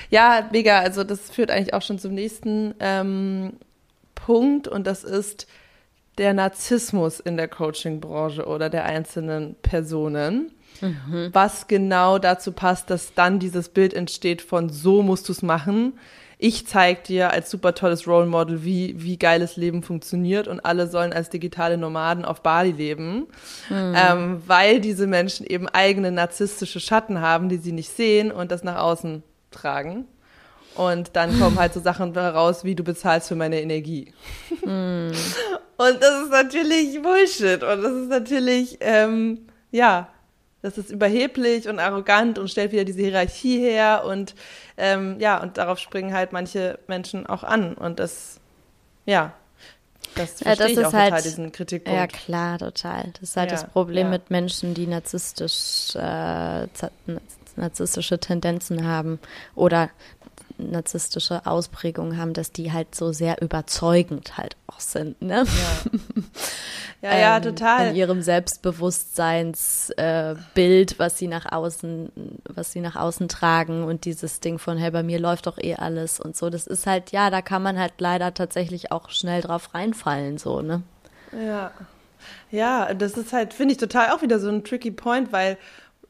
[0.09, 0.79] Ja, mega.
[0.79, 3.53] Also das führt eigentlich auch schon zum nächsten ähm,
[4.15, 5.47] Punkt und das ist
[6.17, 10.51] der Narzissmus in der Coaching-Branche oder der einzelnen Personen.
[10.81, 11.29] Mhm.
[11.33, 15.97] Was genau dazu passt, dass dann dieses Bild entsteht von so musst du es machen.
[16.41, 20.87] Ich zeige dir als super tolles Role Model, wie, wie geiles Leben funktioniert und alle
[20.87, 23.27] sollen als digitale Nomaden auf Bali leben,
[23.69, 23.93] mhm.
[23.93, 28.63] ähm, weil diese Menschen eben eigene narzisstische Schatten haben, die sie nicht sehen und das
[28.63, 29.21] nach außen
[29.51, 30.05] tragen.
[30.75, 34.13] Und dann kommen halt so Sachen heraus, wie du bezahlst für meine Energie.
[34.63, 35.11] Mm.
[35.77, 37.63] Und das ist natürlich Bullshit.
[37.63, 40.09] Und das ist natürlich, ähm, ja,
[40.61, 44.03] das ist überheblich und arrogant und stellt wieder diese Hierarchie her.
[44.05, 44.35] Und
[44.77, 47.73] ähm, ja, und darauf springen halt manche Menschen auch an.
[47.75, 48.39] Und das,
[49.05, 49.33] ja,
[50.15, 51.99] das verstehe ja, das ich auch halt, total, diesen Kritikpunkt.
[51.99, 53.11] Ja, klar, total.
[53.13, 54.11] Das ist halt ja, das Problem ja.
[54.11, 56.67] mit Menschen, die narzisstisch, äh,
[57.55, 59.19] narzisstische Tendenzen haben
[59.55, 59.89] oder
[60.59, 65.45] narzisstische Ausprägungen haben, dass die halt so sehr überzeugend halt auch sind, ne?
[67.01, 67.87] Ja, ja, ja ähm, total.
[67.87, 72.11] In ihrem Selbstbewusstseinsbild, äh, was sie nach außen,
[72.43, 75.75] was sie nach außen tragen und dieses Ding von, hey, bei mir läuft doch eh
[75.75, 76.49] alles und so.
[76.49, 80.61] Das ist halt, ja, da kann man halt leider tatsächlich auch schnell drauf reinfallen, so,
[80.61, 80.83] ne?
[81.31, 81.71] Ja.
[82.51, 85.57] Ja, das ist halt, finde ich, total auch wieder so ein tricky Point, weil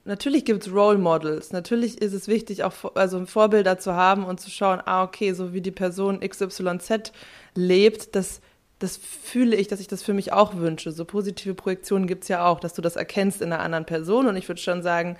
[0.10, 1.53] natürlich gibt es Role Models.
[1.53, 5.53] Natürlich ist es wichtig, auch also Vorbilder zu haben und zu schauen, ah, okay, so
[5.53, 7.14] wie die Person XYZ
[7.56, 8.41] lebt, das,
[8.80, 10.91] das fühle ich, dass ich das für mich auch wünsche.
[10.91, 14.27] So positive Projektionen gibt es ja auch, dass du das erkennst in einer anderen Person.
[14.27, 15.15] Und ich würde schon sagen,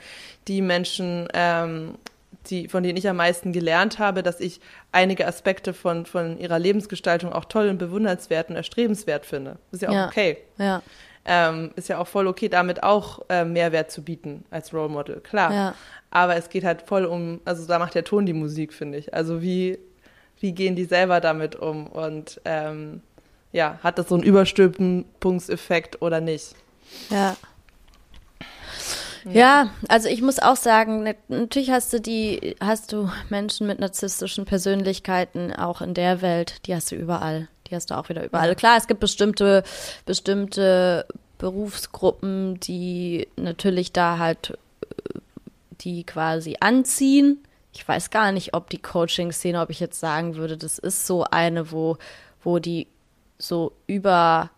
[0.48, 1.96] die Menschen, ähm,
[2.48, 4.60] die, von denen ich am meisten gelernt habe, dass ich
[4.92, 9.60] einige Aspekte von, von ihrer Lebensgestaltung auch toll und bewundernswert und erstrebenswert finde.
[9.72, 10.38] Ist ja auch ja, okay.
[10.58, 10.82] Ja
[11.30, 15.22] ähm, ist ja auch voll okay, damit auch äh, Mehrwert zu bieten als Role Model,
[15.22, 15.54] klar.
[15.54, 15.76] Ja.
[16.10, 19.14] Aber es geht halt voll um, also da macht der Ton die Musik, finde ich.
[19.14, 19.78] Also wie,
[20.40, 23.02] wie gehen die selber damit um und ähm,
[23.52, 26.56] ja, hat das so einen Überstülpenungseffekt oder nicht?
[27.12, 27.38] Ja.
[29.26, 34.46] Ja, also ich muss auch sagen, natürlich hast du die, hast du Menschen mit narzisstischen
[34.46, 37.50] Persönlichkeiten auch in der Welt, die hast du überall.
[37.68, 38.56] Die hast du auch wieder überall.
[38.56, 39.64] Klar, es gibt bestimmte,
[40.06, 41.06] bestimmte
[41.40, 44.58] Berufsgruppen, die natürlich da halt
[45.82, 47.40] die quasi anziehen.
[47.74, 51.24] Ich weiß gar nicht, ob die Coaching-Szene, ob ich jetzt sagen würde, das ist so
[51.24, 51.98] eine, wo,
[52.44, 52.88] wo die
[53.38, 54.52] so über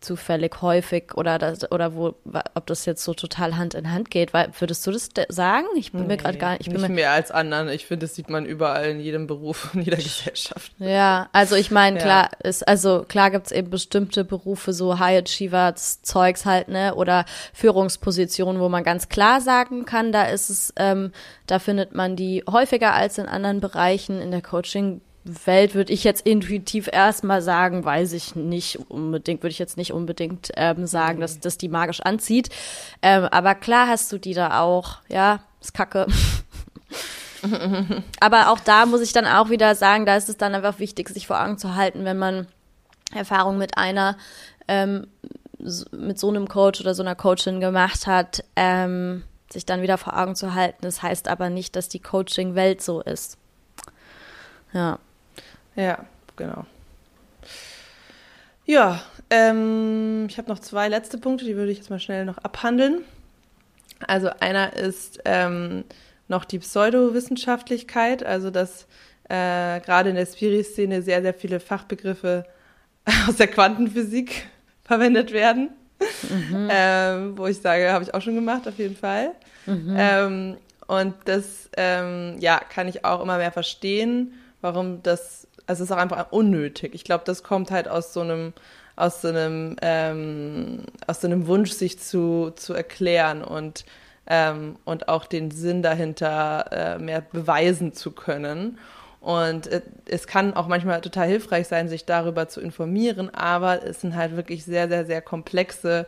[0.00, 2.14] zufällig häufig oder das, oder wo
[2.54, 5.66] ob das jetzt so total Hand in Hand geht, weil würdest du das sagen?
[5.76, 6.66] Ich bin nee, mir gerade gar nicht.
[6.66, 7.68] Ich bin nicht mehr als anderen.
[7.68, 10.72] Ich finde, das sieht man überall in jedem Beruf in jeder Gesellschaft.
[10.78, 12.48] Ja, also ich meine, klar ja.
[12.48, 18.60] ist also klar gibt's eben bestimmte Berufe so High Achiever Zeugs halt ne oder Führungspositionen,
[18.60, 21.12] wo man ganz klar sagen kann, da ist es, ähm,
[21.46, 26.04] da findet man die häufiger als in anderen Bereichen in der Coaching Welt würde ich
[26.04, 31.20] jetzt intuitiv erstmal sagen, weiß ich nicht unbedingt, würde ich jetzt nicht unbedingt ähm, sagen,
[31.20, 32.48] dass das die magisch anzieht.
[33.02, 36.06] Ähm, aber klar hast du die da auch, ja, ist kacke.
[38.20, 41.08] aber auch da muss ich dann auch wieder sagen, da ist es dann einfach wichtig,
[41.08, 42.46] sich vor Augen zu halten, wenn man
[43.14, 44.16] Erfahrung mit einer,
[44.66, 45.06] ähm,
[45.58, 50.18] mit so einem Coach oder so einer Coachin gemacht hat, ähm, sich dann wieder vor
[50.18, 50.78] Augen zu halten.
[50.82, 53.38] Das heißt aber nicht, dass die Coaching-Welt so ist.
[54.72, 54.98] Ja.
[55.78, 56.66] Ja, genau.
[58.66, 59.00] Ja,
[59.30, 63.02] ähm, ich habe noch zwei letzte Punkte, die würde ich jetzt mal schnell noch abhandeln.
[64.06, 65.84] Also einer ist ähm,
[66.26, 68.86] noch die Pseudowissenschaftlichkeit, also dass
[69.28, 72.44] äh, gerade in der Spiri-Szene sehr, sehr viele Fachbegriffe
[73.28, 74.46] aus der Quantenphysik
[74.84, 75.70] verwendet werden.
[76.28, 76.68] Mhm.
[76.70, 79.32] Ähm, wo ich sage, habe ich auch schon gemacht, auf jeden Fall.
[79.66, 79.96] Mhm.
[79.96, 80.56] Ähm,
[80.86, 85.98] und das, ähm, ja, kann ich auch immer mehr verstehen, warum das es ist auch
[85.98, 86.94] einfach unnötig.
[86.94, 88.54] Ich glaube, das kommt halt aus so einem,
[88.96, 93.84] aus so einem, ähm, aus so einem Wunsch, sich zu, zu erklären und,
[94.26, 98.78] ähm, und auch den Sinn dahinter äh, mehr beweisen zu können.
[99.20, 104.00] Und äh, es kann auch manchmal total hilfreich sein, sich darüber zu informieren, aber es
[104.00, 106.06] sind halt wirklich sehr, sehr, sehr komplexe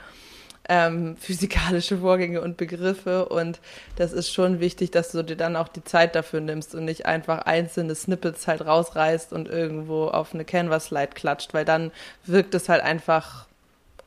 [0.69, 3.29] ähm, physikalische Vorgänge und Begriffe.
[3.29, 3.61] Und
[3.97, 7.07] das ist schon wichtig, dass du dir dann auch die Zeit dafür nimmst und nicht
[7.07, 11.91] einfach einzelne Snippets halt rausreißt und irgendwo auf eine Canvas-Slide klatscht, weil dann
[12.25, 13.47] wirkt es halt einfach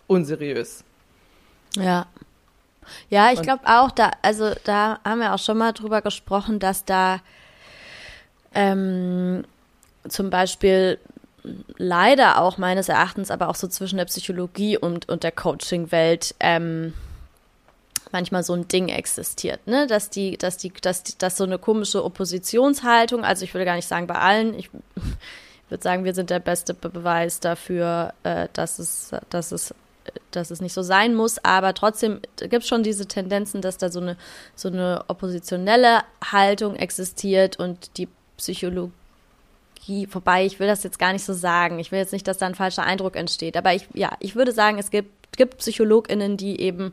[0.08, 0.84] unseriös.
[1.76, 2.06] Ja.
[3.10, 6.84] Ja, ich glaube auch, da, also da haben wir auch schon mal drüber gesprochen, dass
[6.84, 7.22] da
[8.54, 9.46] ähm,
[10.08, 11.00] zum Beispiel
[11.78, 16.94] leider auch meines Erachtens, aber auch so zwischen der Psychologie und, und der Coaching-Welt ähm,
[18.12, 19.88] manchmal so ein Ding existiert, ne?
[19.88, 23.88] Dass die, dass die, dass, dass so eine komische Oppositionshaltung, also ich würde gar nicht
[23.88, 24.70] sagen bei allen, ich,
[25.70, 29.74] würde sagen, wir sind der beste Beweis dafür, äh, dass es, dass es
[30.32, 33.90] dass es nicht so sein muss, aber trotzdem gibt es schon diese Tendenzen, dass da
[33.90, 34.18] so eine,
[34.54, 38.92] so eine oppositionelle Haltung existiert und die Psychologie
[39.84, 41.80] Psychologie, vorbei, ich will das jetzt gar nicht so sagen.
[41.80, 43.58] Ich will jetzt nicht, dass da ein falscher Eindruck entsteht.
[43.58, 46.92] Aber ich, ja, ich würde sagen, es gibt, gibt PsychologInnen, die eben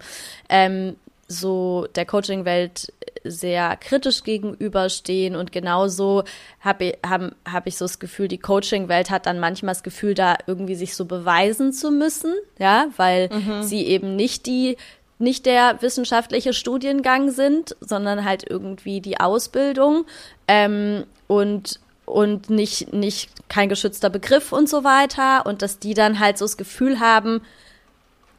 [0.48, 0.96] ähm,
[1.28, 2.92] so der Coaching-Welt
[3.22, 6.24] sehr kritisch gegenüberstehen und genauso
[6.60, 10.36] habe hab, hab ich so das Gefühl, die Coaching-Welt hat dann manchmal das Gefühl, da
[10.46, 13.62] irgendwie sich so beweisen zu müssen, ja, weil mhm.
[13.62, 14.76] sie eben nicht die
[15.18, 20.06] nicht der wissenschaftliche Studiengang sind, sondern halt irgendwie die Ausbildung
[20.48, 21.78] ähm, und
[22.10, 26.44] und nicht, nicht kein geschützter Begriff und so weiter und dass die dann halt so
[26.44, 27.40] das Gefühl haben,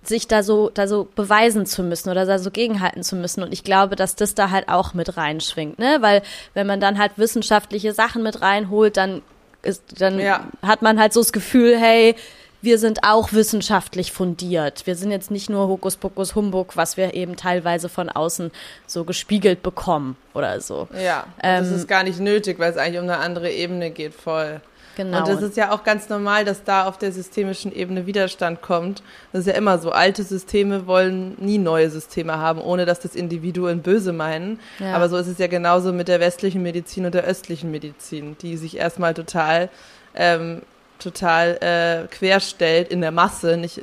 [0.03, 3.43] sich da so, da so beweisen zu müssen oder da so gegenhalten zu müssen.
[3.43, 5.97] Und ich glaube, dass das da halt auch mit reinschwingt, ne?
[6.01, 6.23] Weil
[6.53, 9.21] wenn man dann halt wissenschaftliche Sachen mit reinholt, dann
[9.61, 10.47] ist, dann ja.
[10.63, 12.15] hat man halt so das Gefühl, hey,
[12.61, 14.85] wir sind auch wissenschaftlich fundiert.
[14.85, 18.51] Wir sind jetzt nicht nur Hokuspokus Humbug, was wir eben teilweise von außen
[18.87, 20.87] so gespiegelt bekommen oder so.
[20.93, 24.13] Ja, ähm, das ist gar nicht nötig, weil es eigentlich um eine andere Ebene geht,
[24.13, 24.61] voll.
[24.97, 25.19] Genau.
[25.19, 29.01] Und das ist ja auch ganz normal, dass da auf der systemischen Ebene Widerstand kommt.
[29.31, 29.91] Das ist ja immer so.
[29.91, 34.59] Alte Systeme wollen nie neue Systeme haben, ohne dass das Individuen böse meinen.
[34.79, 34.93] Ja.
[34.93, 38.57] Aber so ist es ja genauso mit der westlichen Medizin und der östlichen Medizin, die
[38.57, 39.69] sich erstmal total
[40.13, 40.61] ähm,
[41.01, 43.81] total äh, querstellt in der Masse, nicht,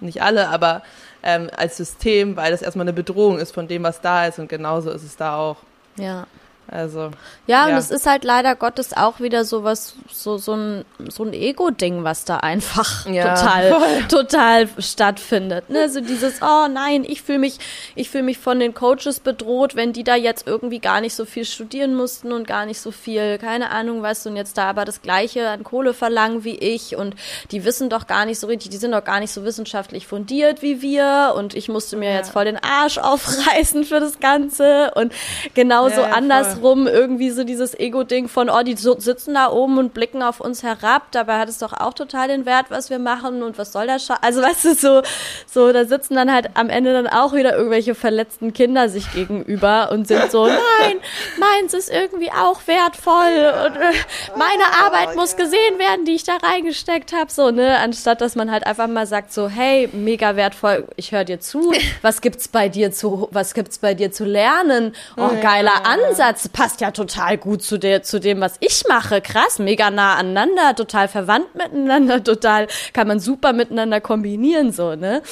[0.00, 0.82] nicht alle, aber
[1.22, 4.48] ähm, als System, weil das erstmal eine Bedrohung ist von dem, was da ist und
[4.48, 5.56] genauso ist es da auch.
[5.96, 6.26] Ja.
[6.70, 7.10] Also.
[7.46, 10.84] Ja, ja, und es ist halt leider Gottes auch wieder so was, so, so ein,
[11.08, 14.02] so ein Ego-Ding, was da einfach ja, total, voll.
[14.08, 15.70] total stattfindet.
[15.70, 15.88] Ne?
[15.88, 17.58] So dieses, oh nein, ich fühle mich,
[17.94, 21.24] ich fühle mich von den Coaches bedroht, wenn die da jetzt irgendwie gar nicht so
[21.24, 24.68] viel studieren mussten und gar nicht so viel, keine Ahnung, weißt du, und jetzt da
[24.68, 27.16] aber das Gleiche an Kohle verlangen wie ich und
[27.50, 30.60] die wissen doch gar nicht so richtig, die sind doch gar nicht so wissenschaftlich fundiert
[30.60, 32.16] wie wir und ich musste mir ja.
[32.16, 35.14] jetzt voll den Arsch aufreißen für das Ganze und
[35.54, 39.94] genauso ja, anders andersrum irgendwie so dieses Ego-Ding von, oh, die sitzen da oben und
[39.94, 41.10] blicken auf uns herab.
[41.12, 44.04] Dabei hat es doch auch total den Wert, was wir machen und was soll das
[44.04, 45.02] Scha Also weißt du, so,
[45.46, 49.90] so, da sitzen dann halt am Ende dann auch wieder irgendwelche verletzten Kinder sich gegenüber
[49.92, 50.46] und sind so,
[50.80, 50.96] nein,
[51.38, 53.92] meins ist irgendwie auch wertvoll und äh,
[54.36, 57.30] meine Arbeit muss gesehen werden, die ich da reingesteckt habe.
[57.30, 61.24] So, ne, anstatt dass man halt einfach mal sagt, so, hey, mega wertvoll, ich höre
[61.24, 61.72] dir zu,
[62.02, 64.94] was gibt's bei dir zu, was gibt's bei dir zu lernen?
[65.16, 69.20] Oh, geiler Ansatz, passt ja total gut zu, der, zu dem, was ich mache.
[69.20, 75.22] Krass, mega nah aneinander, total verwandt miteinander, total, kann man super miteinander kombinieren, so, ne?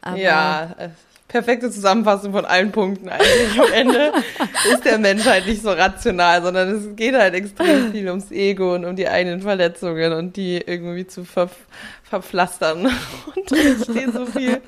[0.00, 0.88] Aber ja, äh,
[1.28, 3.60] perfekte Zusammenfassung von allen Punkten eigentlich.
[3.60, 4.12] Am Ende
[4.72, 8.74] ist der Mensch halt nicht so rational, sondern es geht halt extrem viel ums Ego
[8.74, 11.50] und um die eigenen Verletzungen und die irgendwie zu ver
[12.04, 12.86] verpflastern.
[13.34, 14.60] Und da entstehen so viel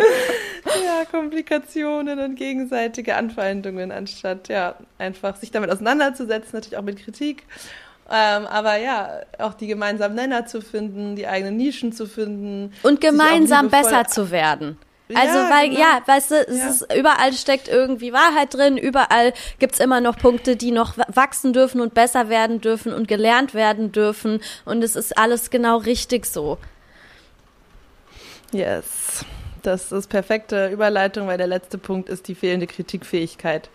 [0.85, 7.45] ja, Komplikationen und gegenseitige Anfeindungen, anstatt ja einfach sich damit auseinanderzusetzen, natürlich auch mit Kritik.
[8.11, 12.73] Ähm, aber ja, auch die gemeinsamen Nenner zu finden, die eigenen Nischen zu finden.
[12.83, 14.79] Und gemeinsam besser zu werden.
[15.15, 15.81] Also, ja, weil, genau.
[15.81, 16.69] ja, weißt du, es ja.
[16.69, 21.81] ist, überall steckt irgendwie Wahrheit drin, überall gibt's immer noch Punkte, die noch wachsen dürfen
[21.81, 24.41] und besser werden dürfen und gelernt werden dürfen.
[24.65, 26.59] Und es ist alles genau richtig so.
[28.53, 29.25] Yes.
[29.63, 33.69] Das ist perfekte Überleitung, weil der letzte Punkt ist die fehlende Kritikfähigkeit.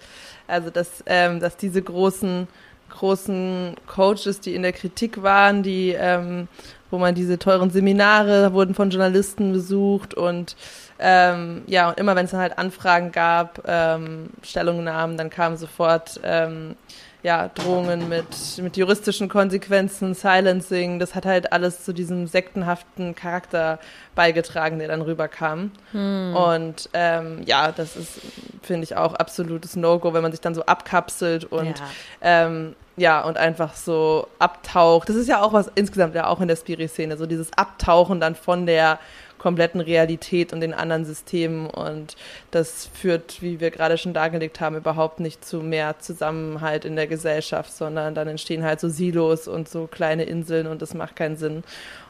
[0.48, 2.48] Also, dass, ähm, dass diese großen,
[2.90, 6.48] großen Coaches, die in der Kritik waren, die, ähm,
[6.90, 10.56] wo man diese teuren Seminare wurden von Journalisten besucht und
[11.02, 16.20] ähm, ja, und immer wenn es dann halt Anfragen gab, ähm, Stellungnahmen, dann kamen sofort
[16.24, 16.76] ähm,
[17.24, 18.26] ja, Drohungen mit,
[18.58, 23.80] mit juristischen Konsequenzen, Silencing, das hat halt alles zu diesem sektenhaften Charakter
[24.16, 25.72] beigetragen, der dann rüberkam.
[25.92, 26.36] Hm.
[26.36, 28.22] Und ähm, ja, das ist,
[28.64, 31.86] finde ich, auch absolutes No-Go, wenn man sich dann so abkapselt und ja.
[32.22, 35.10] Ähm, ja, und einfach so abtaucht.
[35.10, 38.36] Das ist ja auch was insgesamt ja auch in der Spiri-Szene, so dieses Abtauchen dann
[38.36, 39.00] von der
[39.42, 41.68] kompletten Realität und den anderen Systemen.
[41.68, 42.16] Und
[42.52, 47.08] das führt, wie wir gerade schon dargelegt haben, überhaupt nicht zu mehr Zusammenhalt in der
[47.08, 51.38] Gesellschaft, sondern dann entstehen halt so Silos und so kleine Inseln und das macht keinen
[51.38, 51.64] Sinn.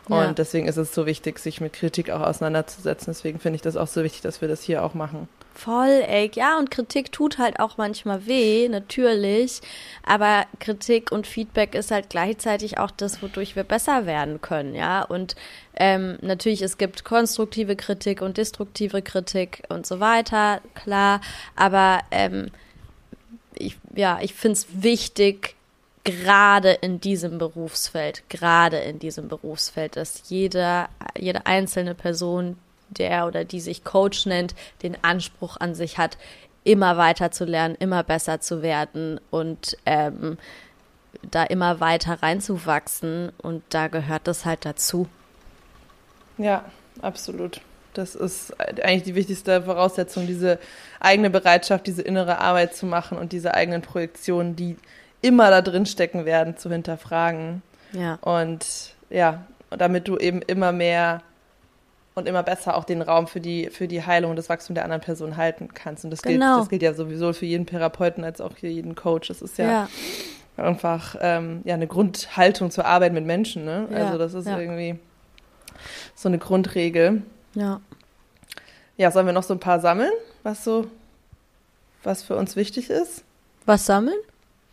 [0.09, 0.27] Ja.
[0.27, 3.13] Und deswegen ist es so wichtig, sich mit Kritik auch auseinanderzusetzen.
[3.13, 5.29] Deswegen finde ich das auch so wichtig, dass wir das hier auch machen.
[5.53, 6.31] Voll, ey.
[6.33, 9.61] Ja, und Kritik tut halt auch manchmal weh, natürlich.
[10.03, 15.03] Aber Kritik und Feedback ist halt gleichzeitig auch das, wodurch wir besser werden können, ja.
[15.03, 15.35] Und
[15.75, 21.21] ähm, natürlich, es gibt konstruktive Kritik und destruktive Kritik und so weiter, klar.
[21.55, 22.49] Aber ähm,
[23.55, 25.55] ich, ja, ich finde es wichtig,
[26.03, 32.57] gerade in diesem Berufsfeld, gerade in diesem Berufsfeld, dass jeder, jede einzelne Person,
[32.91, 36.17] der oder die sich Coach nennt, den Anspruch an sich hat,
[36.63, 40.37] immer weiter zu lernen, immer besser zu werden und ähm,
[41.23, 43.31] da immer weiter reinzuwachsen.
[43.41, 45.07] Und da gehört das halt dazu.
[46.37, 46.65] Ja,
[47.01, 47.61] absolut.
[47.93, 50.59] Das ist eigentlich die wichtigste Voraussetzung, diese
[50.99, 54.77] eigene Bereitschaft, diese innere Arbeit zu machen und diese eigenen Projektionen, die
[55.21, 57.61] immer da drin stecken werden, zu hinterfragen.
[57.91, 58.17] Ja.
[58.21, 61.21] Und ja, damit du eben immer mehr
[62.15, 64.83] und immer besser auch den Raum für die, für die Heilung und das Wachstum der
[64.83, 66.03] anderen Person halten kannst.
[66.03, 66.45] Und das, Genau.
[66.55, 69.29] gilt, das gilt ja sowieso für jeden Therapeuten als auch für jeden Coach.
[69.29, 69.87] Das ist ja,
[70.57, 70.63] ja.
[70.63, 73.63] einfach ähm, ja, eine Grundhaltung zur Arbeit mit Menschen.
[73.65, 73.87] Ne?
[73.91, 74.59] Ja, Also das ist ja.
[74.59, 74.99] irgendwie
[76.15, 77.21] so eine Grundregel.
[77.55, 77.79] ja.
[78.97, 80.11] Ja, sollen wir noch so ein paar sammeln,
[80.43, 80.85] was so,
[82.03, 83.23] was für uns wichtig ist?
[83.65, 84.17] Was sammeln?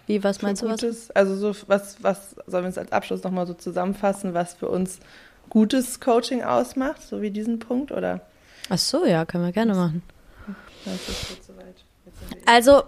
[0.06, 1.10] Wie, was meinst du was?
[1.12, 4.98] Also so, was, was sollen wir uns als Abschluss nochmal so zusammenfassen, was für uns
[5.48, 8.20] gutes Coaching ausmacht, so wie diesen Punkt, oder?
[8.68, 10.02] Ach so, ja, können wir gerne machen.
[12.46, 12.82] Also,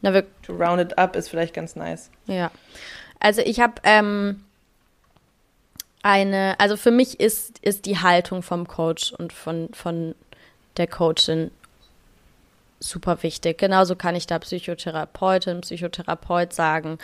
[0.00, 2.10] na, wir, To round it up ist vielleicht ganz nice.
[2.26, 2.50] ja.
[3.24, 4.42] Also ich habe ähm,
[6.02, 10.16] eine, also für mich ist, ist die Haltung vom Coach und von, von
[10.76, 11.52] der Coachin
[12.80, 13.58] super wichtig.
[13.58, 16.98] Genauso kann ich da Psychotherapeutin, Psychotherapeut sagen.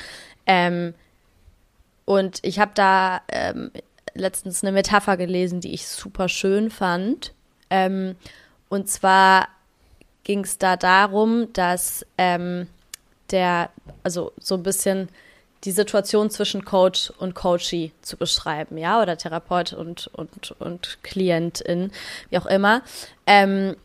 [0.44, 0.94] Ähm,
[2.09, 3.70] und ich habe da ähm,
[4.14, 7.35] letztens eine Metapher gelesen, die ich super schön fand.
[7.68, 8.16] Ähm,
[8.70, 9.48] und zwar
[10.24, 12.66] ging es da darum, dass ähm,
[13.30, 13.68] der,
[14.05, 15.10] also so ein bisschen
[15.64, 21.93] die Situation zwischen Coach und Coachee zu beschreiben, ja, oder Therapeut und, und, und Klientin,
[22.30, 22.80] wie auch immer.
[23.26, 23.76] Ähm,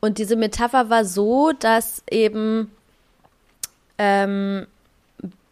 [0.00, 2.70] und diese Metapher war so, dass eben
[3.96, 4.66] ähm,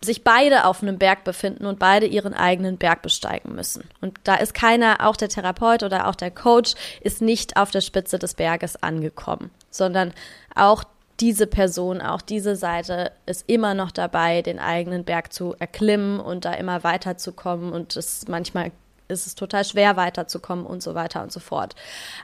[0.01, 3.85] sich beide auf einem Berg befinden und beide ihren eigenen Berg besteigen müssen.
[4.01, 7.81] Und da ist keiner, auch der Therapeut oder auch der Coach, ist nicht auf der
[7.81, 10.13] Spitze des Berges angekommen, sondern
[10.55, 10.85] auch
[11.21, 16.45] diese Person, auch diese Seite ist immer noch dabei, den eigenen Berg zu erklimmen und
[16.45, 17.73] da immer weiterzukommen.
[17.73, 18.71] Und es manchmal
[19.09, 21.75] ist es total schwer weiterzukommen und so weiter und so fort.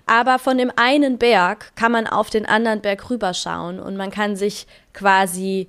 [0.06, 4.36] Aber von dem einen Berg kann man auf den anderen Berg rüberschauen und man kann
[4.36, 5.68] sich quasi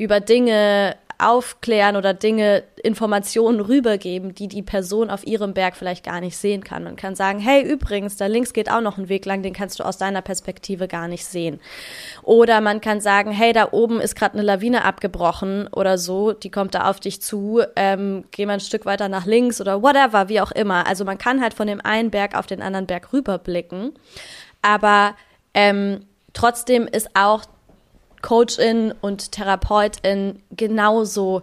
[0.00, 6.22] über Dinge aufklären oder Dinge, Informationen rübergeben, die die Person auf ihrem Berg vielleicht gar
[6.22, 6.84] nicht sehen kann.
[6.84, 9.78] Man kann sagen, hey, übrigens, da links geht auch noch ein Weg lang, den kannst
[9.78, 11.60] du aus deiner Perspektive gar nicht sehen.
[12.22, 16.50] Oder man kann sagen, hey, da oben ist gerade eine Lawine abgebrochen oder so, die
[16.50, 20.30] kommt da auf dich zu, ähm, geh mal ein Stück weiter nach links oder whatever,
[20.30, 20.86] wie auch immer.
[20.86, 23.92] Also man kann halt von dem einen Berg auf den anderen Berg rüberblicken,
[24.62, 25.14] aber
[25.52, 27.44] ähm, trotzdem ist auch
[28.22, 31.42] Coachin und Therapeutin genauso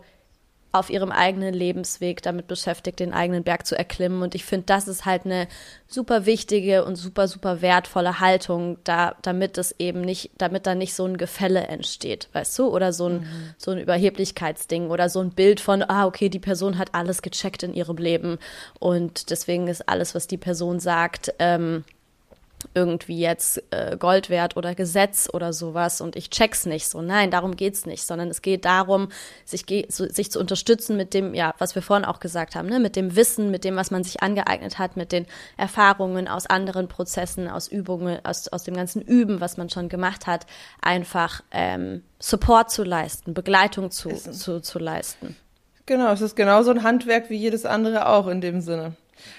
[0.77, 4.21] auf ihrem eigenen Lebensweg damit beschäftigt, den eigenen Berg zu erklimmen.
[4.21, 5.47] Und ich finde, das ist halt eine
[5.87, 10.93] super wichtige und super, super wertvolle Haltung, da, damit es eben nicht, damit da nicht
[10.93, 12.67] so ein Gefälle entsteht, weißt du?
[12.67, 13.27] Oder so ein,
[13.57, 17.63] so ein Überheblichkeitsding oder so ein Bild von, ah, okay, die Person hat alles gecheckt
[17.63, 18.37] in ihrem Leben
[18.79, 21.85] und deswegen ist alles, was die Person sagt, ähm,
[22.73, 27.01] irgendwie jetzt äh, Gold wert oder Gesetz oder sowas und ich check's nicht so.
[27.01, 29.09] Nein, darum geht's nicht, sondern es geht darum,
[29.45, 32.67] sich, ge so, sich zu unterstützen mit dem, ja, was wir vorhin auch gesagt haben,
[32.67, 36.47] ne, mit dem Wissen, mit dem, was man sich angeeignet hat, mit den Erfahrungen aus
[36.47, 40.47] anderen Prozessen, aus Übungen, aus, aus dem ganzen Üben, was man schon gemacht hat,
[40.81, 45.35] einfach ähm, Support zu leisten, Begleitung zu, zu, zu leisten.
[45.85, 48.95] Genau, es ist genauso ein Handwerk wie jedes andere auch in dem Sinne.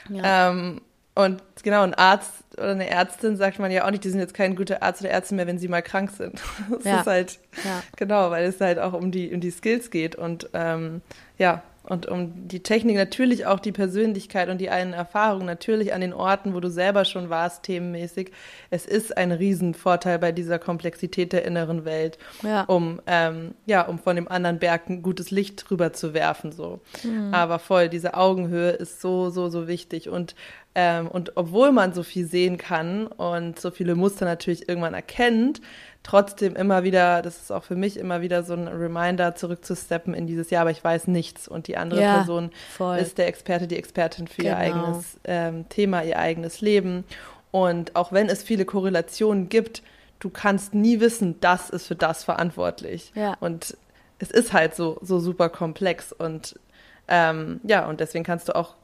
[0.08, 0.50] Ja.
[0.50, 0.80] Ähm,
[1.24, 4.34] und genau, ein Arzt oder eine Ärztin sagt man ja auch nicht, die sind jetzt
[4.34, 6.40] kein guter Arzt oder Ärztin mehr, wenn sie mal krank sind.
[6.70, 7.00] Das Ja.
[7.00, 7.82] ist halt, Ja.
[7.96, 11.02] genau, weil es halt auch um die, um die Skills geht und ähm,
[11.38, 16.02] ja, und um die Technik natürlich auch die Persönlichkeit und die eigenen Erfahrungen natürlich an
[16.02, 18.30] den Orten, wo du selber schon warst, themenmäßig.
[18.68, 22.64] Es ist ein Riesenvorteil bei dieser Komplexität der inneren Welt, Ja.
[22.64, 26.80] um ähm, ja, um von dem anderen Berg ein gutes Licht drüber zu werfen so.
[27.04, 27.32] Mhm.
[27.32, 30.34] Aber voll diese Augenhöhe ist so so so wichtig und
[30.80, 35.60] ähm, und obwohl man so viel sehen kann und so viele Muster natürlich irgendwann erkennt,
[36.04, 40.28] trotzdem immer wieder, das ist auch für mich immer wieder so ein Reminder, zurückzusteppen in
[40.28, 42.98] dieses Jahr, aber ich weiß nichts und die andere Ja, Person voll.
[42.98, 44.60] ist der Experte, die Expertin für ihr Genau.
[44.84, 47.04] eigenes ähm, Thema, ihr eigenes Leben.
[47.50, 49.82] Und auch wenn es viele Korrelationen gibt,
[50.20, 53.10] du kannst nie wissen, das ist für das verantwortlich.
[53.16, 53.36] Ja.
[53.40, 53.76] Und
[54.20, 56.58] es ist halt so, so super komplex und
[57.08, 58.74] ähm, ja, und deswegen kannst du auch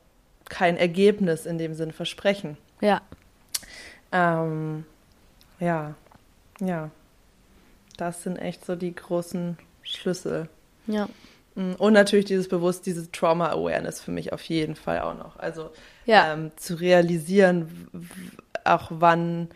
[0.49, 2.57] kein Ergebnis in dem Sinn versprechen.
[2.81, 3.01] Ja.
[4.13, 4.85] Ähm,
[5.61, 5.95] ja,
[6.61, 6.91] ja.
[7.97, 10.49] Das sind echt so die großen Schlüssel.
[10.87, 11.09] Ja.
[11.55, 15.39] Mm, Und natürlich dieses Bewusst, diese Trauma-Awareness für mich auf jeden Fall auch noch.
[15.39, 15.71] Also
[16.05, 16.33] Ja.
[16.33, 17.89] ähm, zu realisieren,
[18.65, 19.49] auch wann,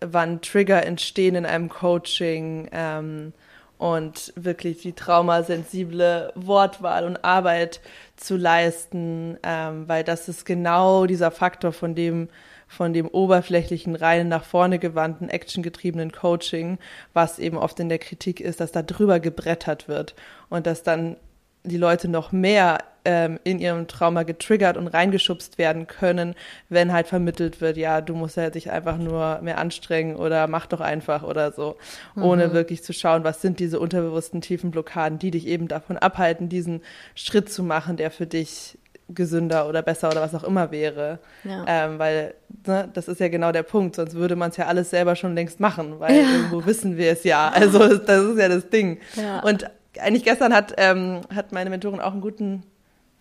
[0.00, 3.32] wann Trigger entstehen in einem Coaching ähm,
[3.78, 7.80] und wirklich die traumasensible Wortwahl und Arbeit
[8.16, 12.28] zu leisten, ähm, weil das ist genau dieser Faktor, von dem
[12.66, 16.78] von dem oberflächlichen, rein nach vorne gewandten, actiongetriebenen Coaching,
[17.12, 20.14] was eben oft in der Kritik ist, dass da drüber gebrettert wird
[20.48, 21.16] und dass dann
[21.62, 26.34] die Leute noch mehr ähm, in ihrem Trauma getriggert und reingeschubst werden können,
[26.68, 30.66] wenn halt vermittelt wird, ja, du musst ja dich einfach nur mehr anstrengen oder mach
[30.66, 31.76] doch einfach oder so,
[32.14, 32.22] mhm.
[32.22, 36.48] ohne wirklich zu schauen, was sind diese unterbewussten tiefen Blockaden, die dich eben davon abhalten,
[36.48, 36.82] diesen
[37.14, 38.78] Schritt zu machen, der für dich
[39.08, 41.18] gesünder oder besser oder was auch immer wäre.
[41.44, 41.64] Ja.
[41.68, 42.34] Ähm, weil
[42.66, 45.34] ne, das ist ja genau der Punkt, sonst würde man es ja alles selber schon
[45.34, 46.22] längst machen, weil ja.
[46.22, 47.50] irgendwo wissen wir es ja.
[47.50, 48.98] Also das ist ja das Ding.
[49.14, 49.40] Ja.
[49.40, 49.70] Und
[50.00, 52.62] eigentlich gestern hat, ähm, hat meine Mentorin auch einen guten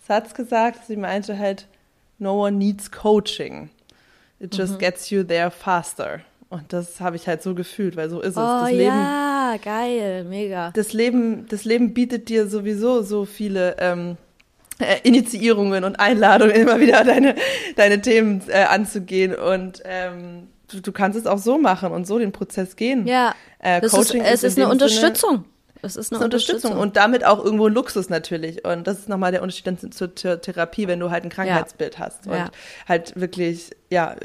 [0.08, 0.86] Satz gesagt.
[0.88, 1.68] Sie meinte halt,
[2.20, 3.70] no one needs coaching.
[4.40, 4.80] It just mhm.
[4.80, 6.22] gets you there faster.
[6.50, 8.38] Und das habe ich halt so gefühlt, weil so ist es.
[8.38, 10.72] Oh das Leben, ja, geil, mega.
[10.76, 14.18] Das Leben, das Leben bietet dir sowieso so viele ähm,
[14.78, 17.36] äh, Initiierungen und Einladungen, immer wieder deine,
[17.76, 19.34] deine Themen äh, anzugehen.
[19.34, 23.08] Und ähm, du, du, kannst es auch so machen und so den Prozess gehen.
[23.08, 25.32] Ja, äh, Coaching ist, es ist, ist eine Unterstützung.
[25.32, 25.46] Sinne,
[25.84, 26.72] es ist eine, eine Unterstützung.
[26.72, 26.80] Unterstützung.
[26.80, 28.66] und damit auch irgendwo ein Luxus natürlich.
[28.66, 32.00] Und das ist nochmal der Unterschied dann zur Therapie, wenn du halt ein Krankheitsbild ja.
[32.00, 32.50] hast und ja.
[32.88, 34.15] halt wirklich ja,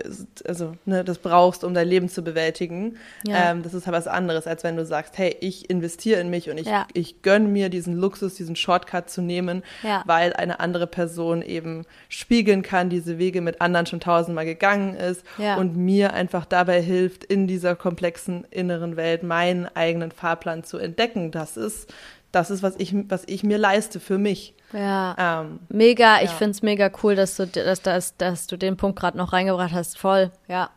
[0.46, 2.96] also ne, das brauchst, um dein Leben zu bewältigen.
[3.26, 3.50] Ja.
[3.50, 6.48] Ähm, das ist halt was anderes, als wenn du sagst, hey, ich investiere in mich
[6.50, 6.86] und ich, ja.
[6.94, 10.02] ich gönne mir diesen Luxus, diesen Shortcut zu nehmen, ja.
[10.06, 15.22] weil eine andere Person eben spiegeln kann, diese Wege mit anderen schon tausendmal gegangen ist
[15.58, 21.30] und mir einfach dabei hilft, in dieser komplexen inneren Welt meinen eigenen Fahrplan zu entdecken.
[21.30, 21.92] Das ist
[22.32, 24.54] das ist, was ich, was ich mir leiste für mich.
[24.72, 25.16] Ja.
[25.42, 28.98] Ähm, mega, ich finde es mega cool, dass du, dass, dass, dass du den Punkt
[28.98, 29.98] gerade noch reingebracht hast.
[29.98, 30.70] Voll, ja.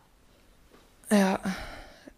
[1.11, 1.39] Ja.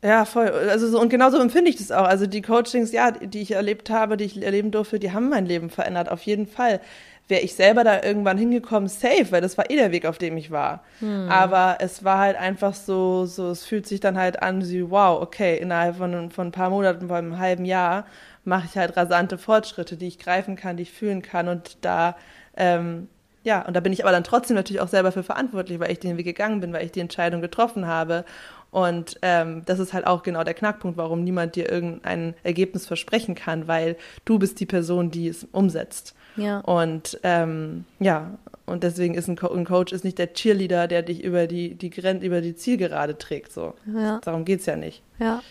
[0.04, 0.50] Ja, voll.
[0.50, 2.06] Also so, und genauso empfinde ich das auch.
[2.06, 5.46] Also die Coachings, ja, die ich erlebt habe, die ich erleben durfte, die haben mein
[5.46, 6.82] Leben verändert, auf jeden Fall.
[7.30, 10.36] Wäre ich selber da irgendwann hingekommen, safe, weil das war eh der Weg, auf dem
[10.36, 10.84] ich war.
[11.00, 11.30] Hm.
[11.30, 15.22] Aber es war halt einfach so, so, es fühlt sich dann halt an, wie, wow,
[15.22, 18.06] okay, innerhalb von, von ein paar Monaten, von einem halben Jahr,
[18.46, 22.16] mache ich halt rasante Fortschritte, die ich greifen kann, die ich fühlen kann und da
[22.58, 23.08] ähm,
[23.44, 26.00] ja, und da bin ich aber dann trotzdem natürlich auch selber für verantwortlich, weil ich
[26.00, 28.24] den Weg gegangen bin, weil ich die Entscheidung getroffen habe.
[28.72, 33.36] Und ähm, das ist halt auch genau der Knackpunkt, warum niemand dir irgendein Ergebnis versprechen
[33.36, 36.16] kann, weil du bist die Person, die es umsetzt.
[36.38, 36.60] Ja.
[36.60, 38.32] Und ähm, ja,
[38.66, 41.76] und deswegen ist ein, Co ein, Coach ist nicht der Cheerleader, der dich über die,
[41.76, 43.52] die Grenze, über die Zielgerade trägt.
[43.52, 43.76] So.
[43.86, 44.20] Ja.
[44.24, 45.04] Darum geht's ja nicht.
[45.20, 45.42] Ja.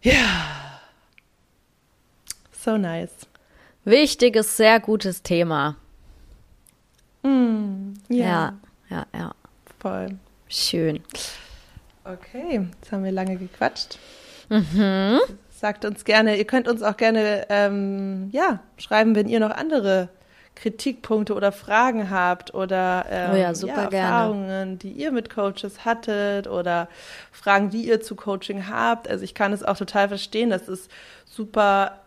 [0.00, 0.73] Ja.
[2.64, 3.10] So nice.
[3.84, 5.76] Wichtiges, sehr gutes Thema.
[7.22, 8.54] Mm, yeah.
[8.88, 9.34] Ja, ja, ja.
[9.78, 10.16] Voll.
[10.48, 11.02] Schön.
[12.04, 13.98] Okay, jetzt haben wir lange gequatscht.
[14.48, 15.18] Mhm.
[15.50, 20.08] Sagt uns gerne, ihr könnt uns auch gerne ähm, ja, schreiben, wenn ihr noch andere
[20.54, 24.76] Kritikpunkte oder Fragen habt oder ähm, oh ja, ja, Erfahrungen, gerne.
[24.76, 26.88] die ihr mit Coaches hattet oder
[27.30, 29.06] Fragen, die ihr zu Coaching habt.
[29.06, 30.90] Also ich kann es auch total verstehen, das ist
[31.26, 32.00] super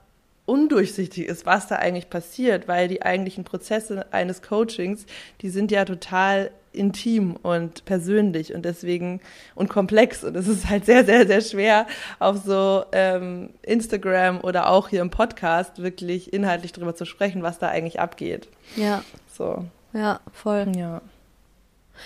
[0.47, 5.05] undurchsichtig ist, was da eigentlich passiert, weil die eigentlichen Prozesse eines Coachings,
[5.41, 9.19] die sind ja total intim und persönlich und deswegen
[9.55, 11.87] und komplex und es ist halt sehr, sehr, sehr schwer
[12.19, 17.59] auf so ähm, Instagram oder auch hier im Podcast wirklich inhaltlich darüber zu sprechen, was
[17.59, 18.47] da eigentlich abgeht.
[18.75, 19.03] Ja.
[19.35, 19.65] So.
[19.93, 20.71] Ja, voll.
[20.75, 21.01] Ja.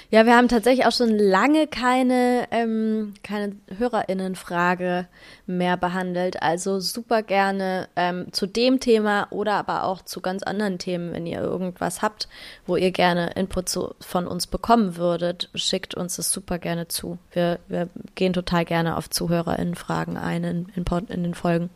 [0.10, 5.08] Ja, wir haben tatsächlich auch schon lange keine, ähm, keine HörerInnenfrage
[5.46, 6.42] mehr behandelt.
[6.42, 11.26] Also super gerne ähm, zu dem Thema oder aber auch zu ganz anderen Themen, wenn
[11.26, 12.28] ihr irgendwas habt,
[12.66, 17.18] wo ihr gerne Input zu, von uns bekommen würdet, schickt uns das super gerne zu.
[17.32, 21.70] Wir, wir gehen total gerne auf ZuhörerInnenfragen ein in, in, in den Folgen.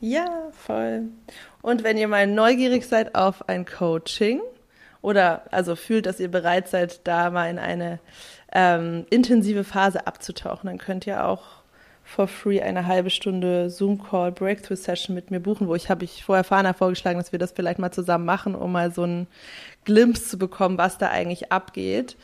[0.00, 1.08] Ja, voll.
[1.60, 4.40] Und wenn ihr mal neugierig seid auf ein Coaching,
[5.02, 7.98] oder also fühlt, dass ihr bereit seid, da mal in eine
[8.52, 11.60] ähm, intensive Phase abzutauchen, dann könnt ihr auch
[12.04, 16.24] for free eine halbe Stunde Zoom-Call Breakthrough Session mit mir buchen, wo ich habe ich
[16.24, 19.28] vorher Fana vorgeschlagen, dass wir das vielleicht mal zusammen machen, um mal so einen
[19.84, 22.16] Glimpse zu bekommen, was da eigentlich abgeht.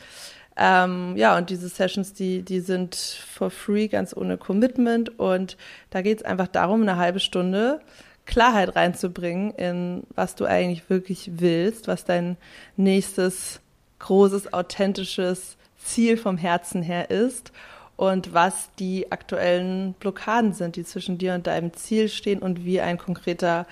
[0.57, 5.17] Ähm, ja, und diese Sessions, die, die sind for free, ganz ohne Commitment.
[5.19, 5.55] Und
[5.91, 7.79] da geht es einfach darum, eine halbe Stunde
[8.27, 12.37] Klarheit reinzubringen in was du eigentlich wirklich willst, was dein
[12.75, 13.61] nächstes
[13.99, 17.51] großes, authentisches Ziel vom Herzen her ist
[17.95, 22.81] und was die aktuellen Blockaden sind, die zwischen dir und deinem Ziel stehen und wie
[22.81, 23.65] ein konkreter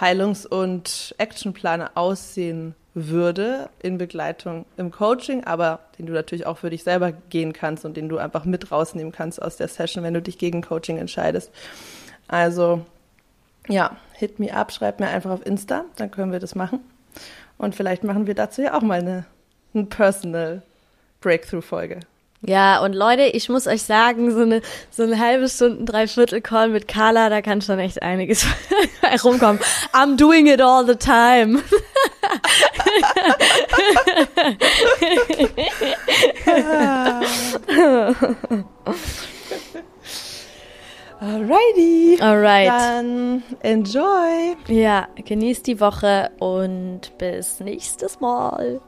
[0.00, 6.70] Heilungs- und Actionplan aussehen würde in Begleitung im Coaching, aber den du natürlich auch für
[6.70, 10.14] dich selber gehen kannst und den du einfach mit rausnehmen kannst aus der Session, wenn
[10.14, 11.52] du dich gegen Coaching entscheidest.
[12.26, 12.84] Also,
[13.70, 16.80] ja, hit me up, schreibt mir einfach auf Insta, dann können wir das machen.
[17.58, 19.24] Und vielleicht machen wir dazu ja auch mal eine,
[19.74, 20.62] eine Personal
[21.20, 22.00] Breakthrough-Folge.
[22.42, 26.70] Ja, und Leute, ich muss euch sagen, so eine, so eine halbe Stunde, dreiviertel Call
[26.70, 28.46] mit Carla, da kann schon echt einiges
[29.02, 29.60] herumkommen.
[29.92, 31.62] I'm doing it all the time.
[41.20, 42.18] Alrighty.
[42.20, 42.68] Alright.
[42.68, 44.56] Dann enjoy.
[44.68, 48.80] Ja, genießt die Woche und bis nächstes Mal.